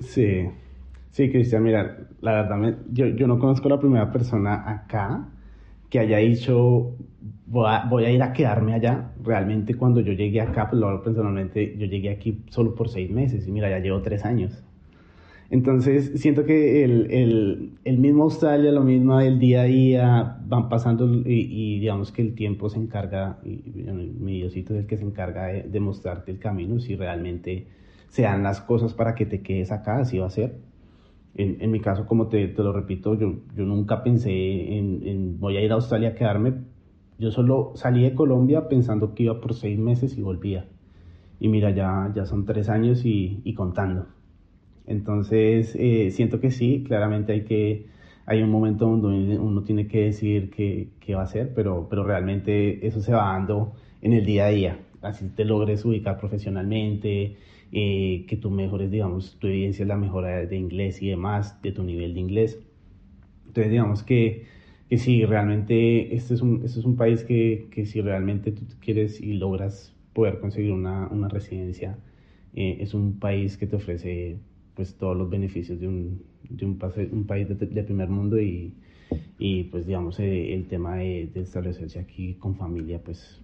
Sí, 0.00 0.48
sí, 1.10 1.30
Cristian, 1.30 1.62
mira, 1.62 2.08
la 2.20 2.32
verdad, 2.32 2.78
yo, 2.90 3.06
yo 3.06 3.26
no 3.26 3.38
conozco 3.38 3.68
a 3.68 3.72
la 3.72 3.80
primera 3.80 4.10
persona 4.10 4.68
acá 4.68 5.28
que 5.88 6.00
haya 6.00 6.18
dicho, 6.18 6.96
voy 7.46 7.66
a, 7.68 7.84
voy 7.88 8.04
a, 8.04 8.10
ir 8.10 8.22
a 8.22 8.32
quedarme 8.32 8.74
allá. 8.74 9.12
Realmente 9.22 9.76
cuando 9.76 10.00
yo 10.00 10.12
llegué 10.12 10.40
acá, 10.40 10.68
pues 10.68 10.80
lo 10.80 10.88
hablo 10.88 11.02
personalmente, 11.02 11.76
yo 11.78 11.86
llegué 11.86 12.10
aquí 12.10 12.42
solo 12.50 12.74
por 12.74 12.88
seis 12.88 13.10
meses 13.10 13.46
y 13.46 13.52
mira, 13.52 13.70
ya 13.70 13.78
llevo 13.78 14.02
tres 14.02 14.24
años. 14.24 14.64
Entonces, 15.50 16.12
siento 16.20 16.44
que 16.44 16.84
el, 16.84 17.10
el, 17.10 17.72
el, 17.84 17.98
mismo 17.98 18.24
Australia, 18.24 18.72
lo 18.72 18.82
mismo 18.82 19.20
el 19.20 19.38
día 19.38 19.62
a 19.62 19.64
día, 19.64 20.38
van 20.46 20.68
pasando 20.68 21.06
y, 21.06 21.78
digamos 21.80 22.12
que 22.12 22.22
el 22.22 22.34
tiempo 22.34 22.70
se 22.70 22.78
encarga, 22.78 23.38
y, 23.44 23.62
mi 24.18 24.38
Diosito 24.38 24.74
es 24.74 24.80
el 24.80 24.86
que 24.86 24.96
se 24.96 25.04
encarga 25.04 25.46
de, 25.46 25.80
mostrarte 25.80 26.32
el 26.32 26.38
camino, 26.38 26.80
si 26.80 26.96
realmente 26.96 27.66
se 28.08 28.22
dan 28.22 28.42
las 28.42 28.60
cosas 28.60 28.94
para 28.94 29.14
que 29.14 29.26
te 29.26 29.42
quedes 29.42 29.70
acá, 29.70 29.98
así 29.98 30.18
va 30.18 30.26
a 30.26 30.30
ser. 30.30 30.58
En, 31.34 31.58
en 31.60 31.70
mi 31.70 31.80
caso, 31.80 32.06
como 32.06 32.28
te, 32.28 32.46
te, 32.48 32.62
lo 32.62 32.72
repito, 32.72 33.14
yo, 33.14 33.34
yo 33.56 33.64
nunca 33.64 34.02
pensé 34.02 34.78
en, 34.78 35.06
en, 35.06 35.40
voy 35.40 35.56
a 35.56 35.62
ir 35.62 35.72
a 35.72 35.74
Australia 35.74 36.10
a 36.10 36.14
quedarme. 36.14 36.54
Yo 37.18 37.30
solo 37.30 37.72
salí 37.74 38.02
de 38.02 38.14
Colombia 38.14 38.68
pensando 38.68 39.14
que 39.14 39.24
iba 39.24 39.40
por 39.40 39.54
seis 39.54 39.78
meses 39.78 40.16
y 40.16 40.22
volvía. 40.22 40.66
Y 41.40 41.48
mira, 41.48 41.70
ya, 41.70 42.12
ya 42.14 42.24
son 42.24 42.44
tres 42.44 42.68
años 42.68 43.04
y, 43.04 43.40
y 43.44 43.54
contando. 43.54 44.06
Entonces, 44.86 45.74
eh, 45.78 46.10
siento 46.10 46.40
que 46.40 46.50
sí, 46.50 46.84
claramente 46.86 47.32
hay 47.32 47.44
que, 47.44 47.86
hay 48.26 48.42
un 48.42 48.50
momento 48.50 48.86
donde 48.86 49.38
uno 49.38 49.62
tiene 49.62 49.86
que 49.88 50.04
decidir 50.04 50.50
qué, 50.50 50.88
qué 51.00 51.14
va 51.14 51.22
a 51.22 51.24
hacer, 51.24 51.52
pero, 51.54 51.88
pero 51.88 52.04
realmente 52.04 52.86
eso 52.86 53.00
se 53.00 53.12
va 53.12 53.32
dando 53.32 53.74
en 54.02 54.12
el 54.12 54.24
día 54.26 54.46
a 54.46 54.50
día. 54.50 54.78
Así 55.02 55.28
te 55.28 55.44
logres 55.44 55.84
ubicar 55.84 56.18
profesionalmente, 56.18 57.36
eh, 57.72 58.24
que 58.28 58.36
tú 58.36 58.50
mejores, 58.50 58.90
digamos, 58.90 59.36
tu 59.38 59.46
evidencia 59.48 59.84
la 59.86 59.96
mejora 59.96 60.46
de 60.46 60.56
inglés 60.56 61.02
y 61.02 61.08
demás, 61.08 61.60
de 61.62 61.72
tu 61.72 61.82
nivel 61.82 62.14
de 62.14 62.20
inglés. 62.20 62.58
Entonces, 63.46 63.70
digamos 63.70 64.02
que, 64.02 64.46
que 64.88 64.98
si 64.98 65.24
realmente 65.24 66.14
este 66.14 66.34
es 66.34 66.42
un, 66.42 66.62
este 66.64 66.80
es 66.80 66.84
un 66.84 66.96
país 66.96 67.24
que, 67.24 67.68
que 67.70 67.86
si 67.86 68.00
realmente 68.00 68.52
tú 68.52 68.64
quieres 68.80 69.20
y 69.20 69.34
logras 69.34 69.94
poder 70.12 70.40
conseguir 70.40 70.72
una, 70.72 71.08
una 71.08 71.28
residencia, 71.28 71.98
eh, 72.54 72.78
es 72.80 72.94
un 72.94 73.18
país 73.18 73.56
que 73.56 73.66
te 73.66 73.76
ofrece 73.76 74.38
pues 74.74 74.96
todos 74.96 75.16
los 75.16 75.30
beneficios 75.30 75.80
de 75.80 75.88
un, 75.88 76.22
de 76.48 76.64
un, 76.64 76.78
un 77.12 77.26
país 77.26 77.48
de, 77.48 77.82
primer 77.84 78.08
mundo 78.08 78.40
y, 78.40 78.74
y 79.38 79.64
pues 79.64 79.86
digamos 79.86 80.18
eh, 80.20 80.54
el 80.54 80.66
tema 80.66 80.96
de, 80.96 81.30
de, 81.32 81.40
establecerse 81.42 81.98
aquí 81.98 82.34
con 82.34 82.56
familia 82.56 83.02
pues 83.02 83.40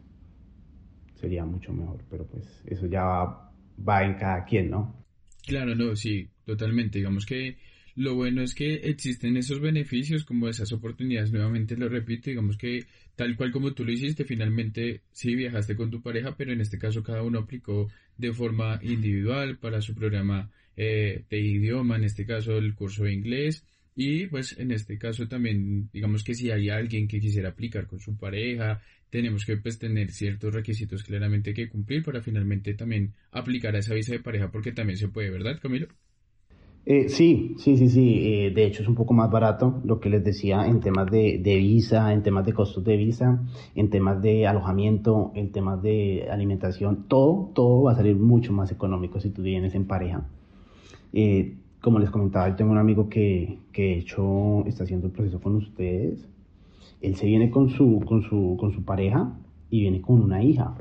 sería 1.15 1.45
mucho 1.45 1.73
mejor, 1.73 2.03
pero 2.11 2.27
pues 2.27 2.63
eso 2.67 2.87
ya 2.87 3.05
va, 3.05 3.53
va 3.87 4.05
en 4.05 4.15
cada 4.15 4.45
quien, 4.45 4.71
¿no? 4.71 5.05
Claro, 5.47 5.75
no, 5.75 5.95
sí, 5.97 6.29
totalmente. 6.45 6.99
Digamos 6.99 7.27
que 7.27 7.59
lo 7.95 8.15
bueno 8.15 8.43
es 8.43 8.55
que 8.55 8.75
existen 8.75 9.37
esos 9.37 9.61
beneficios, 9.61 10.25
como 10.25 10.49
esas 10.49 10.73
oportunidades, 10.73 11.33
nuevamente 11.33 11.77
lo 11.77 11.89
repito, 11.89 12.31
digamos 12.31 12.57
que 12.57 12.87
tal 13.17 13.37
cual 13.37 13.51
como 13.51 13.75
tú 13.75 13.85
lo 13.85 13.93
hiciste, 13.93 14.25
finalmente 14.25 15.03
sí 15.13 15.35
viajaste 15.35 15.77
con 15.77 15.91
tu 15.91 16.01
pareja, 16.01 16.37
pero 16.37 16.53
en 16.53 16.61
este 16.61 16.79
caso 16.79 17.03
cada 17.03 17.23
uno 17.23 17.41
aplicó 17.41 17.89
de 18.17 18.33
forma 18.33 18.79
individual 18.83 19.59
para 19.59 19.81
su 19.81 19.95
programa 19.95 20.51
eh, 20.83 21.25
de 21.29 21.39
idioma, 21.39 21.97
en 21.97 22.05
este 22.05 22.25
caso 22.25 22.57
el 22.57 22.75
curso 22.75 23.05
de 23.05 23.13
inglés. 23.13 23.67
Y 23.95 24.29
pues 24.29 24.59
en 24.59 24.71
este 24.71 24.97
caso 24.97 25.29
también, 25.29 25.91
digamos 25.93 26.25
que 26.25 26.35
si 26.35 26.51
hay 26.51 26.71
alguien 26.71 27.07
que 27.07 27.21
quisiera 27.21 27.51
aplicar 27.51 27.87
con 27.87 28.01
su 28.01 28.17
pareja, 28.17 28.81
tenemos 29.11 29.45
que 29.45 29.59
pues 29.59 29.79
tener 29.79 30.11
ciertos 30.11 30.55
requisitos 30.55 31.03
claramente 31.03 31.53
que 31.53 31.69
cumplir 31.69 32.03
para 32.03 32.23
finalmente 32.23 32.73
también 32.73 33.13
aplicar 33.31 33.77
a 33.77 33.81
esa 33.81 33.93
visa 33.93 34.13
de 34.13 34.21
pareja 34.21 34.51
porque 34.51 34.73
también 34.73 34.97
se 34.97 35.09
puede, 35.09 35.29
¿verdad 35.29 35.59
Camilo? 35.61 35.89
Eh, 36.87 37.11
sí, 37.11 37.57
sí, 37.59 37.77
sí, 37.77 37.91
sí. 37.91 38.21
Eh, 38.25 38.51
de 38.51 38.65
hecho 38.65 38.81
es 38.83 38.89
un 38.89 38.95
poco 38.95 39.13
más 39.13 39.31
barato 39.31 39.83
lo 39.85 40.01
que 40.01 40.09
les 40.09 40.25
decía 40.25 40.67
en 40.67 40.81
temas 40.81 41.11
de, 41.11 41.39
de, 41.43 41.57
visa, 41.57 42.11
en 42.15 42.23
temas 42.23 42.47
de 42.47 42.55
costos 42.55 42.83
de 42.85 42.97
visa, 42.97 43.43
en 43.75 43.91
temas 43.91 44.23
de 44.23 44.47
alojamiento, 44.47 45.31
en 45.35 45.53
temas 45.53 45.83
de 45.83 46.27
alimentación. 46.31 47.07
Todo, 47.07 47.53
todo 47.55 47.83
va 47.83 47.93
a 47.93 47.97
salir 47.97 48.17
mucho 48.17 48.55
más 48.55 48.73
económico 48.73 49.21
si 49.21 49.29
tú 49.29 49.43
vienes 49.43 49.75
en 49.75 49.87
pareja. 49.87 50.27
Eh, 51.13 51.57
como 51.81 51.99
les 51.99 52.11
comentaba, 52.11 52.49
yo 52.49 52.57
tengo 52.57 52.73
un 52.73 52.79
amigo 52.79 53.09
que, 53.09 53.59
que 53.73 53.83
de 53.83 53.99
hecho 53.99 54.65
está 54.67 54.85
haciendo 54.85 55.07
el 55.07 55.13
proceso 55.13 55.41
con 55.41 55.57
ustedes. 55.57 56.27
Él 57.01 57.17
se 57.17 57.27
viene 57.27 57.51
con 57.51 57.71
su, 57.71 58.01
con 58.07 58.23
su, 58.23 58.57
con 58.61 58.73
su 58.73 58.83
pareja 58.85 59.33
y 59.71 59.81
viene 59.81 60.03
con 60.03 60.21
una 60.21 60.43
hija. 60.43 60.75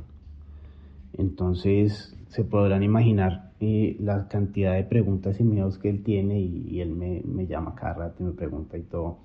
Entonces 1.17 2.15
se 2.27 2.43
podrán 2.43 2.83
imaginar 2.83 3.51
eh, 3.61 3.95
la 3.99 4.27
cantidad 4.27 4.75
de 4.75 4.83
preguntas 4.83 5.39
y 5.39 5.43
miedos 5.43 5.77
que 5.77 5.89
él 5.89 6.03
tiene 6.03 6.39
y, 6.39 6.81
él 6.81 6.91
me, 6.91 7.21
me, 7.25 7.47
llama 7.47 7.75
cada 7.75 7.93
rato 7.93 8.23
y 8.23 8.27
me 8.27 8.31
pregunta 8.33 8.77
y 8.77 8.81
todo. 8.81 9.17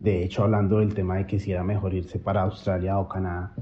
De 0.00 0.24
hecho, 0.24 0.44
hablando 0.44 0.78
del 0.78 0.94
tema 0.94 1.16
de 1.16 1.26
que 1.26 1.38
si 1.38 1.52
era 1.52 1.62
mejor 1.62 1.94
irse 1.94 2.18
para 2.18 2.42
Australia 2.42 2.98
o 2.98 3.08
Canadá. 3.08 3.52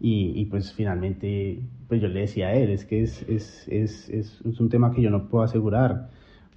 Y, 0.00 0.32
y 0.34 0.46
pues 0.46 0.72
finalmente, 0.72 1.60
pues 1.88 2.00
yo 2.00 2.08
le 2.08 2.20
decía 2.20 2.48
a 2.48 2.54
él, 2.54 2.70
es 2.70 2.84
que 2.84 3.02
es, 3.02 3.22
es, 3.28 3.68
es, 3.68 4.08
es 4.08 4.60
un 4.60 4.68
tema 4.68 4.92
que 4.92 5.02
yo 5.02 5.10
no 5.10 5.28
puedo 5.28 5.44
asegurar 5.44 6.08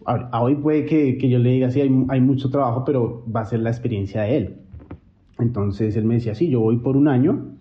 a, 0.06 0.42
hoy 0.42 0.56
puede 0.56 0.86
que, 0.86 1.18
que, 1.18 1.30
yo 1.30 1.40
le 1.40 1.52
diga, 1.52 1.72
sí, 1.72 1.82
hay, 1.82 2.06
hay, 2.10 2.22
mucho 2.22 2.50
trabajo, 2.50 2.84
pero 2.86 3.24
va 3.34 3.42
a 3.42 3.46
ser 3.46 3.60
la 3.60 3.70
experiencia 3.70 4.24
de 4.24 4.38
él. 4.38 4.56
Entonces 5.40 5.96
él 5.96 6.06
me 6.06 6.16
decía, 6.16 6.36
sí, 6.36 6.50
yo 6.50 6.60
voy 6.60 6.78
por 6.78 6.96
un 6.96 7.08
año 7.08 7.54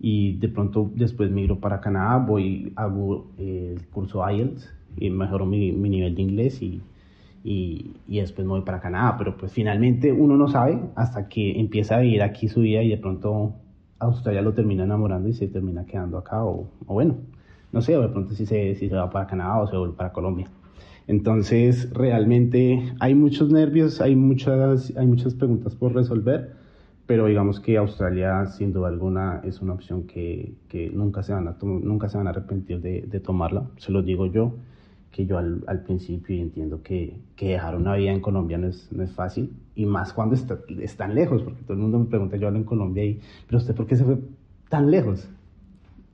y 0.00 0.36
de 0.38 0.48
pronto 0.48 0.90
después 0.94 1.30
migro 1.30 1.60
para 1.60 1.80
Canadá, 1.80 2.18
voy, 2.18 2.72
hago 2.76 3.30
el 3.38 3.86
curso 3.92 4.28
IELTS 4.28 4.72
y 4.96 5.10
mejoro 5.10 5.46
mi, 5.46 5.72
mi 5.72 5.90
nivel 5.90 6.14
de 6.14 6.22
inglés 6.22 6.62
y, 6.62 6.80
y, 7.44 7.96
y, 8.08 8.20
después 8.20 8.46
me 8.46 8.52
voy 8.52 8.62
para 8.62 8.80
Canadá, 8.80 9.16
pero 9.18 9.36
pues 9.36 9.52
finalmente 9.52 10.12
uno 10.12 10.36
no 10.36 10.48
sabe 10.48 10.80
hasta 10.94 11.28
que 11.28 11.58
empieza 11.60 11.96
a 11.96 12.00
vivir 12.00 12.22
aquí 12.22 12.48
su 12.48 12.60
vida 12.60 12.82
y 12.82 12.88
de 12.88 12.96
pronto 12.96 13.54
Australia 13.98 14.42
lo 14.42 14.54
termina 14.54 14.84
enamorando 14.84 15.28
y 15.28 15.34
se 15.34 15.48
termina 15.48 15.84
quedando 15.84 16.16
acá 16.18 16.44
o, 16.44 16.68
o 16.86 16.94
bueno, 16.94 17.16
no 17.72 17.82
sé, 17.82 17.96
de 17.96 18.08
pronto 18.08 18.34
si 18.34 18.46
se, 18.46 18.74
si 18.76 18.88
se 18.88 18.94
va 18.94 19.10
para 19.10 19.26
Canadá 19.26 19.58
o 19.58 19.66
se 19.66 19.76
vuelve 19.76 19.94
para 19.94 20.12
Colombia. 20.12 20.48
Entonces, 21.10 21.92
realmente 21.92 22.94
hay 23.00 23.16
muchos 23.16 23.50
nervios, 23.50 24.00
hay 24.00 24.14
muchas, 24.14 24.96
hay 24.96 25.08
muchas 25.08 25.34
preguntas 25.34 25.74
por 25.74 25.92
resolver, 25.92 26.52
pero 27.06 27.26
digamos 27.26 27.58
que 27.58 27.76
Australia, 27.78 28.46
sin 28.46 28.72
duda 28.72 28.86
alguna, 28.86 29.40
es 29.42 29.60
una 29.60 29.72
opción 29.72 30.04
que, 30.04 30.54
que 30.68 30.88
nunca, 30.90 31.24
se 31.24 31.32
van 31.32 31.48
a 31.48 31.56
nunca 31.62 32.08
se 32.08 32.16
van 32.16 32.28
a 32.28 32.30
arrepentir 32.30 32.80
de, 32.80 33.02
de 33.02 33.18
tomarla. 33.18 33.68
Se 33.78 33.90
lo 33.90 34.02
digo 34.02 34.26
yo, 34.26 34.54
que 35.10 35.26
yo 35.26 35.36
al, 35.36 35.64
al 35.66 35.82
principio 35.82 36.40
entiendo 36.40 36.80
que, 36.80 37.18
que, 37.34 37.48
dejar 37.48 37.74
una 37.74 37.96
vida 37.96 38.12
en 38.12 38.20
Colombia 38.20 38.56
no 38.58 38.68
es, 38.68 38.92
no 38.92 39.02
es 39.02 39.10
fácil, 39.10 39.52
y 39.74 39.86
más 39.86 40.12
cuando 40.12 40.36
está, 40.36 40.60
están 40.80 41.16
lejos, 41.16 41.42
porque 41.42 41.62
todo 41.62 41.72
el 41.72 41.80
mundo 41.80 41.98
me 41.98 42.06
pregunta, 42.06 42.36
yo 42.36 42.46
hablo 42.46 42.60
en 42.60 42.64
Colombia, 42.64 43.04
y, 43.04 43.18
pero 43.48 43.58
usted, 43.58 43.74
¿por 43.74 43.88
qué 43.88 43.96
se 43.96 44.04
fue 44.04 44.18
tan 44.68 44.92
lejos? 44.92 45.28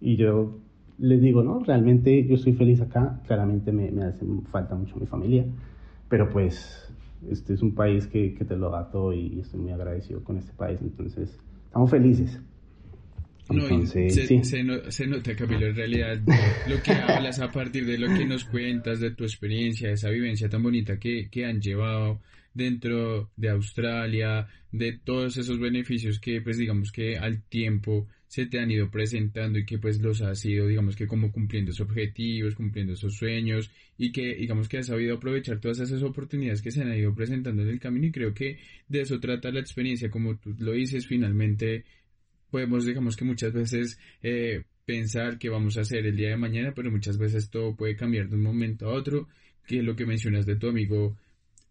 Y 0.01 0.16
yo 0.16 0.57
les 0.99 1.20
digo, 1.20 1.42
no, 1.42 1.61
realmente 1.61 2.26
yo 2.26 2.34
estoy 2.34 2.55
feliz 2.55 2.80
acá, 2.80 3.20
claramente 3.26 3.72
me, 3.72 3.90
me 3.90 4.05
hace 4.05 4.24
falta 4.51 4.74
mucho 4.74 4.97
mi 4.97 5.07
familia, 5.07 5.44
pero 6.09 6.28
pues 6.28 6.92
este 7.30 7.55
es 7.55 7.62
un 7.62 7.74
país 7.74 8.07
que, 8.07 8.34
que 8.34 8.44
te 8.44 8.57
lo 8.57 8.70
da 8.70 8.90
todo 8.90 9.12
y 9.12 9.40
estoy 9.40 9.61
muy 9.61 9.72
agradecido 9.72 10.22
con 10.22 10.36
este 10.38 10.53
país, 10.53 10.80
entonces 10.80 11.38
estamos 11.66 11.90
felices. 11.90 12.40
Entonces, 13.49 14.12
se, 14.12 14.26
sí. 14.26 14.42
se, 14.42 14.64
no, 14.64 14.90
se, 14.90 15.07
nota, 15.07 15.36
Camilo, 15.36 15.66
en 15.66 15.76
realidad 15.76 16.18
lo 16.68 16.82
que 16.82 16.90
hablas 17.09 17.38
a 17.38 17.53
partir 17.53 17.86
de 17.86 17.97
lo 17.97 18.09
que 18.09 18.26
nos 18.26 18.44
cuentas, 18.44 18.99
de 18.99 19.12
tu 19.12 19.22
experiencia, 19.22 19.88
de 19.88 19.94
esa 19.94 20.11
vivencia 20.11 20.49
tan 20.49 20.62
bonita 20.64 20.99
que, 20.99 21.28
que 21.30 21.47
han 21.47 21.61
llevado 21.61 22.20
dentro 22.55 23.30
de 23.36 23.51
Australia, 23.51 24.49
de 24.72 24.99
todos 24.99 25.36
esos 25.36 25.61
beneficios 25.61 26.18
que, 26.18 26.40
pues 26.40 26.59
digamos 26.59 26.90
que 26.90 27.18
al 27.18 27.42
tiempo 27.42 28.09
se 28.28 28.46
te 28.46 28.58
han 28.58 28.70
ido 28.70 28.90
presentando 28.90 29.58
y 29.58 29.64
que 29.64 29.78
pues 29.78 30.00
los 30.00 30.20
has 30.22 30.44
ido, 30.44 30.66
digamos 30.66 30.96
que 30.96 31.06
como 31.06 31.30
cumpliendo 31.30 31.70
esos 31.70 31.86
objetivos, 31.86 32.54
cumpliendo 32.54 32.94
esos 32.94 33.14
sueños 33.14 33.70
y 33.96 34.12
que 34.12 34.34
digamos 34.34 34.68
que 34.68 34.78
has 34.78 34.86
sabido 34.86 35.16
aprovechar 35.16 35.60
todas 35.60 35.80
esas 35.80 36.02
oportunidades 36.02 36.62
que 36.62 36.70
se 36.70 36.82
han 36.82 36.92
ido 36.94 37.14
presentando 37.14 37.62
en 37.62 37.68
el 37.68 37.80
camino 37.80 38.06
y 38.06 38.12
creo 38.12 38.34
que 38.34 38.58
de 38.88 39.00
eso 39.02 39.20
trata 39.20 39.50
la 39.50 39.60
experiencia, 39.60 40.10
como 40.10 40.36
tú 40.36 40.54
lo 40.58 40.72
dices, 40.72 41.06
finalmente 41.06 41.84
podemos 42.50 42.84
digamos 42.84 43.16
que 43.16 43.24
muchas 43.24 43.52
veces 43.52 43.98
eh, 44.22 44.64
pensar 44.84 45.38
que 45.38 45.48
vamos 45.48 45.76
a 45.78 45.82
hacer 45.82 46.06
el 46.06 46.16
día 46.16 46.30
de 46.30 46.36
mañana, 46.36 46.72
pero 46.74 46.90
muchas 46.90 47.18
veces 47.18 47.50
todo 47.50 47.76
puede 47.76 47.96
cambiar 47.96 48.28
de 48.28 48.36
un 48.36 48.42
momento 48.42 48.86
a 48.88 48.94
otro, 48.94 49.28
que 49.66 49.78
es 49.78 49.84
lo 49.84 49.96
que 49.96 50.06
mencionas 50.06 50.46
de 50.46 50.56
tu 50.56 50.68
amigo 50.68 51.16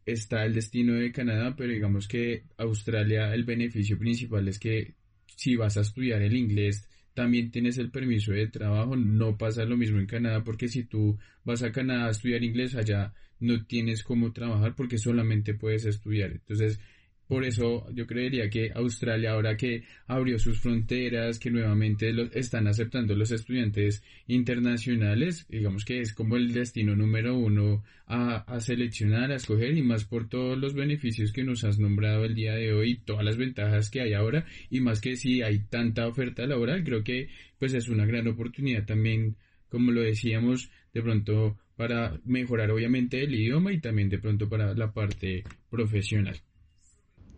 está 0.05 0.45
el 0.45 0.53
destino 0.53 0.93
de 0.93 1.11
Canadá, 1.11 1.55
pero 1.57 1.73
digamos 1.73 2.07
que 2.07 2.43
Australia 2.57 3.33
el 3.33 3.43
beneficio 3.43 3.97
principal 3.97 4.47
es 4.47 4.59
que 4.59 4.93
si 5.35 5.55
vas 5.55 5.77
a 5.77 5.81
estudiar 5.81 6.21
el 6.21 6.35
inglés, 6.35 6.87
también 7.13 7.49
tienes 7.49 7.77
el 7.77 7.91
permiso 7.91 8.31
de 8.33 8.47
trabajo. 8.47 8.95
No 8.95 9.37
pasa 9.37 9.65
lo 9.65 9.77
mismo 9.77 9.99
en 9.99 10.05
Canadá 10.05 10.43
porque 10.43 10.67
si 10.67 10.83
tú 10.83 11.17
vas 11.43 11.63
a 11.63 11.71
Canadá 11.71 12.07
a 12.07 12.11
estudiar 12.11 12.43
inglés, 12.43 12.75
allá 12.75 13.13
no 13.39 13.65
tienes 13.65 14.03
cómo 14.03 14.31
trabajar 14.31 14.75
porque 14.75 14.97
solamente 14.97 15.53
puedes 15.53 15.85
estudiar. 15.85 16.31
Entonces, 16.31 16.79
por 17.27 17.43
eso 17.43 17.87
yo 17.93 18.05
creería 18.05 18.49
que 18.49 18.71
Australia, 18.75 19.31
ahora 19.31 19.57
que 19.57 19.83
abrió 20.07 20.37
sus 20.37 20.59
fronteras, 20.59 21.39
que 21.39 21.49
nuevamente 21.49 22.13
lo, 22.13 22.23
están 22.31 22.67
aceptando 22.67 23.15
los 23.15 23.31
estudiantes 23.31 24.03
internacionales, 24.27 25.45
digamos 25.49 25.85
que 25.85 26.01
es 26.01 26.13
como 26.13 26.35
el 26.35 26.53
destino 26.53 26.95
número 26.95 27.35
uno 27.35 27.83
a, 28.05 28.37
a, 28.37 28.59
seleccionar, 28.59 29.31
a 29.31 29.35
escoger 29.35 29.75
y 29.75 29.81
más 29.81 30.05
por 30.05 30.29
todos 30.29 30.57
los 30.57 30.73
beneficios 30.75 31.31
que 31.31 31.43
nos 31.43 31.63
has 31.63 31.79
nombrado 31.79 32.25
el 32.25 32.35
día 32.35 32.53
de 32.53 32.73
hoy, 32.73 32.97
todas 32.97 33.25
las 33.25 33.37
ventajas 33.37 33.89
que 33.89 34.01
hay 34.01 34.13
ahora 34.13 34.45
y 34.69 34.79
más 34.81 35.01
que 35.01 35.15
si 35.15 35.41
hay 35.41 35.59
tanta 35.59 36.07
oferta 36.07 36.45
laboral, 36.45 36.83
creo 36.83 37.03
que 37.03 37.29
pues 37.57 37.73
es 37.73 37.89
una 37.89 38.05
gran 38.05 38.27
oportunidad 38.27 38.85
también, 38.85 39.35
como 39.69 39.91
lo 39.91 40.01
decíamos, 40.01 40.69
de 40.93 41.01
pronto 41.01 41.57
para 41.75 42.19
mejorar 42.23 42.71
obviamente 42.71 43.23
el 43.23 43.33
idioma 43.33 43.73
y 43.73 43.79
también 43.79 44.09
de 44.09 44.19
pronto 44.19 44.47
para 44.47 44.73
la 44.73 44.93
parte 44.93 45.43
profesional. 45.69 46.39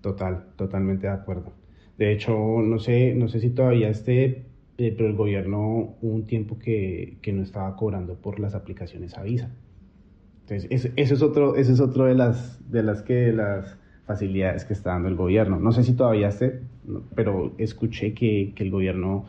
Total, 0.02 0.46
totalmente 0.56 1.08
de 1.08 1.14
acuerdo. 1.14 1.54
De 1.98 2.12
hecho, 2.12 2.38
no 2.62 2.80
sé, 2.80 3.16
no 3.16 3.28
sé 3.28 3.40
si 3.40 3.50
todavía 3.50 3.90
esté, 3.90 4.46
eh, 4.78 4.94
pero 4.96 5.10
el 5.10 5.16
gobierno 5.16 5.96
hubo 6.02 6.14
un 6.14 6.28
tiempo 6.28 6.60
que, 6.60 7.18
que, 7.22 7.34
no 7.34 7.42
estaba 7.42 7.76
cobrando 7.76 8.16
por 8.16 8.40
las 8.40 8.54
aplicaciones 8.54 9.18
a 9.18 9.24
visa. 9.24 9.52
Entonces, 10.42 10.68
ese, 10.70 10.94
es 10.96 11.22
otro, 11.22 11.56
ese 11.56 11.74
es 11.74 11.80
otro 11.80 12.06
de 12.06 12.16
las, 12.16 12.72
de 12.72 12.84
las 12.84 13.02
que 13.02 13.34
las 13.34 13.78
facilidades 14.06 14.64
que 14.64 14.74
está 14.74 14.92
dando 14.92 15.10
el 15.10 15.16
gobierno. 15.16 15.60
No 15.60 15.72
sé 15.72 15.84
si 15.84 15.94
todavía 15.94 16.30
esté, 16.30 16.62
pero 17.16 17.54
escuché 17.58 18.14
que, 18.14 18.54
que 18.56 18.64
el 18.64 18.72
gobierno 18.72 19.26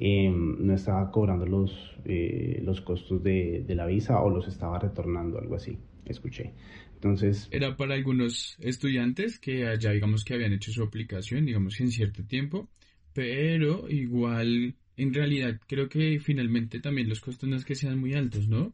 eh, 0.00 0.30
no 0.30 0.74
estaba 0.74 1.10
cobrando 1.10 1.46
los, 1.46 1.96
eh, 2.04 2.60
los 2.64 2.80
costos 2.80 3.22
de, 3.22 3.64
de 3.66 3.74
la 3.74 3.86
visa 3.86 4.20
o 4.20 4.30
los 4.30 4.46
estaba 4.48 4.78
retornando, 4.78 5.38
algo 5.38 5.54
así. 5.54 5.78
Escuché. 6.04 6.52
Entonces... 6.98 7.48
Era 7.52 7.76
para 7.76 7.94
algunos 7.94 8.56
estudiantes 8.58 9.38
que 9.38 9.60
ya 9.78 9.92
digamos 9.92 10.24
que 10.24 10.34
habían 10.34 10.52
hecho 10.52 10.72
su 10.72 10.82
aplicación, 10.82 11.46
digamos 11.46 11.78
en 11.80 11.92
cierto 11.92 12.24
tiempo, 12.24 12.68
pero 13.12 13.88
igual 13.88 14.74
en 14.96 15.14
realidad 15.14 15.60
creo 15.68 15.88
que 15.88 16.18
finalmente 16.18 16.80
también 16.80 17.08
los 17.08 17.20
costos 17.20 17.48
no 17.48 17.54
es 17.54 17.64
que 17.64 17.76
sean 17.76 18.00
muy 18.00 18.14
altos, 18.14 18.48
¿no? 18.48 18.72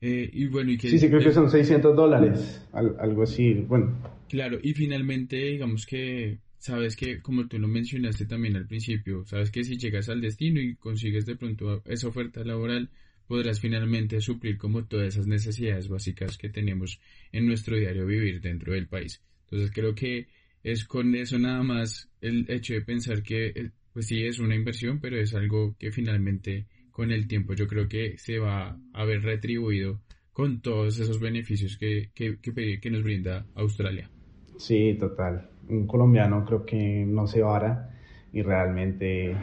Eh, 0.00 0.30
y 0.32 0.46
bueno, 0.46 0.70
y 0.70 0.78
que, 0.78 0.88
sí, 0.88 0.98
sí, 0.98 1.08
creo 1.08 1.20
que 1.20 1.32
son 1.32 1.50
600 1.50 1.94
dólares, 1.94 2.66
algo 2.72 3.22
así, 3.22 3.52
bueno. 3.52 3.94
Claro, 4.30 4.58
y 4.62 4.72
finalmente 4.72 5.36
digamos 5.36 5.84
que 5.84 6.38
sabes 6.56 6.96
que, 6.96 7.20
como 7.20 7.46
tú 7.46 7.58
lo 7.58 7.68
mencionaste 7.68 8.24
también 8.24 8.56
al 8.56 8.66
principio, 8.66 9.26
sabes 9.26 9.50
que 9.50 9.64
si 9.64 9.76
llegas 9.76 10.08
al 10.08 10.22
destino 10.22 10.62
y 10.62 10.76
consigues 10.76 11.26
de 11.26 11.36
pronto 11.36 11.82
esa 11.84 12.08
oferta 12.08 12.42
laboral, 12.42 12.88
podrás 13.30 13.60
finalmente 13.60 14.20
suplir 14.20 14.58
como 14.58 14.86
todas 14.86 15.14
esas 15.14 15.28
necesidades 15.28 15.88
básicas 15.88 16.36
que 16.36 16.48
tenemos 16.48 17.00
en 17.30 17.46
nuestro 17.46 17.76
diario 17.76 18.04
vivir 18.04 18.40
dentro 18.40 18.72
del 18.72 18.88
país. 18.88 19.22
Entonces 19.44 19.70
creo 19.72 19.94
que 19.94 20.26
es 20.64 20.84
con 20.84 21.14
eso 21.14 21.38
nada 21.38 21.62
más 21.62 22.10
el 22.20 22.44
hecho 22.50 22.74
de 22.74 22.80
pensar 22.80 23.22
que 23.22 23.46
eh, 23.46 23.70
pues 23.92 24.08
sí 24.08 24.24
es 24.24 24.40
una 24.40 24.56
inversión, 24.56 24.98
pero 24.98 25.16
es 25.16 25.32
algo 25.32 25.76
que 25.78 25.92
finalmente 25.92 26.66
con 26.90 27.12
el 27.12 27.28
tiempo 27.28 27.54
yo 27.54 27.68
creo 27.68 27.86
que 27.86 28.18
se 28.18 28.40
va 28.40 28.76
a 28.92 29.04
ver 29.04 29.22
retribuido 29.22 30.00
con 30.32 30.60
todos 30.60 30.98
esos 30.98 31.20
beneficios 31.20 31.78
que, 31.78 32.10
que, 32.12 32.40
que, 32.40 32.80
que 32.80 32.90
nos 32.90 33.04
brinda 33.04 33.46
Australia. 33.54 34.10
Sí, 34.56 34.96
total. 34.98 35.48
Un 35.68 35.86
colombiano 35.86 36.44
creo 36.44 36.66
que 36.66 37.04
no 37.06 37.28
se 37.28 37.42
vara 37.42 37.96
y 38.32 38.42
realmente 38.42 39.36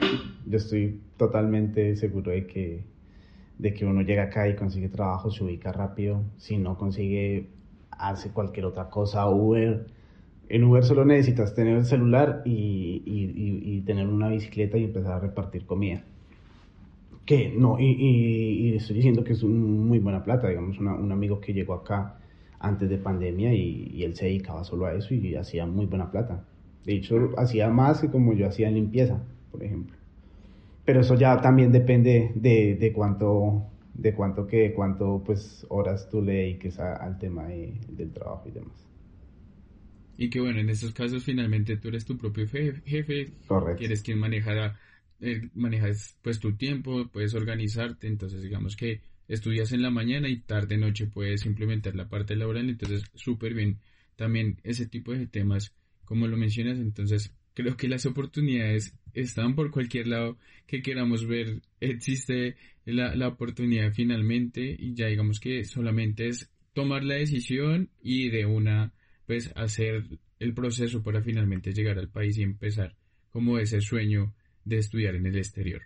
yo 0.46 0.58
estoy 0.58 1.00
totalmente 1.16 1.96
seguro 1.96 2.32
de 2.32 2.46
que 2.46 2.97
de 3.58 3.74
que 3.74 3.86
uno 3.86 4.02
llega 4.02 4.24
acá 4.24 4.48
y 4.48 4.56
consigue 4.56 4.90
trabajo, 4.90 5.32
se 5.32 5.44
ubica 5.44 5.72
rápido, 5.72 6.24
si 6.38 6.58
no 6.58 6.78
consigue, 6.78 7.50
hace 7.92 8.32
cualquier 8.32 8.66
otra 8.66 8.90
cosa, 8.90 9.28
Uber. 9.30 9.88
En 10.50 10.64
Uber 10.64 10.84
solo 10.84 11.06
necesitas 11.06 11.54
tener 11.56 11.78
el 11.78 11.86
celular 11.86 12.44
y, 12.46 13.02
y, 13.06 13.82
tener 13.82 14.08
una 14.08 14.30
bicicleta 14.30 14.78
y 14.78 14.86
empezar 14.86 15.14
a 15.14 15.20
repartir 15.20 15.66
comida. 15.66 16.04
Que 17.26 17.50
no, 17.50 17.78
y, 17.80 18.74
estoy 18.76 18.98
diciendo 18.98 19.24
que 19.24 19.34
es 19.34 19.44
muy 19.44 20.00
buena 20.00 20.24
plata, 20.24 20.48
digamos, 20.48 20.80
un 20.80 21.12
amigo 21.12 21.42
que 21.42 21.54
llegó 21.54 21.74
acá 21.74 22.20
antes 22.60 22.90
de 22.90 22.98
pandemia 22.98 23.54
y, 23.54 24.04
él 24.04 24.16
se 24.16 24.26
dedicaba 24.26 24.64
solo 24.64 24.86
a 24.86 24.94
eso 24.94 25.14
y 25.14 25.36
hacía 25.36 25.66
muy 25.66 25.86
buena 25.86 26.12
plata. 26.12 26.46
De 26.86 26.94
hecho, 26.96 27.32
hacía 27.38 27.70
más 27.70 28.00
que 28.02 28.10
como 28.10 28.34
yo 28.34 28.48
hacía 28.48 28.70
en 28.70 28.76
limpieza, 28.76 29.22
por 29.52 29.64
ejemplo 29.64 29.97
pero 30.88 31.02
eso 31.02 31.16
ya 31.16 31.42
también 31.42 31.70
depende 31.70 32.32
de, 32.34 32.78
de 32.80 32.94
cuánto 32.94 33.70
de 33.94 34.14
cuánto 34.14 34.48
que 34.48 34.74
cuánto 34.74 35.22
pues 35.22 35.66
horas 35.68 36.08
tú 36.10 36.22
le 36.22 36.32
dediques 36.32 36.80
al 36.80 37.20
tema 37.20 37.48
del 37.48 38.14
trabajo 38.14 38.48
y 38.48 38.52
demás. 38.52 38.88
Y 40.18 40.30
que 40.30 40.40
bueno 40.40 40.62
en 40.62 40.70
estos 40.70 40.94
casos 40.94 41.26
finalmente 41.26 41.76
tú 41.76 41.90
eres 41.90 42.06
tu 42.06 42.18
propio 42.18 42.48
jefe. 42.48 43.34
Correcto. 43.48 43.80
quieres 43.80 44.02
quien 44.02 44.18
maneja 44.18 44.80
eh, 45.20 45.50
manejas 45.56 46.16
pues 46.22 46.40
tu 46.40 46.56
tiempo 46.56 47.10
puedes 47.12 47.34
organizarte. 47.34 48.08
Entonces 48.08 48.42
digamos 48.42 48.78
que 48.78 49.02
estudias 49.28 49.74
en 49.74 49.82
la 49.82 49.90
mañana 49.90 50.30
y 50.30 50.38
tarde 50.40 50.78
noche 50.78 51.08
puedes 51.08 51.46
implementar 51.46 51.98
la 51.98 52.08
parte 52.08 52.38
laboral. 52.38 52.70
Entonces 52.70 53.04
súper 53.14 53.54
bien. 53.56 53.80
También 54.16 54.62
ese 54.64 54.86
tipo 54.86 55.12
de 55.12 55.28
temas 55.28 55.74
como 56.06 56.28
lo 56.28 56.38
mencionas 56.38 56.78
entonces 56.78 57.34
creo 57.54 57.76
que 57.76 57.90
las 57.90 58.06
oportunidades 58.06 58.94
están 59.22 59.56
por 59.56 59.72
cualquier 59.72 60.08
lado 60.08 60.38
que 60.66 60.82
queramos 60.82 61.28
ver. 61.28 61.62
Existe 61.80 62.56
la, 62.86 63.16
la 63.16 63.28
oportunidad 63.28 63.92
finalmente 63.94 64.76
y 64.78 64.94
ya 64.94 65.08
digamos 65.08 65.40
que 65.40 65.64
solamente 65.66 66.28
es 66.28 66.50
tomar 66.74 67.04
la 67.04 67.16
decisión 67.16 67.90
y 68.02 68.30
de 68.30 68.46
una 68.46 68.94
pues 69.26 69.52
hacer 69.56 70.04
el 70.40 70.54
proceso 70.54 71.04
para 71.04 71.22
finalmente 71.22 71.74
llegar 71.74 71.98
al 71.98 72.10
país 72.10 72.38
y 72.38 72.44
empezar 72.44 72.96
como 73.32 73.60
ese 73.60 73.82
sueño 73.82 74.34
de 74.64 74.78
estudiar 74.78 75.16
en 75.16 75.26
el 75.26 75.38
exterior. 75.38 75.82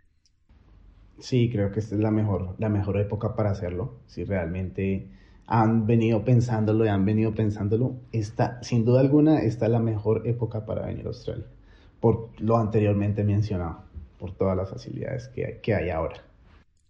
Sí, 1.20 1.50
creo 1.52 1.72
que 1.72 1.80
esta 1.80 1.96
es 1.96 2.02
la 2.02 2.12
mejor, 2.12 2.56
la 2.58 2.70
mejor 2.70 3.00
época 3.00 3.36
para 3.36 3.52
hacerlo. 3.52 4.00
Si 4.08 4.24
realmente 4.24 5.08
han 5.48 5.86
venido 5.86 6.24
pensándolo 6.24 6.86
y 6.86 6.90
han 6.90 7.06
venido 7.06 7.34
pensándolo, 7.34 7.96
está, 8.12 8.62
sin 8.64 8.86
duda 8.86 9.02
alguna, 9.02 9.42
esta 9.42 9.66
es 9.66 9.72
la 9.72 9.80
mejor 9.80 10.28
época 10.28 10.66
para 10.66 10.86
venir 10.86 11.06
a 11.06 11.10
Australia, 11.10 11.46
por 12.02 12.32
lo 12.42 12.58
anteriormente 12.58 13.24
mencionado, 13.24 13.86
por 14.20 14.36
todas 14.36 14.58
las 14.58 14.70
facilidades 14.70 15.30
que 15.30 15.60
que 15.64 15.74
hay 15.74 15.90
ahora. 15.90 16.26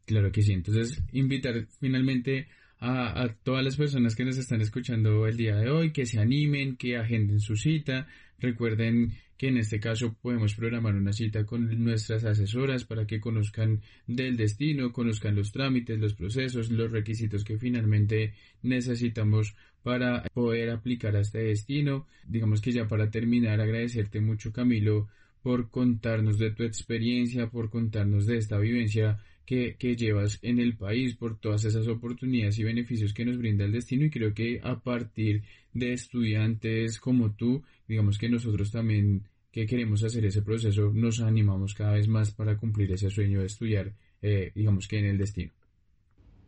Claro 0.07 0.31
que 0.31 0.41
sí, 0.41 0.53
entonces 0.53 1.03
invitar 1.11 1.67
finalmente 1.79 2.47
a, 2.79 3.21
a, 3.21 3.33
todas 3.43 3.63
las 3.63 3.77
personas 3.77 4.15
que 4.15 4.25
nos 4.25 4.37
están 4.37 4.59
escuchando 4.61 5.27
el 5.27 5.37
día 5.37 5.55
de 5.55 5.69
hoy, 5.69 5.93
que 5.93 6.07
se 6.07 6.19
animen, 6.19 6.75
que 6.75 6.97
agenden 6.97 7.39
su 7.39 7.55
cita. 7.55 8.07
Recuerden 8.39 9.13
que 9.41 9.47
en 9.47 9.57
este 9.57 9.79
caso 9.79 10.13
podemos 10.21 10.53
programar 10.53 10.93
una 10.93 11.13
cita 11.13 11.47
con 11.47 11.83
nuestras 11.83 12.23
asesoras 12.25 12.85
para 12.85 13.07
que 13.07 13.19
conozcan 13.19 13.81
del 14.05 14.37
destino, 14.37 14.93
conozcan 14.93 15.33
los 15.35 15.51
trámites, 15.51 15.97
los 15.97 16.13
procesos, 16.13 16.69
los 16.69 16.91
requisitos 16.91 17.43
que 17.43 17.57
finalmente 17.57 18.35
necesitamos 18.61 19.55
para 19.81 20.21
poder 20.35 20.69
aplicar 20.69 21.15
a 21.15 21.21
este 21.21 21.39
destino. 21.39 22.05
Digamos 22.27 22.61
que 22.61 22.71
ya 22.71 22.87
para 22.87 23.09
terminar, 23.09 23.61
agradecerte 23.61 24.21
mucho 24.21 24.53
Camilo 24.53 25.07
por 25.41 25.71
contarnos 25.71 26.37
de 26.37 26.51
tu 26.51 26.61
experiencia, 26.61 27.49
por 27.49 27.71
contarnos 27.71 28.27
de 28.27 28.37
esta 28.37 28.59
vivencia 28.59 29.17
que, 29.45 29.75
llevas 29.95 30.39
en 30.41 30.59
el 30.59 30.77
país, 30.77 31.15
por 31.15 31.39
todas 31.39 31.65
esas 31.65 31.87
oportunidades 31.87 32.57
y 32.59 32.63
beneficios 32.63 33.13
que 33.13 33.25
nos 33.25 33.37
brinda 33.37 33.65
el 33.65 33.71
destino 33.71 34.05
y 34.05 34.09
creo 34.09 34.33
que 34.33 34.59
a 34.63 34.79
partir 34.79 35.43
de 35.73 35.93
estudiantes 35.93 36.99
como 36.99 37.31
tú, 37.31 37.63
digamos 37.87 38.17
que 38.17 38.29
nosotros 38.29 38.71
también 38.71 39.23
que 39.51 39.65
queremos 39.65 40.03
hacer 40.03 40.25
ese 40.25 40.41
proceso, 40.41 40.91
nos 40.93 41.19
animamos 41.19 41.73
cada 41.73 41.93
vez 41.93 42.07
más 42.07 42.31
para 42.31 42.57
cumplir 42.57 42.91
ese 42.93 43.09
sueño 43.09 43.41
de 43.41 43.47
estudiar, 43.47 43.93
eh, 44.21 44.51
digamos 44.55 44.87
que 44.87 44.99
en 44.99 45.05
el 45.05 45.17
destino. 45.17 45.51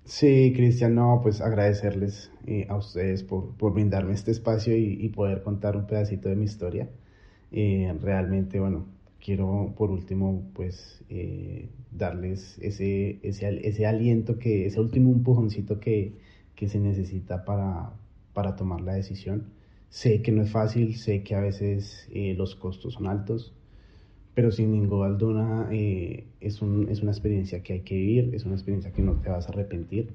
Sí, 0.05 0.51
Cristian, 0.53 0.95
no, 0.95 1.19
pues 1.23 1.39
agradecerles 1.39 2.31
eh, 2.45 2.65
a 2.69 2.75
ustedes 2.75 3.23
por, 3.23 3.55
por, 3.55 3.73
brindarme 3.73 4.13
este 4.13 4.31
espacio 4.31 4.75
y, 4.75 5.07
poder 5.09 5.43
contar 5.43 5.77
un 5.77 5.87
pedacito 5.87 6.27
de 6.27 6.35
mi 6.35 6.43
historia. 6.43 6.89
Eh, 7.51 7.93
realmente, 8.01 8.59
bueno, 8.59 8.87
quiero 9.23 9.73
por 9.77 9.91
último, 9.91 10.43
pues, 10.53 11.03
darles 11.91 12.57
ese, 12.59 13.19
ese, 13.23 13.67
ese, 13.67 13.85
aliento, 13.85 14.39
que, 14.39 14.65
ese 14.65 14.79
último 14.79 15.11
empujoncito 15.11 15.79
que, 15.79 16.13
que 16.55 16.67
se 16.67 16.79
necesita 16.79 17.45
para, 17.45 17.93
para 18.33 18.55
tomar 18.55 18.81
la 18.81 18.93
decisión. 18.93 19.45
Sé 19.89 20.21
que 20.21 20.31
no 20.31 20.41
es 20.41 20.51
fácil, 20.51 20.95
sé 20.95 21.23
que 21.23 21.35
a 21.35 21.39
veces 21.39 22.09
eh, 22.11 22.33
los 22.35 22.55
costos 22.55 22.95
son 22.95 23.07
altos, 23.07 23.53
pero 24.33 24.51
sin 24.51 24.71
ninguna 24.71 25.09
duda 25.09 25.69
eh, 25.71 26.25
es, 26.41 26.61
un, 26.61 26.89
es, 26.89 27.01
una 27.01 27.11
experiencia 27.11 27.61
que 27.61 27.73
hay 27.73 27.81
que 27.81 27.95
vivir, 27.95 28.33
es 28.33 28.45
una 28.45 28.55
experiencia 28.55 28.91
que 28.91 29.03
no 29.03 29.13
te 29.21 29.29
vas 29.29 29.47
a 29.47 29.51
arrepentir. 29.51 30.09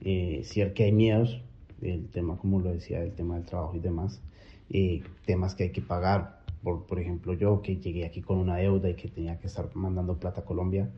Eh, 0.00 0.40
cierto 0.44 0.74
que 0.74 0.84
hay 0.84 0.92
miedos, 0.92 1.42
el 1.82 2.08
tema, 2.08 2.38
como 2.38 2.60
lo 2.60 2.72
decía, 2.72 3.02
el 3.02 3.12
tema 3.12 3.36
del 3.36 3.44
trabajo 3.44 3.76
y 3.76 3.80
demás, 3.80 4.22
eh, 4.70 5.02
temas 5.26 5.54
que 5.54 5.64
hay 5.64 5.70
que 5.70 5.82
pagar. 5.82 6.39
Por, 6.62 6.86
por 6.86 7.00
ejemplo, 7.00 7.34
yo 7.34 7.62
que 7.62 7.76
llegué 7.76 8.04
aquí 8.04 8.20
con 8.20 8.38
una 8.38 8.56
deuda 8.56 8.90
y 8.90 8.94
que 8.94 9.08
tenía 9.08 9.38
que 9.38 9.46
estar 9.46 9.74
mandando 9.74 10.18
plata 10.18 10.42
a 10.42 10.44
Colombia, 10.44 10.90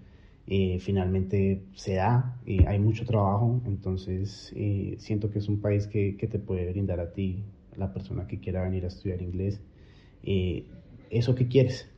finalmente 0.80 1.62
se 1.74 1.94
da, 1.94 2.40
hay 2.66 2.78
mucho 2.80 3.04
trabajo, 3.04 3.60
entonces 3.64 4.52
siento 4.98 5.30
que 5.30 5.38
es 5.38 5.48
un 5.48 5.60
país 5.60 5.86
que, 5.86 6.16
que 6.16 6.26
te 6.26 6.40
puede 6.40 6.68
brindar 6.70 6.98
a 6.98 7.12
ti 7.12 7.44
la 7.76 7.92
persona 7.92 8.26
que 8.26 8.38
quiera 8.38 8.62
venir 8.62 8.84
a 8.84 8.88
estudiar 8.88 9.22
inglés, 9.22 9.60
eh, 10.22 10.66
eso 11.10 11.34
que 11.34 11.48
quieres. 11.48 11.88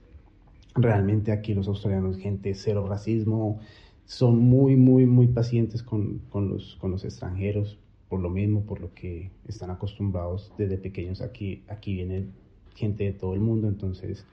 Realmente 0.74 1.32
aquí 1.32 1.54
los 1.54 1.68
australianos, 1.68 2.18
gente 2.18 2.54
cero 2.54 2.86
racismo, 2.88 3.60
son 4.06 4.38
muy, 4.38 4.76
muy, 4.76 5.06
muy 5.06 5.28
pacientes 5.28 5.82
con, 5.82 6.18
con, 6.30 6.48
los, 6.48 6.76
con 6.76 6.90
los 6.90 7.04
extranjeros, 7.04 7.78
por 8.08 8.20
lo 8.20 8.28
mismo, 8.28 8.64
por 8.64 8.80
lo 8.80 8.92
que 8.92 9.30
están 9.46 9.70
acostumbrados 9.70 10.52
desde 10.58 10.78
pequeños 10.78 11.20
aquí. 11.22 11.62
Aquí 11.68 11.94
viene 11.94 12.26
gente 12.74 13.04
de 13.04 13.12
todo 13.12 13.34
el 13.34 13.40
mundo, 13.40 13.68
entonces 13.68 14.26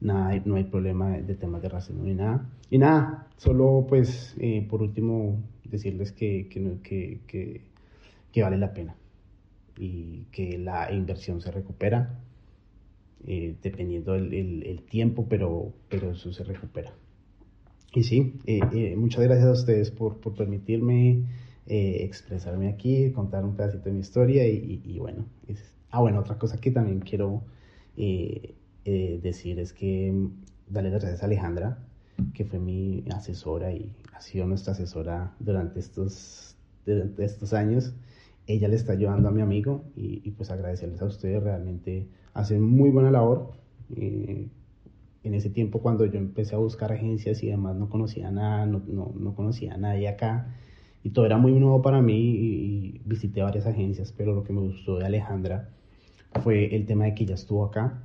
nada, 0.00 0.40
no 0.44 0.56
hay 0.56 0.64
problema 0.64 1.10
de 1.18 1.34
temas 1.34 1.62
de 1.62 1.68
racismo 1.68 2.04
ni 2.04 2.14
nada. 2.14 2.48
Y 2.70 2.78
nada, 2.78 3.28
solo 3.36 3.86
pues 3.88 4.36
eh, 4.38 4.66
por 4.68 4.82
último 4.82 5.38
decirles 5.64 6.12
que, 6.12 6.48
que, 6.48 7.20
que, 7.26 7.60
que 8.32 8.42
vale 8.42 8.58
la 8.58 8.72
pena 8.72 8.94
y 9.78 10.24
que 10.32 10.58
la 10.58 10.92
inversión 10.92 11.40
se 11.40 11.50
recupera, 11.50 12.18
eh, 13.26 13.56
dependiendo 13.62 14.14
el, 14.14 14.32
el, 14.62 14.82
tiempo, 14.82 15.26
pero, 15.28 15.72
pero 15.88 16.12
eso 16.12 16.32
se 16.32 16.44
recupera. 16.44 16.92
Y 17.94 18.02
sí, 18.02 18.34
eh, 18.46 18.60
eh, 18.72 18.96
muchas 18.96 19.24
gracias 19.24 19.48
a 19.48 19.52
ustedes 19.52 19.90
por, 19.90 20.18
por 20.18 20.34
permitirme 20.34 21.24
expresarme 21.68 22.68
aquí, 22.68 23.10
contar 23.10 23.44
un 23.44 23.56
pedacito 23.56 23.86
de 23.86 23.92
mi 23.92 24.00
historia 24.00 24.46
y, 24.46 24.80
y, 24.84 24.98
bueno, 25.00 25.24
es... 25.48 25.74
ah 25.90 26.00
bueno, 26.00 26.20
otra 26.20 26.38
cosa 26.38 26.60
que 26.60 26.70
también 26.70 27.00
quiero 27.00 27.42
decir 27.96 29.58
es 29.58 29.72
que 29.72 30.12
mm, 30.12 30.30
darle 30.68 30.90
las 30.90 31.02
gracias 31.02 31.22
a 31.22 31.26
Alejandra, 31.26 31.78
que 32.34 32.44
fue 32.44 32.58
mi 32.58 33.04
asesora 33.10 33.72
y 33.72 33.92
ha 34.14 34.20
sido 34.20 34.46
nuestra 34.46 34.72
asesora 34.72 35.34
durante 35.38 35.80
estos, 35.80 36.56
durante 36.84 37.24
estos 37.24 37.52
años 37.52 37.94
ella 38.46 38.68
le 38.68 38.76
está 38.76 38.92
ayudando 38.92 39.28
a 39.28 39.32
mi 39.32 39.40
amigo 39.40 39.84
y, 39.96 40.30
pues 40.32 40.50
agradecerles 40.50 41.02
a 41.02 41.06
ustedes, 41.06 41.42
realmente 41.42 42.06
hacen 42.32 42.62
muy 42.62 42.90
buena 42.90 43.10
labor. 43.10 43.52
Eh, 43.96 44.48
en 45.24 45.34
ese 45.34 45.50
tiempo 45.50 45.80
cuando 45.80 46.06
yo 46.06 46.18
empecé 46.18 46.54
a 46.54 46.58
buscar 46.58 46.92
agencias 46.92 47.42
y 47.42 47.48
demás 47.48 47.74
no 47.74 47.88
conocía 47.88 48.30
nada, 48.30 48.64
no, 48.66 48.80
no, 48.86 49.12
no 49.18 49.34
conocía 49.34 49.74
a 49.74 49.76
nadie 49.76 50.06
acá 50.06 50.54
y 51.02 51.10
todo 51.10 51.26
era 51.26 51.36
muy 51.36 51.52
nuevo 51.52 51.82
para 51.82 52.00
mí 52.00 52.16
y, 52.16 53.00
visité 53.04 53.42
varias 53.42 53.66
agencias, 53.66 54.14
pero 54.16 54.34
lo 54.34 54.44
que 54.44 54.52
me 54.52 54.60
gustó 54.60 54.98
de 54.98 55.06
Alejandra 55.06 55.70
fue 56.40 56.74
el 56.74 56.86
tema 56.86 57.04
de 57.04 57.14
que 57.14 57.24
ella 57.24 57.34
estuvo 57.34 57.64
acá. 57.64 58.02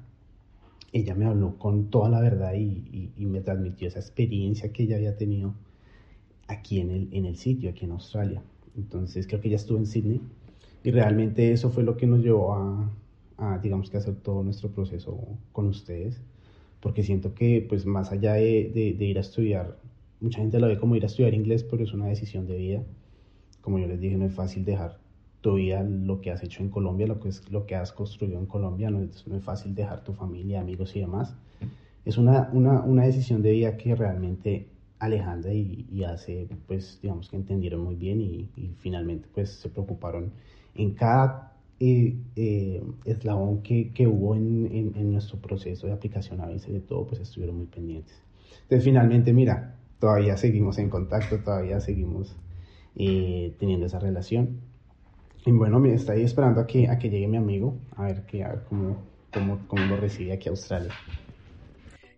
Ella 0.93 1.15
me 1.15 1.25
habló 1.25 1.57
con 1.57 1.89
toda 1.89 2.09
la 2.09 2.19
verdad 2.19 2.53
y, 2.53 3.11
me 3.17 3.41
transmitió 3.41 3.87
esa 3.87 3.99
experiencia 3.99 4.73
que 4.73 4.83
ella 4.83 4.97
había 4.97 5.15
tenido 5.15 5.53
aquí 6.47 6.79
en 6.79 6.91
el, 6.91 7.07
en 7.11 7.25
el 7.25 7.37
sitio, 7.37 7.69
aquí 7.69 7.85
en 7.85 7.91
Australia. 7.91 8.43
Entonces 8.75 9.27
creo 9.27 9.41
que 9.41 9.49
ya 9.49 9.55
estuve 9.55 9.79
en 9.79 9.85
Sydney 9.85 10.21
y 10.83 10.91
realmente 10.91 11.51
eso 11.51 11.69
fue 11.69 11.83
lo 11.83 11.97
que 11.97 12.07
nos 12.07 12.21
llevó 12.21 12.53
a, 12.53 13.59
digamos 13.61 13.89
que 13.89 13.97
hacer 13.97 14.15
todo 14.15 14.43
nuestro 14.43 14.69
proceso 14.69 15.19
con 15.51 15.67
ustedes, 15.67 16.21
porque 16.79 17.03
siento 17.03 17.33
que 17.33 17.65
pues 17.67 17.85
más 17.85 18.11
allá 18.11 18.33
de, 18.33 18.95
de, 18.97 19.05
ir 19.05 19.17
a 19.17 19.21
estudiar, 19.21 19.77
mucha 20.19 20.39
gente 20.39 20.59
lo 20.59 20.67
ve 20.67 20.77
como 20.79 20.95
ir 20.95 21.03
a 21.03 21.07
estudiar 21.07 21.33
inglés, 21.33 21.63
pero 21.63 21.83
es 21.83 21.93
una 21.93 22.07
decisión 22.07 22.47
de 22.47 22.57
vida. 22.57 22.83
Como 23.61 23.79
yo 23.79 23.87
les 23.87 23.99
dije, 23.99 24.15
no 24.17 24.25
es 24.25 24.33
fácil 24.33 24.65
dejar 24.65 25.00
tu 25.41 25.55
vida, 25.55 25.83
lo 25.83 26.21
que 26.21 26.31
has 26.31 26.43
hecho 26.43 26.61
en 26.61 26.69
Colombia, 26.69 27.07
lo 27.07 27.19
que, 27.19 27.29
es, 27.29 27.51
lo 27.51 27.65
que 27.65 27.75
has 27.75 27.91
construido 27.91 28.39
en 28.39 28.45
Colombia, 28.45 28.89
no 28.89 29.01
es, 29.01 29.27
no 29.27 29.39
fácil 29.41 29.75
dejar 29.75 30.03
tu 30.03 30.13
familia, 30.13 30.61
amigos 30.61 30.95
y 30.95 30.99
demás. 30.99 31.35
Es 32.05 32.17
una, 32.17 32.49
una, 32.53 32.81
una 32.81 33.05
decisión 33.05 33.41
de 33.41 33.51
vida 33.51 33.77
que 33.77 33.95
realmente 33.95 34.67
Alejandra 34.99 35.51
y, 35.51 36.03
hace, 36.03 36.47
pues, 36.67 36.99
digamos 37.01 37.27
que 37.29 37.35
entendieron 37.35 37.83
muy 37.83 37.95
bien 37.95 38.21
y, 38.21 38.49
finalmente, 38.77 39.27
pues, 39.33 39.49
se 39.49 39.69
preocuparon 39.69 40.31
en 40.75 40.93
cada 40.93 41.53
eh, 41.79 42.15
eh, 42.35 42.83
eslabón 43.05 43.63
que, 43.63 43.91
que 43.93 44.07
hubo 44.07 44.35
en, 44.35 44.93
en, 44.95 45.11
nuestro 45.11 45.39
proceso 45.39 45.87
de 45.87 45.93
aplicación 45.93 46.39
a 46.39 46.45
veces 46.45 46.71
de 46.71 46.81
todo, 46.81 47.07
pues, 47.07 47.19
estuvieron 47.19 47.57
muy 47.57 47.65
pendientes. 47.65 48.21
Entonces, 48.61 48.83
finalmente, 48.83 49.33
mira, 49.33 49.75
todavía 49.99 50.37
seguimos 50.37 50.77
en 50.77 50.89
contacto, 50.89 51.39
todavía 51.39 51.79
seguimos 51.79 52.35
eh, 52.95 53.55
teniendo 53.57 53.87
esa 53.87 53.99
relación. 53.99 54.61
Y 55.45 55.51
bueno, 55.51 55.79
me 55.79 55.93
estoy 55.93 56.21
esperando 56.23 56.61
a 56.61 56.67
que, 56.67 56.87
a 56.87 56.97
que 56.99 57.09
llegue 57.09 57.27
mi 57.27 57.37
amigo, 57.37 57.79
a 57.95 58.03
ver, 58.03 58.25
que, 58.25 58.43
a 58.43 58.49
ver 58.49 58.63
cómo, 58.63 59.11
cómo, 59.31 59.67
cómo 59.67 59.85
lo 59.85 59.97
recibe 59.97 60.33
aquí 60.33 60.49
a 60.49 60.51
Australia. 60.51 60.93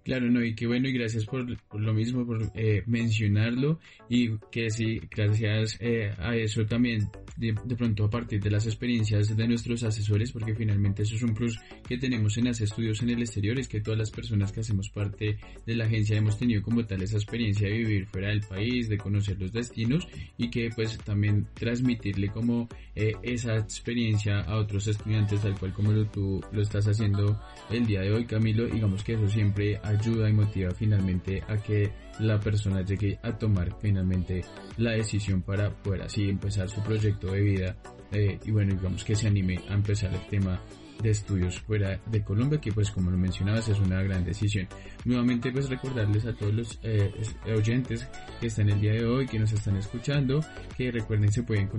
Claro, 0.04 0.30
no, 0.30 0.43
y 0.43 0.54
qué 0.54 0.68
bueno, 0.68 0.89
y 0.89 0.91
gracias 0.91 1.26
por, 1.26 1.45
lo 1.80 1.93
mismo, 1.93 2.26
por 2.26 2.51
eh, 2.56 2.84
mencionarlo, 2.88 3.80
y 4.10 4.38
que 4.51 4.70
sí, 4.70 4.99
gracias 5.10 5.78
eh, 5.80 6.14
a 6.18 6.36
eso 6.36 6.66
también, 6.66 7.10
de, 7.38 7.54
pronto 7.78 8.04
a 8.04 8.10
partir 8.10 8.41
de 8.41 8.51
las 8.51 8.66
experiencias 8.66 9.36
de 9.36 9.47
nuestros 9.47 9.82
asesores, 9.84 10.34
porque 10.34 10.56
finalmente 10.56 11.04
eso 11.04 11.16
es 11.16 11.24
un 11.24 11.34
plus 11.34 11.58
que 11.88 11.97
tenemos 11.97 12.38
en 12.38 12.49
hacer 12.49 12.66
estudios 12.66 13.01
en 13.01 13.12
el 13.12 13.22
exterior, 13.22 13.58
es 13.58 13.70
que 13.70 13.80
todas 13.80 13.97
las 13.97 14.12
personas 14.12 14.51
que 14.51 14.60
hacemos 14.60 14.89
parte 14.89 15.38
de 15.66 15.76
la 15.76 15.86
agencia 15.86 16.18
hemos 16.18 16.38
tenido 16.38 16.62
como 16.62 16.86
tal 16.86 17.01
esa 17.01 17.16
experiencia 17.16 17.70
de 17.70 17.78
vivir 17.78 18.06
fuera 18.08 18.28
del 18.28 18.41
país, 18.41 18.89
de 18.89 18.97
conocer 18.97 19.39
los 19.39 19.54
destinos, 19.54 20.06
y 20.38 20.49
que 20.49 20.70
pues 20.76 20.97
también 20.97 21.47
transmitirle 21.54 22.28
como 22.28 22.68
eh, 22.93 23.14
esa 23.24 23.56
experiencia 23.56 24.41
a 24.41 24.58
otros 24.58 24.86
estudiantes, 24.86 25.39
tal 25.39 25.58
cual 25.58 25.72
como 25.72 25.93
lo, 25.93 26.06
tú 26.08 26.43
lo 26.51 26.62
estás 26.62 26.89
haciendo 26.89 27.41
el 27.70 27.86
día 27.86 28.01
de 28.01 28.12
hoy, 28.12 28.26
Camilo, 28.26 28.66
digamos 28.66 29.01
que 29.01 29.14
eso 29.14 29.30
siempre 29.30 29.80
ayuda 29.94 30.30
y 30.30 30.34
motiva 30.34 30.72
finalmente 30.72 31.41
a 31.48 31.58
que 31.58 31.91
la 32.20 32.39
persona 32.39 32.82
llegue 32.82 33.20
a 33.24 33.38
tomar 33.38 33.76
finalmente 33.80 34.44
la 34.78 34.91
decisión 34.91 35.41
para 35.41 35.72
poder 35.72 36.04
así 36.04 36.30
empezar 36.30 36.70
su 36.70 36.82
proyecto 36.82 37.32
de 37.32 37.41
vida 37.41 37.76
eh, 38.12 38.39
y 38.46 38.52
bueno 38.52 38.74
digamos 38.76 39.04
que 39.04 39.16
se 39.16 39.28
anime 39.28 39.60
a 39.70 39.74
empezar 39.74 40.14
el 40.14 40.28
tema 40.28 40.62
de 41.02 41.10
estudios 41.10 41.60
fuera 41.60 42.00
de 42.06 42.24
Colombia, 42.24 42.62
que 42.62 42.72
pues 42.72 42.91
como 42.91 43.12
lo 43.12 43.18
mencionabas 43.18 43.68
es 43.70 43.80
una 43.80 44.02
gran 44.02 44.24
decisión. 44.24 44.68
Nuevamente 45.06 45.52
pues 45.52 45.70
recordarles 45.70 46.26
a 46.26 46.34
todos 46.34 46.54
los 46.54 46.80
eh, 46.84 47.12
oyentes 47.56 48.08
que 48.39 48.48
están 48.48 48.70
el 48.70 48.80
día 48.80 48.94
de 48.94 49.06
hoy, 49.06 49.28
que 49.28 49.38
nos 49.39 49.52
están 49.52 49.76
escuchando, 49.78 50.39
que 50.78 50.91
recuerden 50.91 51.32
se 51.32 51.41
pueden 51.44 51.70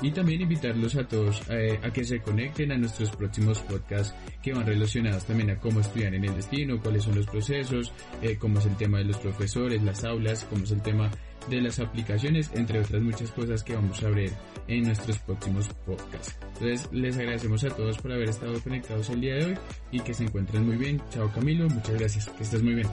y 0.01 0.11
también 0.11 0.41
invitarlos 0.41 0.95
a 0.95 1.07
todos 1.07 1.41
eh, 1.49 1.79
a 1.83 1.91
que 1.91 2.03
se 2.03 2.19
conecten 2.19 2.71
a 2.71 2.77
nuestros 2.77 3.11
próximos 3.11 3.59
podcasts 3.59 4.13
que 4.41 4.53
van 4.53 4.65
relacionados 4.65 5.25
también 5.25 5.51
a 5.51 5.59
cómo 5.59 5.79
estudiar 5.79 6.13
en 6.15 6.25
el 6.25 6.35
destino, 6.35 6.79
cuáles 6.81 7.03
son 7.03 7.15
los 7.15 7.27
procesos, 7.27 7.93
eh, 8.21 8.37
cómo 8.37 8.59
es 8.59 8.65
el 8.65 8.75
tema 8.77 8.97
de 8.97 9.05
los 9.05 9.17
profesores, 9.17 9.81
las 9.83 10.03
aulas, 10.03 10.45
cómo 10.49 10.63
es 10.63 10.71
el 10.71 10.81
tema 10.81 11.11
de 11.49 11.61
las 11.61 11.79
aplicaciones, 11.79 12.51
entre 12.53 12.79
otras 12.79 13.01
muchas 13.01 13.31
cosas 13.31 13.63
que 13.63 13.73
vamos 13.73 14.01
a 14.03 14.09
ver 14.09 14.31
en 14.67 14.83
nuestros 14.83 15.17
próximos 15.19 15.67
podcasts. 15.85 16.37
Entonces 16.53 16.89
les 16.91 17.17
agradecemos 17.17 17.63
a 17.63 17.69
todos 17.69 17.97
por 17.97 18.11
haber 18.11 18.29
estado 18.29 18.59
conectados 18.61 19.09
el 19.09 19.21
día 19.21 19.35
de 19.35 19.45
hoy 19.45 19.57
y 19.91 19.99
que 20.01 20.13
se 20.13 20.23
encuentren 20.23 20.65
muy 20.65 20.77
bien. 20.77 21.01
Chao 21.09 21.31
Camilo, 21.33 21.67
muchas 21.69 21.97
gracias, 21.97 22.29
que 22.29 22.43
estés 22.43 22.61
muy 22.61 22.75
bien. 22.75 22.87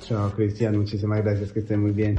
Chao 0.00 0.32
Cristian, 0.32 0.76
muchísimas 0.76 1.22
gracias, 1.22 1.52
que 1.52 1.60
estén 1.60 1.80
muy 1.80 1.92
bien. 1.92 2.18